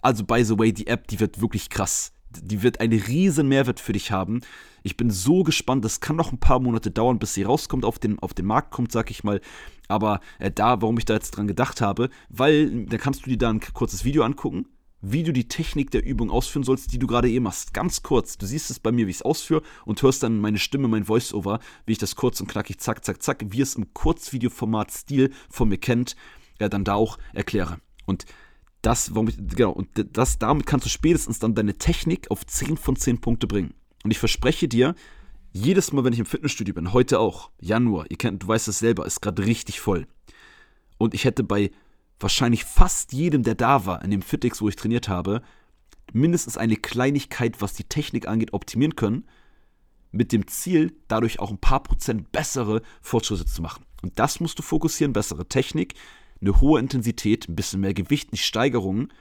Also, 0.00 0.24
by 0.24 0.44
the 0.44 0.58
way, 0.58 0.72
die 0.72 0.86
App, 0.86 1.08
die 1.08 1.20
wird 1.20 1.40
wirklich 1.40 1.68
krass. 1.68 2.12
Die 2.30 2.62
wird 2.62 2.80
einen 2.80 3.00
riesen 3.00 3.48
Mehrwert 3.48 3.80
für 3.80 3.92
dich 3.92 4.12
haben. 4.12 4.40
Ich 4.84 4.96
bin 4.96 5.10
so 5.10 5.42
gespannt. 5.42 5.84
Das 5.84 6.00
kann 6.00 6.14
noch 6.14 6.32
ein 6.32 6.38
paar 6.38 6.60
Monate 6.60 6.90
dauern, 6.92 7.18
bis 7.18 7.34
sie 7.34 7.42
rauskommt, 7.42 7.84
auf 7.84 7.98
den, 7.98 8.20
auf 8.20 8.34
den 8.34 8.46
Markt 8.46 8.70
kommt, 8.70 8.92
sag 8.92 9.10
ich 9.10 9.24
mal. 9.24 9.40
Aber 9.88 10.20
äh, 10.38 10.52
da, 10.52 10.80
warum 10.80 10.96
ich 10.98 11.04
da 11.04 11.14
jetzt 11.14 11.32
dran 11.32 11.48
gedacht 11.48 11.80
habe, 11.80 12.08
weil 12.28 12.86
da 12.86 12.96
kannst 12.96 13.26
du 13.26 13.30
dir 13.30 13.38
da 13.38 13.50
ein 13.50 13.60
kurzes 13.60 14.04
Video 14.04 14.22
angucken 14.22 14.66
wie 15.02 15.22
du 15.22 15.32
die 15.32 15.48
Technik 15.48 15.90
der 15.90 16.04
Übung 16.04 16.30
ausführen 16.30 16.62
sollst, 16.62 16.92
die 16.92 16.98
du 16.98 17.06
gerade 17.06 17.30
eben 17.30 17.44
machst. 17.44 17.72
Ganz 17.72 18.02
kurz. 18.02 18.36
Du 18.36 18.46
siehst 18.46 18.70
es 18.70 18.78
bei 18.78 18.92
mir, 18.92 19.06
wie 19.06 19.10
ich 19.10 19.18
es 19.18 19.22
ausführe 19.22 19.62
und 19.84 20.02
hörst 20.02 20.22
dann 20.22 20.40
meine 20.40 20.58
Stimme, 20.58 20.88
mein 20.88 21.08
Voiceover, 21.08 21.60
wie 21.86 21.92
ich 21.92 21.98
das 21.98 22.16
kurz 22.16 22.40
und 22.40 22.48
knackig, 22.48 22.78
zack, 22.78 23.04
zack, 23.04 23.22
zack, 23.22 23.44
wie 23.48 23.60
es 23.60 23.74
im 23.74 23.92
Kurzvideoformat-Stil 23.94 25.30
von 25.48 25.68
mir 25.68 25.78
kennt, 25.78 26.16
ja, 26.58 26.68
dann 26.68 26.84
da 26.84 26.94
auch 26.94 27.18
erkläre. 27.32 27.78
Und 28.06 28.26
das, 28.82 29.14
warum 29.14 29.28
ich, 29.28 29.36
genau, 29.36 29.72
und 29.72 29.88
das, 30.12 30.38
damit 30.38 30.66
kannst 30.66 30.86
du 30.86 30.90
spätestens 30.90 31.38
dann 31.38 31.54
deine 31.54 31.76
Technik 31.78 32.30
auf 32.30 32.46
10 32.46 32.76
von 32.76 32.96
10 32.96 33.20
Punkte 33.20 33.46
bringen. 33.46 33.74
Und 34.04 34.10
ich 34.10 34.18
verspreche 34.18 34.68
dir, 34.68 34.94
jedes 35.52 35.92
Mal, 35.92 36.04
wenn 36.04 36.12
ich 36.12 36.18
im 36.18 36.26
Fitnessstudio 36.26 36.74
bin, 36.74 36.92
heute 36.92 37.18
auch, 37.18 37.50
Januar, 37.60 38.06
ihr 38.08 38.16
kennt, 38.16 38.42
du 38.42 38.48
weißt 38.48 38.68
es 38.68 38.78
selber, 38.78 39.04
ist 39.04 39.20
gerade 39.20 39.44
richtig 39.44 39.80
voll. 39.80 40.06
Und 40.96 41.14
ich 41.14 41.24
hätte 41.24 41.42
bei 41.42 41.70
wahrscheinlich 42.20 42.64
fast 42.64 43.12
jedem, 43.12 43.42
der 43.42 43.54
da 43.54 43.86
war, 43.86 44.04
in 44.04 44.10
dem 44.10 44.22
Fitix, 44.22 44.60
wo 44.60 44.68
ich 44.68 44.76
trainiert 44.76 45.08
habe, 45.08 45.42
mindestens 46.12 46.56
eine 46.56 46.76
Kleinigkeit, 46.76 47.60
was 47.60 47.74
die 47.74 47.84
Technik 47.84 48.28
angeht, 48.28 48.52
optimieren 48.52 48.96
können, 48.96 49.26
mit 50.12 50.32
dem 50.32 50.46
Ziel, 50.48 50.96
dadurch 51.08 51.38
auch 51.38 51.50
ein 51.50 51.58
paar 51.58 51.82
Prozent 51.82 52.32
bessere 52.32 52.82
Fortschritte 53.00 53.46
zu 53.46 53.62
machen. 53.62 53.84
Und 54.02 54.18
das 54.18 54.40
musst 54.40 54.58
du 54.58 54.62
fokussieren, 54.62 55.12
bessere 55.12 55.46
Technik, 55.46 55.94
eine 56.40 56.60
hohe 56.60 56.80
Intensität, 56.80 57.48
ein 57.48 57.56
bisschen 57.56 57.80
mehr 57.80 57.94
Gewicht, 57.94 58.32
nicht 58.32 58.44
Steigerungen, 58.44 59.12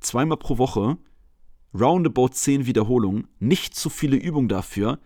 zweimal 0.00 0.38
pro 0.38 0.58
Woche, 0.58 0.98
roundabout 1.74 2.28
10 2.28 2.66
Wiederholungen, 2.66 3.28
nicht 3.38 3.74
zu 3.74 3.90
viele 3.90 4.16
Übungen 4.16 4.48
dafür 4.48 4.98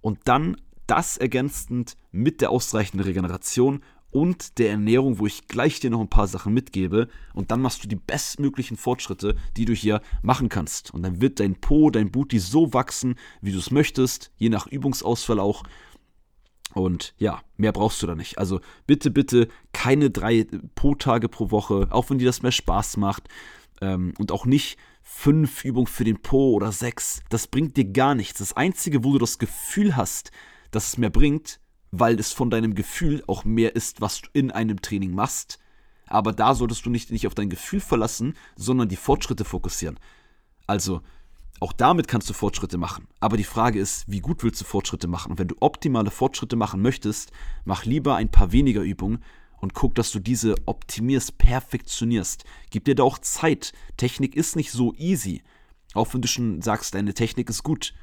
und 0.00 0.20
dann 0.24 0.56
das 0.86 1.16
ergänzend 1.16 1.96
mit 2.12 2.40
der 2.40 2.50
ausreichenden 2.50 3.06
Regeneration 3.06 3.82
und 4.16 4.56
der 4.56 4.70
Ernährung, 4.70 5.18
wo 5.18 5.26
ich 5.26 5.46
gleich 5.46 5.78
dir 5.78 5.90
noch 5.90 6.00
ein 6.00 6.08
paar 6.08 6.26
Sachen 6.26 6.54
mitgebe. 6.54 7.08
Und 7.34 7.50
dann 7.50 7.60
machst 7.60 7.84
du 7.84 7.88
die 7.88 7.96
bestmöglichen 7.96 8.78
Fortschritte, 8.78 9.36
die 9.58 9.66
du 9.66 9.74
hier 9.74 10.00
machen 10.22 10.48
kannst. 10.48 10.94
Und 10.94 11.02
dann 11.02 11.20
wird 11.20 11.38
dein 11.38 11.56
Po, 11.56 11.90
dein 11.90 12.10
Booty 12.10 12.38
so 12.38 12.72
wachsen, 12.72 13.16
wie 13.42 13.52
du 13.52 13.58
es 13.58 13.70
möchtest, 13.70 14.32
je 14.38 14.48
nach 14.48 14.68
Übungsausfall 14.68 15.38
auch. 15.38 15.64
Und 16.72 17.12
ja, 17.18 17.42
mehr 17.58 17.72
brauchst 17.72 18.02
du 18.02 18.06
da 18.06 18.14
nicht. 18.14 18.38
Also 18.38 18.62
bitte, 18.86 19.10
bitte 19.10 19.48
keine 19.74 20.08
drei 20.08 20.46
Po-Tage 20.76 21.28
pro 21.28 21.50
Woche, 21.50 21.88
auch 21.90 22.08
wenn 22.08 22.16
dir 22.16 22.24
das 22.24 22.40
mehr 22.40 22.52
Spaß 22.52 22.96
macht. 22.96 23.28
Ähm, 23.82 24.14
und 24.16 24.32
auch 24.32 24.46
nicht 24.46 24.78
fünf 25.02 25.62
Übungen 25.62 25.88
für 25.88 26.04
den 26.04 26.22
Po 26.22 26.54
oder 26.54 26.72
sechs. 26.72 27.20
Das 27.28 27.48
bringt 27.48 27.76
dir 27.76 27.84
gar 27.84 28.14
nichts. 28.14 28.38
Das 28.38 28.54
Einzige, 28.54 29.04
wo 29.04 29.12
du 29.12 29.18
das 29.18 29.38
Gefühl 29.38 29.94
hast, 29.94 30.30
dass 30.70 30.88
es 30.88 30.96
mehr 30.96 31.10
bringt, 31.10 31.60
weil 31.90 32.18
es 32.18 32.32
von 32.32 32.50
deinem 32.50 32.74
Gefühl 32.74 33.22
auch 33.26 33.44
mehr 33.44 33.76
ist, 33.76 34.00
was 34.00 34.20
du 34.20 34.28
in 34.32 34.50
einem 34.50 34.80
Training 34.82 35.14
machst. 35.14 35.58
Aber 36.06 36.32
da 36.32 36.54
solltest 36.54 36.86
du 36.86 36.90
nicht, 36.90 37.10
nicht 37.10 37.26
auf 37.26 37.34
dein 37.34 37.50
Gefühl 37.50 37.80
verlassen, 37.80 38.34
sondern 38.54 38.88
die 38.88 38.96
Fortschritte 38.96 39.44
fokussieren. 39.44 39.98
Also, 40.66 41.00
auch 41.58 41.72
damit 41.72 42.06
kannst 42.06 42.28
du 42.28 42.34
Fortschritte 42.34 42.78
machen. 42.78 43.08
Aber 43.18 43.36
die 43.36 43.44
Frage 43.44 43.80
ist, 43.80 44.04
wie 44.06 44.20
gut 44.20 44.42
willst 44.42 44.60
du 44.60 44.64
Fortschritte 44.64 45.08
machen? 45.08 45.32
Und 45.32 45.38
wenn 45.38 45.48
du 45.48 45.56
optimale 45.60 46.10
Fortschritte 46.10 46.56
machen 46.56 46.82
möchtest, 46.82 47.32
mach 47.64 47.84
lieber 47.84 48.16
ein 48.16 48.30
paar 48.30 48.52
weniger 48.52 48.82
Übungen 48.82 49.22
und 49.58 49.74
guck, 49.74 49.94
dass 49.94 50.10
du 50.12 50.18
diese 50.18 50.54
optimierst, 50.66 51.38
perfektionierst. 51.38 52.44
Gib 52.70 52.84
dir 52.84 52.94
da 52.94 53.04
auch 53.04 53.18
Zeit. 53.18 53.72
Technik 53.96 54.36
ist 54.36 54.54
nicht 54.54 54.70
so 54.70 54.92
easy. 54.94 55.42
Auch 55.94 56.12
wenn 56.12 56.20
du 56.20 56.28
schon 56.28 56.60
sagst, 56.60 56.94
deine 56.94 57.14
Technik 57.14 57.48
ist 57.48 57.62
gut. 57.62 57.94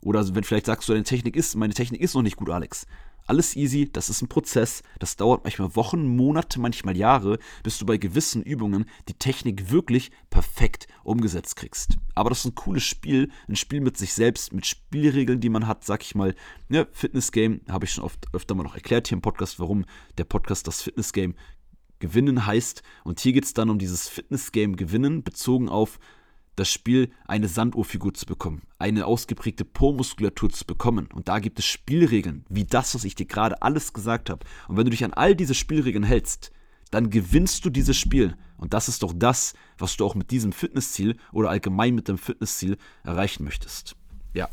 Oder 0.00 0.34
wenn 0.34 0.44
vielleicht 0.44 0.66
sagst 0.66 0.88
du, 0.88 0.92
deine 0.92 1.04
Technik 1.04 1.34
ist, 1.34 1.56
meine 1.56 1.74
Technik 1.74 2.00
ist 2.00 2.14
noch 2.14 2.22
nicht 2.22 2.36
gut, 2.36 2.50
Alex. 2.50 2.86
Alles 3.26 3.56
easy, 3.56 3.90
das 3.90 4.10
ist 4.10 4.20
ein 4.20 4.28
Prozess, 4.28 4.82
das 4.98 5.16
dauert 5.16 5.44
manchmal 5.44 5.74
Wochen, 5.76 6.14
Monate, 6.14 6.60
manchmal 6.60 6.94
Jahre, 6.94 7.38
bis 7.62 7.78
du 7.78 7.86
bei 7.86 7.96
gewissen 7.96 8.42
Übungen 8.42 8.84
die 9.08 9.14
Technik 9.14 9.70
wirklich 9.70 10.10
perfekt 10.28 10.88
umgesetzt 11.04 11.56
kriegst. 11.56 11.96
Aber 12.14 12.28
das 12.28 12.40
ist 12.40 12.44
ein 12.44 12.54
cooles 12.54 12.82
Spiel, 12.82 13.30
ein 13.48 13.56
Spiel 13.56 13.80
mit 13.80 13.96
sich 13.96 14.12
selbst, 14.12 14.52
mit 14.52 14.66
Spielregeln, 14.66 15.40
die 15.40 15.48
man 15.48 15.66
hat, 15.66 15.84
sag 15.84 16.02
ich 16.02 16.14
mal. 16.14 16.34
Ne, 16.68 16.86
Fitness 16.92 17.32
habe 17.68 17.84
ich 17.86 17.92
schon 17.92 18.04
oft 18.04 18.26
öfter 18.34 18.54
mal 18.54 18.62
noch 18.62 18.74
erklärt 18.74 19.08
hier 19.08 19.16
im 19.16 19.22
Podcast, 19.22 19.58
warum 19.58 19.86
der 20.18 20.24
Podcast 20.24 20.66
das 20.66 20.82
Fitness 20.82 21.14
Game 21.14 21.34
gewinnen 22.00 22.44
heißt. 22.44 22.82
Und 23.04 23.20
hier 23.20 23.32
geht 23.32 23.44
es 23.44 23.54
dann 23.54 23.70
um 23.70 23.78
dieses 23.78 24.06
Fitness 24.06 24.52
Game 24.52 24.76
gewinnen, 24.76 25.22
bezogen 25.22 25.70
auf 25.70 25.98
das 26.56 26.70
Spiel, 26.70 27.10
eine 27.26 27.48
Sanduhrfigur 27.48 28.14
zu 28.14 28.26
bekommen, 28.26 28.62
eine 28.78 29.06
ausgeprägte 29.06 29.64
Po-Muskulatur 29.64 30.50
zu 30.50 30.64
bekommen. 30.64 31.08
Und 31.12 31.28
da 31.28 31.38
gibt 31.38 31.58
es 31.58 31.64
Spielregeln, 31.64 32.44
wie 32.48 32.64
das, 32.64 32.94
was 32.94 33.04
ich 33.04 33.14
dir 33.14 33.26
gerade 33.26 33.60
alles 33.62 33.92
gesagt 33.92 34.30
habe. 34.30 34.44
Und 34.68 34.76
wenn 34.76 34.84
du 34.84 34.90
dich 34.90 35.04
an 35.04 35.12
all 35.12 35.34
diese 35.34 35.54
Spielregeln 35.54 36.04
hältst, 36.04 36.52
dann 36.90 37.10
gewinnst 37.10 37.64
du 37.64 37.70
dieses 37.70 37.96
Spiel. 37.96 38.36
Und 38.56 38.72
das 38.72 38.88
ist 38.88 39.02
doch 39.02 39.12
das, 39.14 39.54
was 39.78 39.96
du 39.96 40.04
auch 40.04 40.14
mit 40.14 40.30
diesem 40.30 40.52
Fitnessziel 40.52 41.16
oder 41.32 41.50
allgemein 41.50 41.94
mit 41.94 42.08
dem 42.08 42.18
Fitnessziel 42.18 42.76
erreichen 43.02 43.44
möchtest. 43.44 43.96
Ja. 44.32 44.48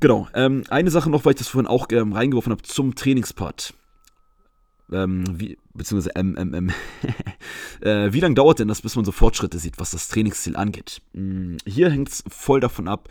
Genau. 0.00 0.28
Ähm, 0.34 0.64
eine 0.70 0.90
Sache 0.90 1.10
noch, 1.10 1.24
weil 1.24 1.32
ich 1.32 1.38
das 1.38 1.48
vorhin 1.48 1.68
auch 1.68 1.86
ähm, 1.92 2.12
reingeworfen 2.12 2.52
habe 2.52 2.62
zum 2.62 2.94
Trainingspart 2.94 3.74
ähm, 4.92 5.24
wie, 5.38 5.58
beziehungsweise 5.74 6.12
MMM, 6.22 6.70
äh, 7.80 8.12
wie 8.12 8.20
lange 8.20 8.34
dauert 8.34 8.58
denn 8.58 8.68
das, 8.68 8.82
bis 8.82 8.96
man 8.96 9.04
so 9.04 9.12
Fortschritte 9.12 9.58
sieht, 9.58 9.78
was 9.78 9.90
das 9.90 10.08
Trainingsziel 10.08 10.56
angeht? 10.56 11.02
Hm, 11.14 11.58
hier 11.66 11.90
hängt 11.90 12.08
es 12.08 12.24
voll 12.28 12.60
davon 12.60 12.88
ab, 12.88 13.08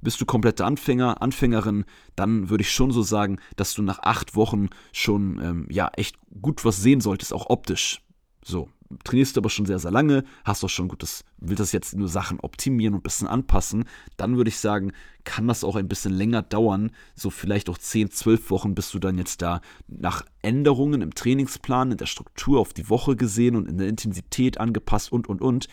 bist 0.00 0.20
du 0.20 0.26
kompletter 0.26 0.64
Anfänger, 0.64 1.22
Anfängerin, 1.22 1.84
dann 2.16 2.50
würde 2.50 2.62
ich 2.62 2.70
schon 2.70 2.90
so 2.90 3.02
sagen, 3.02 3.38
dass 3.56 3.74
du 3.74 3.82
nach 3.82 4.00
acht 4.00 4.36
Wochen 4.36 4.68
schon 4.92 5.40
ähm, 5.42 5.66
ja 5.70 5.90
echt 5.96 6.16
gut 6.40 6.64
was 6.64 6.80
sehen 6.80 7.00
solltest, 7.00 7.32
auch 7.32 7.50
optisch. 7.50 8.02
So, 8.44 8.68
trainierst 9.04 9.36
du 9.36 9.40
aber 9.40 9.50
schon 9.50 9.66
sehr, 9.66 9.78
sehr 9.78 9.90
lange, 9.90 10.24
hast 10.44 10.64
auch 10.64 10.68
schon 10.68 10.88
gutes, 10.88 11.24
willst 11.38 11.60
das 11.60 11.72
jetzt 11.72 11.94
nur 11.94 12.08
Sachen 12.08 12.40
optimieren 12.40 12.94
und 12.94 13.00
ein 13.00 13.02
bisschen 13.02 13.28
anpassen, 13.28 13.84
dann 14.16 14.36
würde 14.36 14.48
ich 14.48 14.58
sagen, 14.58 14.92
kann 15.24 15.46
das 15.46 15.64
auch 15.64 15.76
ein 15.76 15.88
bisschen 15.88 16.12
länger 16.12 16.42
dauern, 16.42 16.90
so 17.14 17.30
vielleicht 17.30 17.68
auch 17.68 17.78
10, 17.78 18.10
12 18.10 18.50
Wochen, 18.50 18.74
bis 18.74 18.90
du 18.90 18.98
dann 18.98 19.18
jetzt 19.18 19.42
da 19.42 19.60
nach 19.86 20.24
Änderungen 20.42 21.02
im 21.02 21.14
Trainingsplan, 21.14 21.92
in 21.92 21.98
der 21.98 22.06
Struktur 22.06 22.60
auf 22.60 22.72
die 22.72 22.88
Woche 22.88 23.16
gesehen 23.16 23.56
und 23.56 23.68
in 23.68 23.78
der 23.78 23.88
Intensität 23.88 24.58
angepasst 24.58 25.12
und, 25.12 25.28
und, 25.28 25.42
und, 25.42 25.68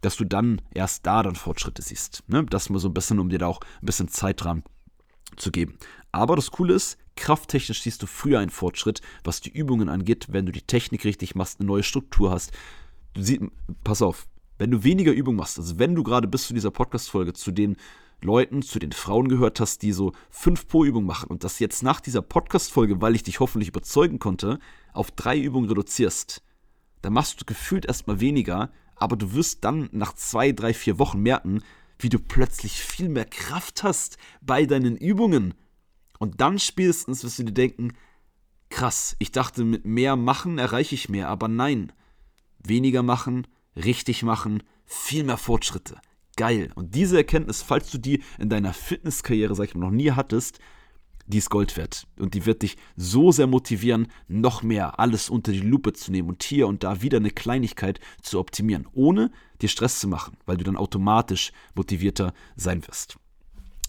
dass 0.00 0.16
du 0.16 0.24
dann 0.24 0.60
erst 0.74 1.06
da 1.06 1.22
dann 1.22 1.36
Fortschritte 1.36 1.82
siehst. 1.82 2.24
Ne? 2.28 2.44
Das 2.44 2.70
mal 2.70 2.78
so 2.78 2.88
ein 2.88 2.94
bisschen, 2.94 3.18
um 3.18 3.28
dir 3.28 3.38
da 3.38 3.46
auch 3.46 3.60
ein 3.80 3.86
bisschen 3.86 4.08
Zeit 4.08 4.42
dran 4.42 4.62
zu 5.36 5.50
geben. 5.50 5.78
Aber 6.12 6.36
das 6.36 6.50
Coole 6.50 6.74
ist, 6.74 6.98
krafttechnisch 7.16 7.82
siehst 7.82 8.02
du 8.02 8.06
früher 8.06 8.38
einen 8.38 8.50
Fortschritt, 8.50 9.00
was 9.24 9.40
die 9.40 9.50
Übungen 9.50 9.88
angeht, 9.88 10.26
wenn 10.30 10.46
du 10.46 10.52
die 10.52 10.62
Technik 10.62 11.04
richtig 11.04 11.34
machst, 11.34 11.60
eine 11.60 11.66
neue 11.66 11.82
Struktur 11.82 12.30
hast. 12.30 12.52
Du 13.14 13.22
siehst, 13.22 13.42
pass 13.84 14.02
auf, 14.02 14.26
wenn 14.58 14.70
du 14.70 14.84
weniger 14.84 15.12
Übung 15.12 15.36
machst, 15.36 15.58
also 15.58 15.78
wenn 15.78 15.94
du 15.94 16.02
gerade 16.02 16.28
bis 16.28 16.46
zu 16.46 16.54
dieser 16.54 16.70
Podcast-Folge 16.70 17.32
zu 17.32 17.50
den 17.50 17.76
Leuten, 18.22 18.62
zu 18.62 18.78
den 18.78 18.92
Frauen 18.92 19.28
gehört 19.28 19.60
hast, 19.60 19.82
die 19.82 19.92
so 19.92 20.12
fünf 20.30 20.66
pro 20.68 20.84
Übung 20.84 21.04
machen 21.04 21.28
und 21.28 21.44
das 21.44 21.58
jetzt 21.58 21.82
nach 21.82 22.00
dieser 22.00 22.22
Podcast-Folge, 22.22 23.00
weil 23.00 23.14
ich 23.14 23.22
dich 23.22 23.40
hoffentlich 23.40 23.68
überzeugen 23.68 24.18
konnte, 24.18 24.58
auf 24.92 25.10
drei 25.10 25.38
Übungen 25.38 25.68
reduzierst, 25.68 26.42
dann 27.02 27.12
machst 27.12 27.40
du 27.40 27.44
gefühlt 27.44 27.86
erstmal 27.86 28.20
weniger, 28.20 28.70
aber 28.94 29.16
du 29.16 29.34
wirst 29.34 29.64
dann 29.64 29.88
nach 29.92 30.14
zwei, 30.14 30.52
drei, 30.52 30.72
vier 30.72 30.98
Wochen 30.98 31.20
merken, 31.20 31.62
wie 31.98 32.08
du 32.08 32.18
plötzlich 32.18 32.80
viel 32.80 33.08
mehr 33.08 33.26
Kraft 33.26 33.82
hast 33.82 34.16
bei 34.40 34.66
deinen 34.66 34.96
Übungen. 34.96 35.54
Und 36.18 36.40
dann 36.40 36.58
spätestens 36.58 37.24
wirst 37.24 37.38
du 37.38 37.44
dir 37.44 37.52
denken, 37.52 37.92
krass, 38.70 39.16
ich 39.18 39.32
dachte, 39.32 39.64
mit 39.64 39.84
mehr 39.84 40.16
machen 40.16 40.58
erreiche 40.58 40.94
ich 40.94 41.08
mehr, 41.08 41.28
aber 41.28 41.48
nein. 41.48 41.92
Weniger 42.58 43.02
machen, 43.02 43.46
richtig 43.76 44.22
machen, 44.22 44.62
viel 44.84 45.24
mehr 45.24 45.36
Fortschritte. 45.36 45.98
Geil. 46.36 46.70
Und 46.74 46.94
diese 46.94 47.16
Erkenntnis, 47.16 47.62
falls 47.62 47.90
du 47.90 47.98
die 47.98 48.22
in 48.38 48.48
deiner 48.48 48.72
Fitnesskarriere, 48.72 49.54
sag 49.54 49.68
ich 49.68 49.74
mal, 49.74 49.86
noch 49.86 49.90
nie 49.90 50.10
hattest, 50.10 50.58
die 51.26 51.38
ist 51.38 51.50
Gold 51.50 51.76
wert. 51.76 52.06
Und 52.18 52.34
die 52.34 52.46
wird 52.46 52.62
dich 52.62 52.76
so 52.96 53.32
sehr 53.32 53.46
motivieren, 53.46 54.08
noch 54.28 54.62
mehr 54.62 55.00
alles 55.00 55.28
unter 55.28 55.52
die 55.52 55.60
Lupe 55.60 55.92
zu 55.92 56.12
nehmen 56.12 56.28
und 56.28 56.42
hier 56.42 56.68
und 56.68 56.84
da 56.84 57.02
wieder 57.02 57.18
eine 57.18 57.30
Kleinigkeit 57.30 58.00
zu 58.22 58.38
optimieren, 58.38 58.86
ohne 58.92 59.30
dir 59.60 59.68
Stress 59.68 59.98
zu 59.98 60.08
machen, 60.08 60.36
weil 60.46 60.56
du 60.56 60.64
dann 60.64 60.76
automatisch 60.76 61.52
motivierter 61.74 62.32
sein 62.54 62.86
wirst. 62.86 63.18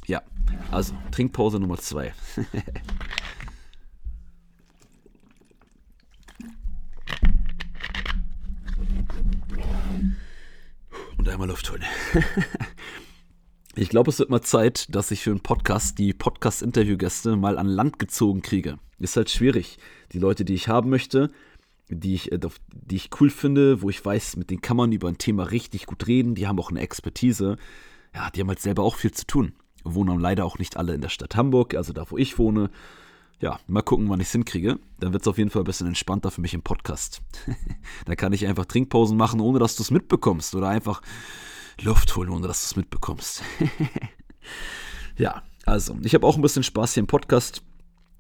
Ja, 0.08 0.24
also 0.72 0.96
Trinkpause 1.12 1.60
Nummer 1.60 1.78
zwei. 1.78 2.14
und 11.18 11.30
einmal 11.30 11.50
Luft 11.50 11.70
holen. 11.70 11.84
Ich 13.80 13.90
glaube, 13.90 14.10
es 14.10 14.18
wird 14.18 14.32
mal 14.32 14.42
Zeit, 14.42 14.88
dass 14.96 15.12
ich 15.12 15.22
für 15.22 15.30
einen 15.30 15.42
Podcast 15.42 16.00
die 16.00 16.12
Podcast-Interviewgäste 16.12 17.36
mal 17.36 17.60
an 17.60 17.68
Land 17.68 18.00
gezogen 18.00 18.42
kriege. 18.42 18.80
Ist 18.98 19.16
halt 19.16 19.30
schwierig. 19.30 19.78
Die 20.14 20.18
Leute, 20.18 20.46
die 20.46 20.56
ich 20.56 20.68
haben 20.68 20.90
möchte, 20.90 21.30
die 21.88 22.16
ich, 22.16 22.32
äh, 22.32 22.40
die 22.74 22.96
ich 22.96 23.12
cool 23.22 23.30
finde, 23.30 23.84
wo 23.84 23.92
ich 23.92 24.04
weiß, 24.04 24.36
mit 24.38 24.50
denen 24.50 24.62
kann 24.62 24.78
man 24.78 24.92
über 24.92 25.10
ein 25.10 25.20
Thema 25.20 25.44
richtig 25.44 25.86
gut 25.86 26.08
reden, 26.08 26.34
die 26.34 26.48
haben 26.48 26.58
auch 26.58 26.72
eine 26.72 26.82
Expertise. 26.82 27.58
Ja, 28.16 28.32
die 28.32 28.42
haben 28.42 28.48
halt 28.48 28.62
selber 28.62 28.82
auch 28.82 28.96
viel 28.96 29.12
zu 29.12 29.28
tun. 29.28 29.54
Wohnen 29.94 30.20
leider 30.20 30.46
auch 30.46 30.60
nicht 30.60 30.78
alle 30.78 30.94
in 30.94 31.02
der 31.02 31.10
Stadt 31.10 31.36
Hamburg, 31.36 31.76
also 31.76 31.94
da, 31.94 32.10
wo 32.10 32.18
ich 32.18 32.38
wohne. 32.38 32.70
Ja, 33.40 33.60
mal 33.68 33.84
gucken, 33.84 34.10
wann 34.10 34.20
ich 34.20 34.28
es 34.28 34.32
hinkriege. 34.32 34.80
Dann 35.00 35.14
wird 35.14 35.22
es 35.22 35.28
auf 35.28 35.38
jeden 35.38 35.52
Fall 35.52 35.62
ein 35.62 35.66
bisschen 35.66 35.86
entspannter 35.86 36.32
für 36.32 36.42
mich 36.42 36.56
im 36.56 36.64
Podcast. 36.64 37.22
da 38.06 38.16
kann 38.16 38.34
ich 38.34 38.48
einfach 38.48 38.66
Trinkpausen 38.66 39.16
machen, 39.16 39.42
ohne 39.42 39.60
dass 39.60 39.76
du 39.76 39.84
es 39.84 39.92
mitbekommst. 39.92 40.56
Oder 40.56 40.70
einfach 40.70 41.02
Luft 41.80 42.16
holen, 42.16 42.30
ohne 42.30 42.48
dass 42.48 42.62
du 42.62 42.66
es 42.66 42.76
mitbekommst. 42.76 43.44
ja, 45.18 45.44
also, 45.66 45.98
ich 46.02 46.16
habe 46.16 46.26
auch 46.26 46.36
ein 46.36 46.42
bisschen 46.42 46.64
Spaß 46.64 46.96
hier 46.96 47.02
im 47.02 47.08
Podcast. 47.08 47.62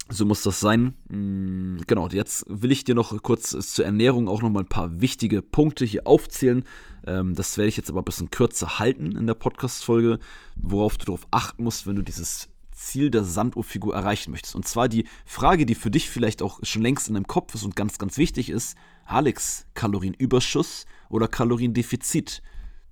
So 0.10 0.26
muss 0.26 0.42
das 0.42 0.60
sein. 0.60 0.94
Mm, 1.10 1.82
genau, 1.86 2.08
jetzt 2.08 2.46
will 2.48 2.72
ich 2.72 2.86
dir 2.86 2.96
noch 2.96 3.22
kurz 3.24 3.50
zur 3.50 3.86
Ernährung 3.86 4.30
auch 4.30 4.42
noch 4.42 4.50
mal 4.50 4.62
ein 4.62 4.70
paar 4.70 5.02
wichtige 5.02 5.42
Punkte 5.42 5.84
hier 5.84 6.08
aufzählen. 6.08 6.64
Ähm, 7.06 7.36
das 7.36 7.58
werde 7.58 7.68
ich 7.68 7.78
jetzt 7.78 7.90
aber 7.90 8.02
ein 8.02 8.06
bisschen 8.06 8.32
kürzer 8.32 8.80
halten 8.80 9.18
in 9.18 9.28
der 9.28 9.34
Podcast-Folge, 9.34 10.20
worauf 10.56 10.98
du 10.98 11.06
darauf 11.06 11.28
achten 11.32 11.64
musst, 11.64 11.88
wenn 11.88 11.98
du 11.98 12.04
dieses 12.04 12.48
Ziel 12.72 13.10
der 13.12 13.26
Sanduhrfigur 13.26 13.94
erreichen 13.94 14.32
möchtest. 14.32 14.56
Und 14.56 14.68
zwar 14.68 14.88
die 14.88 15.06
Frage, 15.26 15.66
die 15.66 15.76
für 15.76 15.92
dich 15.92 16.10
vielleicht 16.10 16.42
auch 16.42 16.60
schon 16.64 16.84
längst 16.84 17.10
in 17.10 17.16
deinem 17.16 17.28
Kopf 17.28 17.54
ist 17.56 17.64
und 17.64 17.76
ganz, 17.76 17.98
ganz 17.98 18.18
wichtig 18.18 18.50
ist: 18.50 18.78
Alex, 19.06 19.66
Kalorienüberschuss 19.74 20.86
oder 21.10 21.28
Kaloriendefizit? 21.28 22.42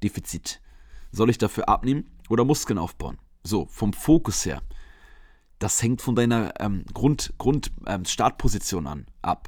Defizit. 0.04 0.60
Soll 1.12 1.30
ich 1.30 1.38
dafür 1.38 1.70
abnehmen 1.70 2.10
oder 2.28 2.44
Muskeln 2.44 2.78
aufbauen? 2.78 3.18
So, 3.44 3.68
vom 3.70 3.94
Fokus 3.94 4.46
her. 4.46 4.62
Das 5.60 5.82
hängt 5.82 6.02
von 6.02 6.16
deiner 6.16 6.54
ähm, 6.60 6.86
Grund, 6.94 7.34
Grund 7.38 7.72
ähm, 7.88 8.06
Startposition 8.06 8.88
an, 8.88 9.06
ab. 9.22 9.48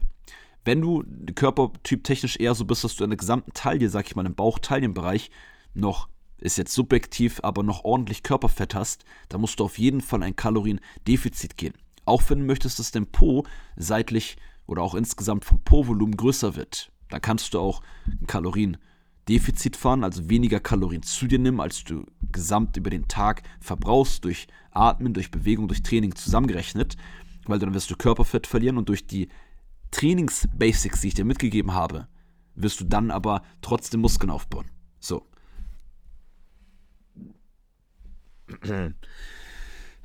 Wenn 0.63 0.81
du 0.81 1.03
Körpertyp 1.33 2.03
technisch 2.03 2.37
eher 2.37 2.53
so 2.53 2.65
bist, 2.65 2.83
dass 2.83 2.95
du 2.95 3.03
in 3.03 3.09
der 3.09 3.17
gesamten 3.17 3.53
Taille, 3.53 3.89
sag 3.89 4.07
ich 4.07 4.15
mal, 4.15 4.25
im 4.25 4.35
Bauch-Taillenbereich 4.35 5.31
noch, 5.73 6.09
ist 6.39 6.57
jetzt 6.57 6.73
subjektiv, 6.73 7.39
aber 7.43 7.63
noch 7.63 7.83
ordentlich 7.83 8.21
Körperfett 8.21 8.75
hast, 8.75 9.05
dann 9.29 9.41
musst 9.41 9.59
du 9.59 9.63
auf 9.63 9.79
jeden 9.79 10.01
Fall 10.01 10.23
ein 10.23 10.35
Kaloriendefizit 10.35 11.57
gehen. 11.57 11.73
Auch 12.05 12.21
wenn 12.27 12.39
du 12.39 12.45
möchtest, 12.45 12.79
dass 12.79 12.91
dein 12.91 13.07
Po 13.07 13.45
seitlich 13.75 14.37
oder 14.65 14.81
auch 14.81 14.95
insgesamt 14.95 15.45
vom 15.45 15.59
Po-Volumen 15.61 16.15
größer 16.15 16.55
wird, 16.55 16.91
dann 17.09 17.21
kannst 17.21 17.53
du 17.53 17.59
auch 17.59 17.81
ein 18.05 18.27
Kalorien 18.27 18.77
Defizit 19.29 19.75
fahren, 19.75 20.03
also 20.03 20.29
weniger 20.29 20.59
Kalorien 20.59 21.03
zu 21.03 21.27
dir 21.27 21.39
nehmen, 21.39 21.59
als 21.59 21.83
du 21.83 22.05
gesamt 22.31 22.77
über 22.77 22.89
den 22.89 23.07
Tag 23.07 23.43
verbrauchst, 23.59 24.23
durch 24.23 24.47
Atmen, 24.71 25.13
durch 25.13 25.31
Bewegung, 25.31 25.67
durch 25.67 25.83
Training 25.83 26.15
zusammengerechnet, 26.15 26.95
weil 27.45 27.59
dann 27.59 27.73
wirst 27.73 27.91
du 27.91 27.95
Körperfett 27.95 28.47
verlieren 28.47 28.77
und 28.77 28.89
durch 28.89 29.05
die 29.05 29.29
Trainingsbasics, 29.91 31.01
die 31.01 31.09
ich 31.09 31.13
dir 31.13 31.25
mitgegeben 31.25 31.73
habe, 31.73 32.07
wirst 32.55 32.79
du 32.79 32.85
dann 32.85 33.11
aber 33.11 33.41
trotzdem 33.61 34.01
Muskeln 34.01 34.29
aufbauen. 34.29 34.65
So. 34.99 35.25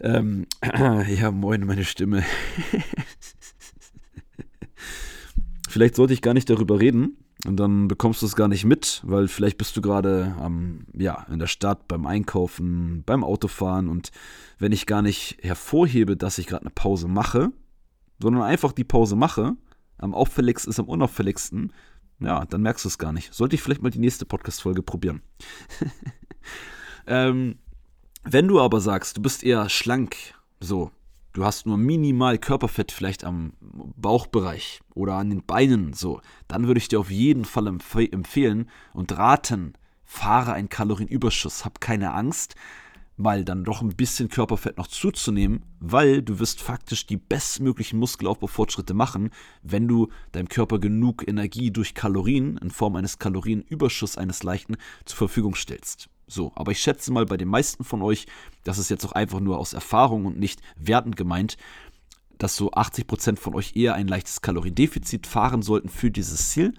ähm, 0.00 0.46
ja, 0.62 1.30
moin, 1.30 1.64
meine 1.64 1.84
Stimme. 1.84 2.24
Vielleicht 5.68 5.96
sollte 5.96 6.12
ich 6.12 6.22
gar 6.22 6.34
nicht 6.34 6.50
darüber 6.50 6.80
reden, 6.80 7.16
und 7.46 7.56
dann 7.56 7.88
bekommst 7.88 8.22
du 8.22 8.26
es 8.26 8.36
gar 8.36 8.48
nicht 8.48 8.64
mit, 8.64 9.02
weil 9.04 9.26
vielleicht 9.26 9.58
bist 9.58 9.76
du 9.76 9.82
gerade 9.82 10.36
ähm, 10.40 10.86
ja, 10.94 11.26
in 11.30 11.38
der 11.38 11.48
Stadt 11.48 11.88
beim 11.88 12.06
Einkaufen, 12.06 13.02
beim 13.04 13.24
Autofahren 13.24 13.88
und 13.88 14.12
wenn 14.58 14.72
ich 14.72 14.86
gar 14.86 15.02
nicht 15.02 15.38
hervorhebe, 15.42 16.16
dass 16.16 16.38
ich 16.38 16.46
gerade 16.46 16.62
eine 16.62 16.70
Pause 16.70 17.08
mache, 17.08 17.50
sondern 18.20 18.42
einfach 18.42 18.72
die 18.72 18.84
Pause 18.84 19.16
mache, 19.16 19.56
am 19.98 20.14
auffälligsten 20.14 20.70
ist 20.70 20.78
am 20.78 20.88
unauffälligsten, 20.88 21.72
ja, 22.20 22.44
dann 22.44 22.62
merkst 22.62 22.84
du 22.84 22.88
es 22.88 22.98
gar 22.98 23.12
nicht. 23.12 23.34
Sollte 23.34 23.56
ich 23.56 23.62
vielleicht 23.62 23.82
mal 23.82 23.90
die 23.90 23.98
nächste 23.98 24.24
Podcast-Folge 24.24 24.82
probieren. 24.82 25.22
ähm, 27.06 27.58
wenn 28.22 28.46
du 28.46 28.60
aber 28.60 28.80
sagst, 28.80 29.16
du 29.16 29.22
bist 29.22 29.42
eher 29.42 29.68
schlank, 29.68 30.16
so, 30.60 30.92
du 31.32 31.44
hast 31.44 31.66
nur 31.66 31.76
minimal 31.76 32.38
Körperfett 32.38 32.92
vielleicht 32.92 33.24
am 33.24 33.52
Bauchbereich 33.60 34.80
oder 34.94 35.14
an 35.14 35.30
den 35.30 35.44
Beinen, 35.44 35.92
so, 35.92 36.20
dann 36.48 36.66
würde 36.66 36.78
ich 36.78 36.88
dir 36.88 37.00
auf 37.00 37.10
jeden 37.10 37.44
Fall 37.44 37.66
empf 37.66 37.94
empfehlen 37.94 38.68
und 38.92 39.16
raten, 39.16 39.74
fahre 40.04 40.52
einen 40.52 40.68
Kalorienüberschuss, 40.68 41.64
hab 41.64 41.80
keine 41.80 42.12
Angst, 42.12 42.54
mal 43.16 43.44
dann 43.44 43.64
doch 43.64 43.82
ein 43.82 43.96
bisschen 43.96 44.28
Körperfett 44.28 44.76
noch 44.78 44.86
zuzunehmen, 44.86 45.64
weil 45.80 46.22
du 46.22 46.38
wirst 46.38 46.60
faktisch 46.60 47.06
die 47.06 47.16
bestmöglichen 47.16 47.98
Muskelaufbaufortschritte 47.98 48.94
machen, 48.94 49.30
wenn 49.62 49.88
du 49.88 50.08
deinem 50.32 50.48
Körper 50.48 50.78
genug 50.78 51.26
Energie 51.26 51.70
durch 51.70 51.94
Kalorien 51.94 52.58
in 52.58 52.70
Form 52.70 52.96
eines 52.96 53.18
Kalorienüberschusses 53.18 54.18
eines 54.18 54.42
leichten 54.42 54.76
zur 55.04 55.18
Verfügung 55.18 55.54
stellst. 55.54 56.08
So, 56.32 56.50
aber 56.54 56.72
ich 56.72 56.80
schätze 56.80 57.12
mal 57.12 57.26
bei 57.26 57.36
den 57.36 57.48
meisten 57.48 57.84
von 57.84 58.00
euch, 58.02 58.26
das 58.64 58.78
ist 58.78 58.88
jetzt 58.88 59.04
auch 59.04 59.12
einfach 59.12 59.40
nur 59.40 59.58
aus 59.58 59.74
Erfahrung 59.74 60.24
und 60.24 60.38
nicht 60.38 60.62
wertend 60.76 61.16
gemeint, 61.16 61.58
dass 62.38 62.56
so 62.56 62.70
80% 62.70 63.36
von 63.36 63.54
euch 63.54 63.76
eher 63.76 63.94
ein 63.94 64.08
leichtes 64.08 64.40
Kaloriendefizit 64.40 65.26
fahren 65.26 65.60
sollten 65.62 65.90
für 65.90 66.10
dieses 66.10 66.50
Ziel, 66.50 66.72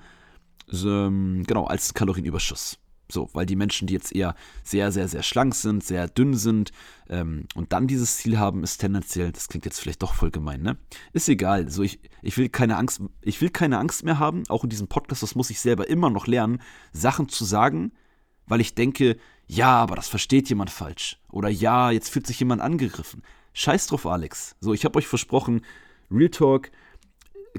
ähm, 0.71 1.43
genau, 1.45 1.65
als 1.65 1.93
Kalorienüberschuss. 1.93 2.79
So, 3.11 3.29
weil 3.33 3.45
die 3.45 3.55
Menschen, 3.55 3.85
die 3.85 3.93
jetzt 3.93 4.15
eher 4.15 4.33
sehr, 4.63 4.91
sehr, 4.91 5.07
sehr 5.07 5.21
schlank 5.21 5.53
sind, 5.53 5.83
sehr 5.83 6.07
dünn 6.07 6.33
sind 6.33 6.71
ähm, 7.07 7.45
und 7.53 7.71
dann 7.73 7.85
dieses 7.85 8.17
Ziel 8.17 8.39
haben, 8.39 8.63
ist 8.63 8.79
tendenziell, 8.79 9.31
das 9.31 9.49
klingt 9.49 9.65
jetzt 9.65 9.79
vielleicht 9.79 10.01
doch 10.01 10.15
voll 10.15 10.31
gemein, 10.31 10.63
ne? 10.63 10.77
Ist 11.11 11.29
egal. 11.29 11.69
So, 11.69 11.83
ich, 11.83 11.99
ich 12.23 12.37
will 12.37 12.49
keine 12.49 12.77
Angst, 12.77 13.01
ich 13.21 13.39
will 13.39 13.49
keine 13.49 13.77
Angst 13.77 14.03
mehr 14.03 14.17
haben, 14.17 14.43
auch 14.49 14.63
in 14.63 14.71
diesem 14.71 14.87
Podcast, 14.87 15.21
das 15.21 15.35
muss 15.35 15.51
ich 15.51 15.59
selber 15.59 15.87
immer 15.89 16.09
noch 16.09 16.25
lernen, 16.25 16.59
Sachen 16.91 17.29
zu 17.29 17.45
sagen, 17.45 17.91
weil 18.47 18.61
ich 18.61 18.73
denke, 18.73 19.17
ja, 19.47 19.75
aber 19.75 19.95
das 19.95 20.07
versteht 20.07 20.49
jemand 20.49 20.69
falsch. 20.69 21.19
Oder 21.31 21.49
ja, 21.49 21.91
jetzt 21.91 22.09
fühlt 22.09 22.27
sich 22.27 22.39
jemand 22.39 22.61
angegriffen. 22.61 23.23
Scheiß 23.53 23.87
drauf, 23.87 24.05
Alex. 24.05 24.55
So, 24.59 24.73
ich 24.73 24.85
habe 24.85 24.97
euch 24.97 25.07
versprochen, 25.07 25.61
Real 26.09 26.29
Talk, 26.29 26.71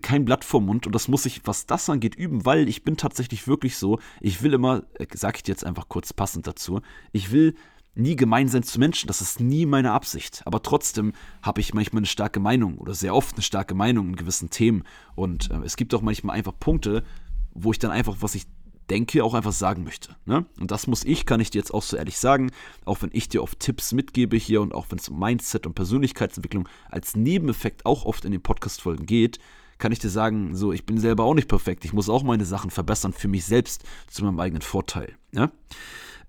kein 0.03 0.25
Blatt 0.25 0.45
vorm 0.45 0.67
Mund 0.67 0.87
und 0.87 0.95
das 0.95 1.09
muss 1.09 1.27
ich, 1.27 1.43
was 1.45 1.67
das 1.67 1.89
angeht, 1.89 2.15
üben, 2.15 2.45
weil 2.45 2.69
ich 2.69 2.85
bin 2.85 2.97
tatsächlich 2.97 3.47
wirklich 3.47 3.77
so, 3.77 4.01
ich 4.21 4.43
will 4.43 4.53
immer, 4.53 4.83
äh, 4.95 5.07
sag 5.15 5.39
ich 5.39 5.47
jetzt 5.47 5.65
einfach 5.65 5.89
kurz 5.89 6.13
passend 6.13 6.47
dazu, 6.47 6.81
ich 7.13 7.31
will 7.31 7.55
nie 7.95 8.17
gemein 8.17 8.49
sein 8.49 8.65
zu 8.65 8.81
Menschen, 8.81 9.07
das 9.07 9.21
ist 9.21 9.39
nie 9.39 9.67
meine 9.67 9.93
Absicht, 9.93 10.43
aber 10.47 10.63
trotzdem 10.63 11.13
habe 11.43 11.61
ich 11.61 11.75
manchmal 11.75 12.01
eine 12.01 12.07
starke 12.07 12.41
Meinung 12.41 12.79
oder 12.79 12.95
sehr 12.95 13.15
oft 13.15 13.37
eine 13.37 13.43
starke 13.43 13.75
Meinung 13.75 14.09
in 14.09 14.17
gewissen 14.17 14.51
Themen 14.51 14.83
und 15.15 15.51
äh, 15.51 15.61
es 15.65 15.77
gibt 15.77 15.95
auch 15.95 16.03
manchmal 16.03 16.37
einfach 16.37 16.59
Punkte, 16.59 17.05
wo 17.53 17.71
ich 17.71 17.79
dann 17.79 17.93
einfach, 17.93 18.17
was 18.19 18.35
ich 18.35 18.47
denke, 18.91 19.25
auch 19.25 19.35
einfach 19.35 19.53
sagen 19.53 19.85
möchte. 19.85 20.17
Ne? 20.27 20.45
Und 20.61 20.71
das 20.71 20.87
muss 20.87 21.05
ich, 21.05 21.27
kann 21.27 21.41
ich 21.41 21.51
dir 21.51 21.59
jetzt 21.59 21.73
auch 21.73 21.83
so 21.83 21.97
ehrlich 21.97 22.19
sagen, 22.19 22.51
auch 22.85 23.03
wenn 23.03 23.11
ich 23.13 23.29
dir 23.29 23.43
oft 23.43 23.61
Tipps 23.61 23.93
mitgebe 23.93 24.37
hier 24.37 24.61
und 24.61 24.75
auch 24.75 24.87
wenn 24.91 24.99
es 24.99 25.09
um 25.09 25.19
Mindset 25.19 25.67
und 25.67 25.75
Persönlichkeitsentwicklung 25.75 26.69
als 26.91 27.17
Nebeneffekt 27.17 27.87
auch 27.87 28.05
oft 28.05 28.25
in 28.25 28.33
den 28.33 28.43
Podcast-Folgen 28.43 29.07
geht, 29.07 29.39
kann 29.79 29.93
ich 29.93 29.99
dir 29.99 30.11
sagen, 30.11 30.55
so, 30.55 30.73
ich 30.73 30.87
bin 30.87 30.99
selber 30.99 31.25
auch 31.25 31.35
nicht 31.35 31.49
perfekt. 31.49 31.85
Ich 31.85 31.93
muss 31.93 32.09
auch 32.09 32.23
meine 32.23 32.45
Sachen 32.45 32.71
verbessern 32.71 33.13
für 33.13 33.29
mich 33.29 33.45
selbst 33.45 33.85
zu 34.09 34.25
meinem 34.25 34.41
eigenen 34.41 34.63
Vorteil. 34.63 35.15
Ja? 35.33 35.51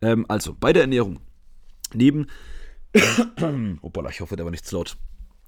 Ähm, 0.02 0.26
also, 0.28 0.56
bei 0.60 0.74
der 0.74 0.84
Ernährung. 0.84 1.20
Neben, 1.94 2.28
Hoppala, 3.84 4.10
ich 4.10 4.22
hoffe, 4.22 4.36
der 4.36 4.46
war 4.46 4.52
nicht 4.52 4.66
zu 4.66 4.76
laut. 4.76 4.98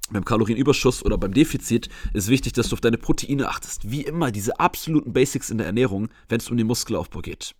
Beim 0.10 0.24
Kalorienüberschuss 0.24 1.04
oder 1.04 1.18
beim 1.18 1.34
Defizit 1.34 1.90
ist 2.14 2.30
wichtig, 2.30 2.54
dass 2.54 2.70
du 2.70 2.76
auf 2.76 2.82
deine 2.82 2.98
Proteine 2.98 3.50
achtest. 3.50 3.92
Wie 3.92 4.04
immer, 4.04 4.32
diese 4.32 4.60
absoluten 4.60 5.12
Basics 5.12 5.50
in 5.50 5.58
der 5.58 5.68
Ernährung, 5.68 6.10
wenn 6.30 6.40
es 6.40 6.50
um 6.50 6.56
den 6.56 6.68
Muskelaufbau 6.68 7.22
geht. 7.22 7.56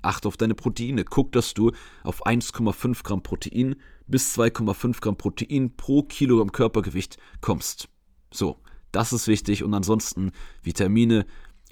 Achte 0.00 0.28
auf 0.28 0.38
deine 0.38 0.54
Proteine. 0.54 1.04
Guck, 1.04 1.32
dass 1.32 1.52
du 1.52 1.72
auf 2.02 2.24
1,5 2.24 3.02
Gramm 3.02 3.22
Protein 3.22 3.76
bis 4.06 4.36
2,5 4.38 5.00
Gramm 5.00 5.16
Protein 5.16 5.76
pro 5.76 6.02
Kilogramm 6.02 6.52
Körpergewicht 6.52 7.18
kommst. 7.42 7.88
So, 8.32 8.56
das 8.92 9.12
ist 9.12 9.28
wichtig 9.28 9.62
und 9.62 9.74
ansonsten 9.74 10.32
Vitamine, 10.62 11.26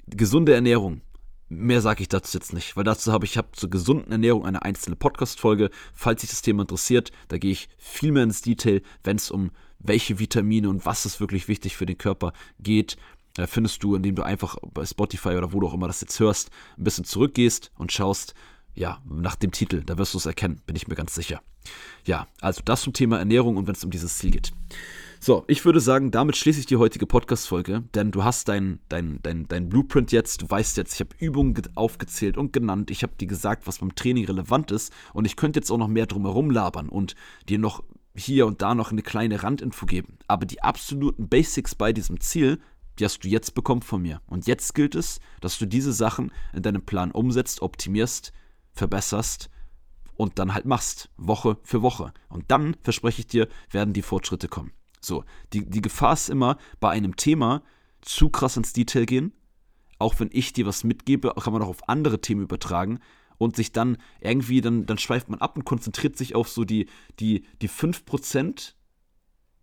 gesunde 0.07 0.53
Ernährung. 0.53 1.01
Mehr 1.51 1.81
sage 1.81 2.03
ich 2.03 2.09
dazu 2.09 2.37
jetzt 2.37 2.53
nicht, 2.53 2.77
weil 2.77 2.83
dazu 2.83 3.11
habe 3.11 3.25
ich 3.25 3.35
hab 3.35 3.55
zur 3.55 3.71
gesunden 3.71 4.11
Ernährung 4.11 4.45
eine 4.45 4.61
einzelne 4.61 4.95
Podcast-Folge. 4.95 5.71
Falls 5.93 6.21
sich 6.21 6.29
das 6.29 6.43
Thema 6.43 6.61
interessiert, 6.61 7.11
da 7.27 7.39
gehe 7.39 7.51
ich 7.51 7.69
viel 7.79 8.11
mehr 8.11 8.21
ins 8.21 8.43
Detail, 8.43 8.83
wenn 9.03 9.17
es 9.17 9.31
um 9.31 9.49
welche 9.79 10.19
Vitamine 10.19 10.69
und 10.69 10.85
was 10.85 11.07
ist 11.07 11.19
wirklich 11.19 11.47
wichtig 11.47 11.75
für 11.75 11.87
den 11.87 11.97
Körper 11.97 12.33
geht. 12.59 12.97
Da 13.33 13.47
findest 13.47 13.81
du, 13.83 13.95
indem 13.95 14.13
du 14.13 14.21
einfach 14.21 14.57
bei 14.73 14.85
Spotify 14.85 15.29
oder 15.29 15.51
wo 15.51 15.59
du 15.59 15.67
auch 15.67 15.73
immer 15.73 15.87
das 15.87 16.01
jetzt 16.01 16.19
hörst, 16.19 16.51
ein 16.77 16.83
bisschen 16.83 17.05
zurückgehst 17.05 17.71
und 17.77 17.91
schaust, 17.91 18.35
ja, 18.75 19.01
nach 19.05 19.35
dem 19.35 19.51
Titel, 19.51 19.81
da 19.83 19.97
wirst 19.97 20.13
du 20.13 20.19
es 20.19 20.27
erkennen, 20.27 20.61
bin 20.67 20.75
ich 20.75 20.87
mir 20.87 20.95
ganz 20.95 21.15
sicher. 21.15 21.41
Ja, 22.05 22.27
also 22.41 22.61
das 22.63 22.81
zum 22.81 22.93
Thema 22.93 23.17
Ernährung 23.17 23.57
und 23.57 23.65
wenn 23.65 23.75
es 23.75 23.83
um 23.83 23.91
dieses 23.91 24.17
Ziel 24.19 24.31
geht. 24.31 24.51
So, 25.21 25.43
ich 25.47 25.65
würde 25.65 25.81
sagen, 25.81 26.11
damit 26.11 26.37
schließe 26.37 26.61
ich 26.61 26.65
die 26.65 26.77
heutige 26.77 27.05
Podcast-Folge, 27.05 27.83
denn 27.93 28.11
du 28.11 28.23
hast 28.23 28.47
dein, 28.47 28.79
dein, 28.87 29.19
dein, 29.21 29.49
dein 29.49 29.67
Blueprint 29.67 30.13
jetzt, 30.13 30.41
du 30.41 30.49
weißt 30.49 30.77
jetzt, 30.77 30.93
ich 30.93 31.01
habe 31.01 31.13
Übungen 31.19 31.61
aufgezählt 31.75 32.37
und 32.37 32.53
genannt, 32.53 32.89
ich 32.89 33.03
habe 33.03 33.17
dir 33.19 33.27
gesagt, 33.27 33.67
was 33.67 33.79
beim 33.79 33.93
Training 33.95 34.23
relevant 34.23 34.71
ist 34.71 34.93
und 35.13 35.25
ich 35.25 35.35
könnte 35.35 35.59
jetzt 35.59 35.71
auch 35.71 35.77
noch 35.77 35.89
mehr 35.89 36.05
drumherum 36.05 36.51
labern 36.51 36.87
und 36.87 37.15
dir 37.49 37.59
noch 37.59 37.83
hier 38.15 38.47
und 38.47 38.61
da 38.61 38.73
noch 38.73 38.93
eine 38.93 39.01
kleine 39.01 39.43
Randinfo 39.43 39.85
geben. 39.85 40.19
Aber 40.29 40.45
die 40.45 40.63
absoluten 40.63 41.27
Basics 41.27 41.75
bei 41.75 41.91
diesem 41.91 42.21
Ziel, 42.21 42.57
die 42.97 43.03
hast 43.03 43.21
du 43.21 43.27
jetzt 43.27 43.53
bekommen 43.55 43.81
von 43.81 44.01
mir. 44.01 44.21
Und 44.25 44.47
jetzt 44.47 44.73
gilt 44.73 44.95
es, 44.95 45.19
dass 45.41 45.59
du 45.59 45.65
diese 45.65 45.91
Sachen 45.91 46.31
in 46.53 46.63
deinem 46.63 46.85
Plan 46.85 47.11
umsetzt, 47.11 47.61
optimierst, 47.61 48.31
verbesserst 48.71 49.49
und 50.15 50.39
dann 50.39 50.53
halt 50.53 50.63
machst, 50.63 51.09
Woche 51.17 51.57
für 51.63 51.81
Woche. 51.81 52.13
Und 52.29 52.51
dann, 52.51 52.77
verspreche 52.83 53.19
ich 53.19 53.27
dir, 53.27 53.49
werden 53.69 53.93
die 53.93 54.01
Fortschritte 54.01 54.47
kommen. 54.47 54.71
So, 55.01 55.23
die, 55.53 55.69
die 55.69 55.81
Gefahr 55.81 56.13
ist 56.13 56.29
immer, 56.29 56.57
bei 56.79 56.89
einem 56.89 57.15
Thema 57.15 57.63
zu 58.01 58.29
krass 58.29 58.57
ins 58.57 58.73
Detail 58.73 59.05
gehen. 59.05 59.33
Auch 59.97 60.19
wenn 60.19 60.29
ich 60.31 60.53
dir 60.53 60.65
was 60.65 60.83
mitgebe, 60.83 61.33
kann 61.41 61.53
man 61.53 61.61
auch 61.61 61.67
auf 61.67 61.89
andere 61.89 62.21
Themen 62.21 62.41
übertragen 62.41 62.99
und 63.37 63.55
sich 63.55 63.71
dann 63.71 63.97
irgendwie, 64.21 64.61
dann, 64.61 64.85
dann 64.85 64.97
schweift 64.97 65.29
man 65.29 65.39
ab 65.39 65.55
und 65.55 65.65
konzentriert 65.65 66.17
sich 66.17 66.35
auf 66.35 66.49
so 66.49 66.63
die, 66.63 66.87
die, 67.19 67.45
die 67.61 67.69
5%, 67.69 68.73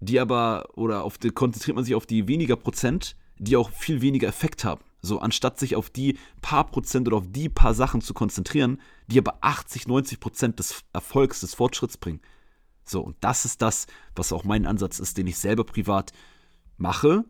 die 0.01 0.21
aber, 0.21 0.71
oder 0.75 1.05
auf 1.05 1.19
die, 1.19 1.31
konzentriert 1.31 1.77
man 1.77 1.85
sich 1.85 1.95
auf 1.95 2.07
die 2.07 2.29
weniger 2.29 2.57
Prozent, 2.57 3.17
die 3.39 3.57
auch 3.57 3.71
viel 3.71 4.01
weniger 4.01 4.29
Effekt 4.29 4.65
haben. 4.65 4.83
So, 5.03 5.21
anstatt 5.21 5.59
sich 5.59 5.77
auf 5.77 5.91
die 5.91 6.19
paar 6.41 6.67
Prozent 6.67 7.07
oder 7.07 7.19
auf 7.19 7.27
die 7.29 7.49
paar 7.49 7.75
Sachen 7.75 8.01
zu 8.01 8.13
konzentrieren, 8.13 8.81
die 9.07 9.19
aber 9.19 9.39
80, 9.43 9.87
90 9.87 10.21
Prozent 10.21 10.59
des 10.59 10.83
Erfolgs, 10.93 11.41
des 11.41 11.55
Fortschritts 11.55 11.97
bringen. 11.97 12.21
So, 12.87 13.01
und 13.03 13.17
das 13.21 13.45
ist 13.45 13.63
das, 13.63 13.87
was 14.15 14.33
auch 14.33 14.45
mein 14.45 14.67
Ansatz 14.67 14.99
ist, 14.99 15.19
den 15.19 15.27
ich 15.27 15.39
selber 15.39 15.65
privat 15.65 16.13
mache, 16.77 17.25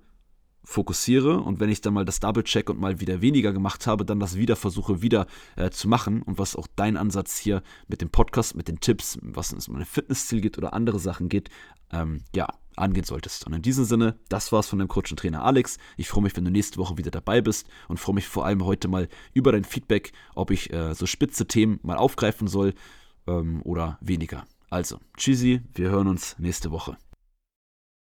fokussiere 0.67 1.41
und 1.41 1.61
wenn 1.61 1.71
ich 1.71 1.81
dann 1.81 1.95
mal 1.95 2.05
das 2.05 2.19
Double-Check 2.19 2.69
und 2.69 2.81
mal 2.81 3.01
wieder 3.01 3.23
weniger 3.23 3.53
gemacht 3.53 3.87
habe, 3.87 4.05
dann 4.05 4.19
das 4.19 4.37
wieder 4.37 4.57
versuche 4.57 5.01
wieder 5.01 5.27
äh, 5.55 5.71
zu 5.71 5.89
machen 5.89 6.23
und 6.23 6.39
was 6.39 6.57
auch 6.57 6.67
dein 6.75 6.97
Ansatz 6.97 7.39
hier 7.39 7.63
mit 7.87 8.01
dem 8.01 8.11
Podcast, 8.11 8.57
mit 8.57 8.67
den 8.67 8.81
Tipps, 8.81 9.17
was 9.23 9.53
es 9.53 9.69
um 9.69 9.77
ein 9.77 9.85
Fitnessziel 9.85 10.41
geht 10.41 10.59
oder 10.59 10.73
andere 10.73 10.99
Sachen 10.99 11.29
geht, 11.29 11.51
ähm, 11.93 12.25
ja, 12.35 12.49
angehen 12.75 13.05
solltest. 13.05 13.47
Und 13.47 13.53
in 13.55 13.63
diesem 13.63 13.85
Sinne, 13.85 14.19
das 14.29 14.51
war's 14.51 14.67
von 14.67 14.81
deinem 14.81 14.89
Coach 14.89 15.13
und 15.13 15.19
Trainer 15.19 15.45
Alex. 15.45 15.79
Ich 15.97 16.09
freue 16.09 16.25
mich, 16.25 16.37
wenn 16.37 16.45
du 16.45 16.51
nächste 16.51 16.79
Woche 16.79 16.99
wieder 16.99 17.13
dabei 17.13 17.41
bist 17.41 17.69
und 17.87 18.01
freue 18.01 18.17
mich 18.17 18.27
vor 18.27 18.45
allem 18.45 18.65
heute 18.65 18.89
mal 18.89 19.09
über 19.33 19.53
dein 19.53 19.65
Feedback, 19.65 20.13
ob 20.35 20.51
ich 20.51 20.73
äh, 20.73 20.95
so 20.95 21.07
spitze 21.07 21.47
Themen 21.47 21.79
mal 21.85 21.97
aufgreifen 21.97 22.49
soll 22.49 22.75
ähm, 23.29 23.63
oder 23.63 23.99
weniger. 24.01 24.45
Also, 24.77 25.01
tschüssi, 25.17 25.63
wir 25.73 25.89
hören 25.89 26.07
uns 26.07 26.39
nächste 26.39 26.71
Woche. 26.71 26.99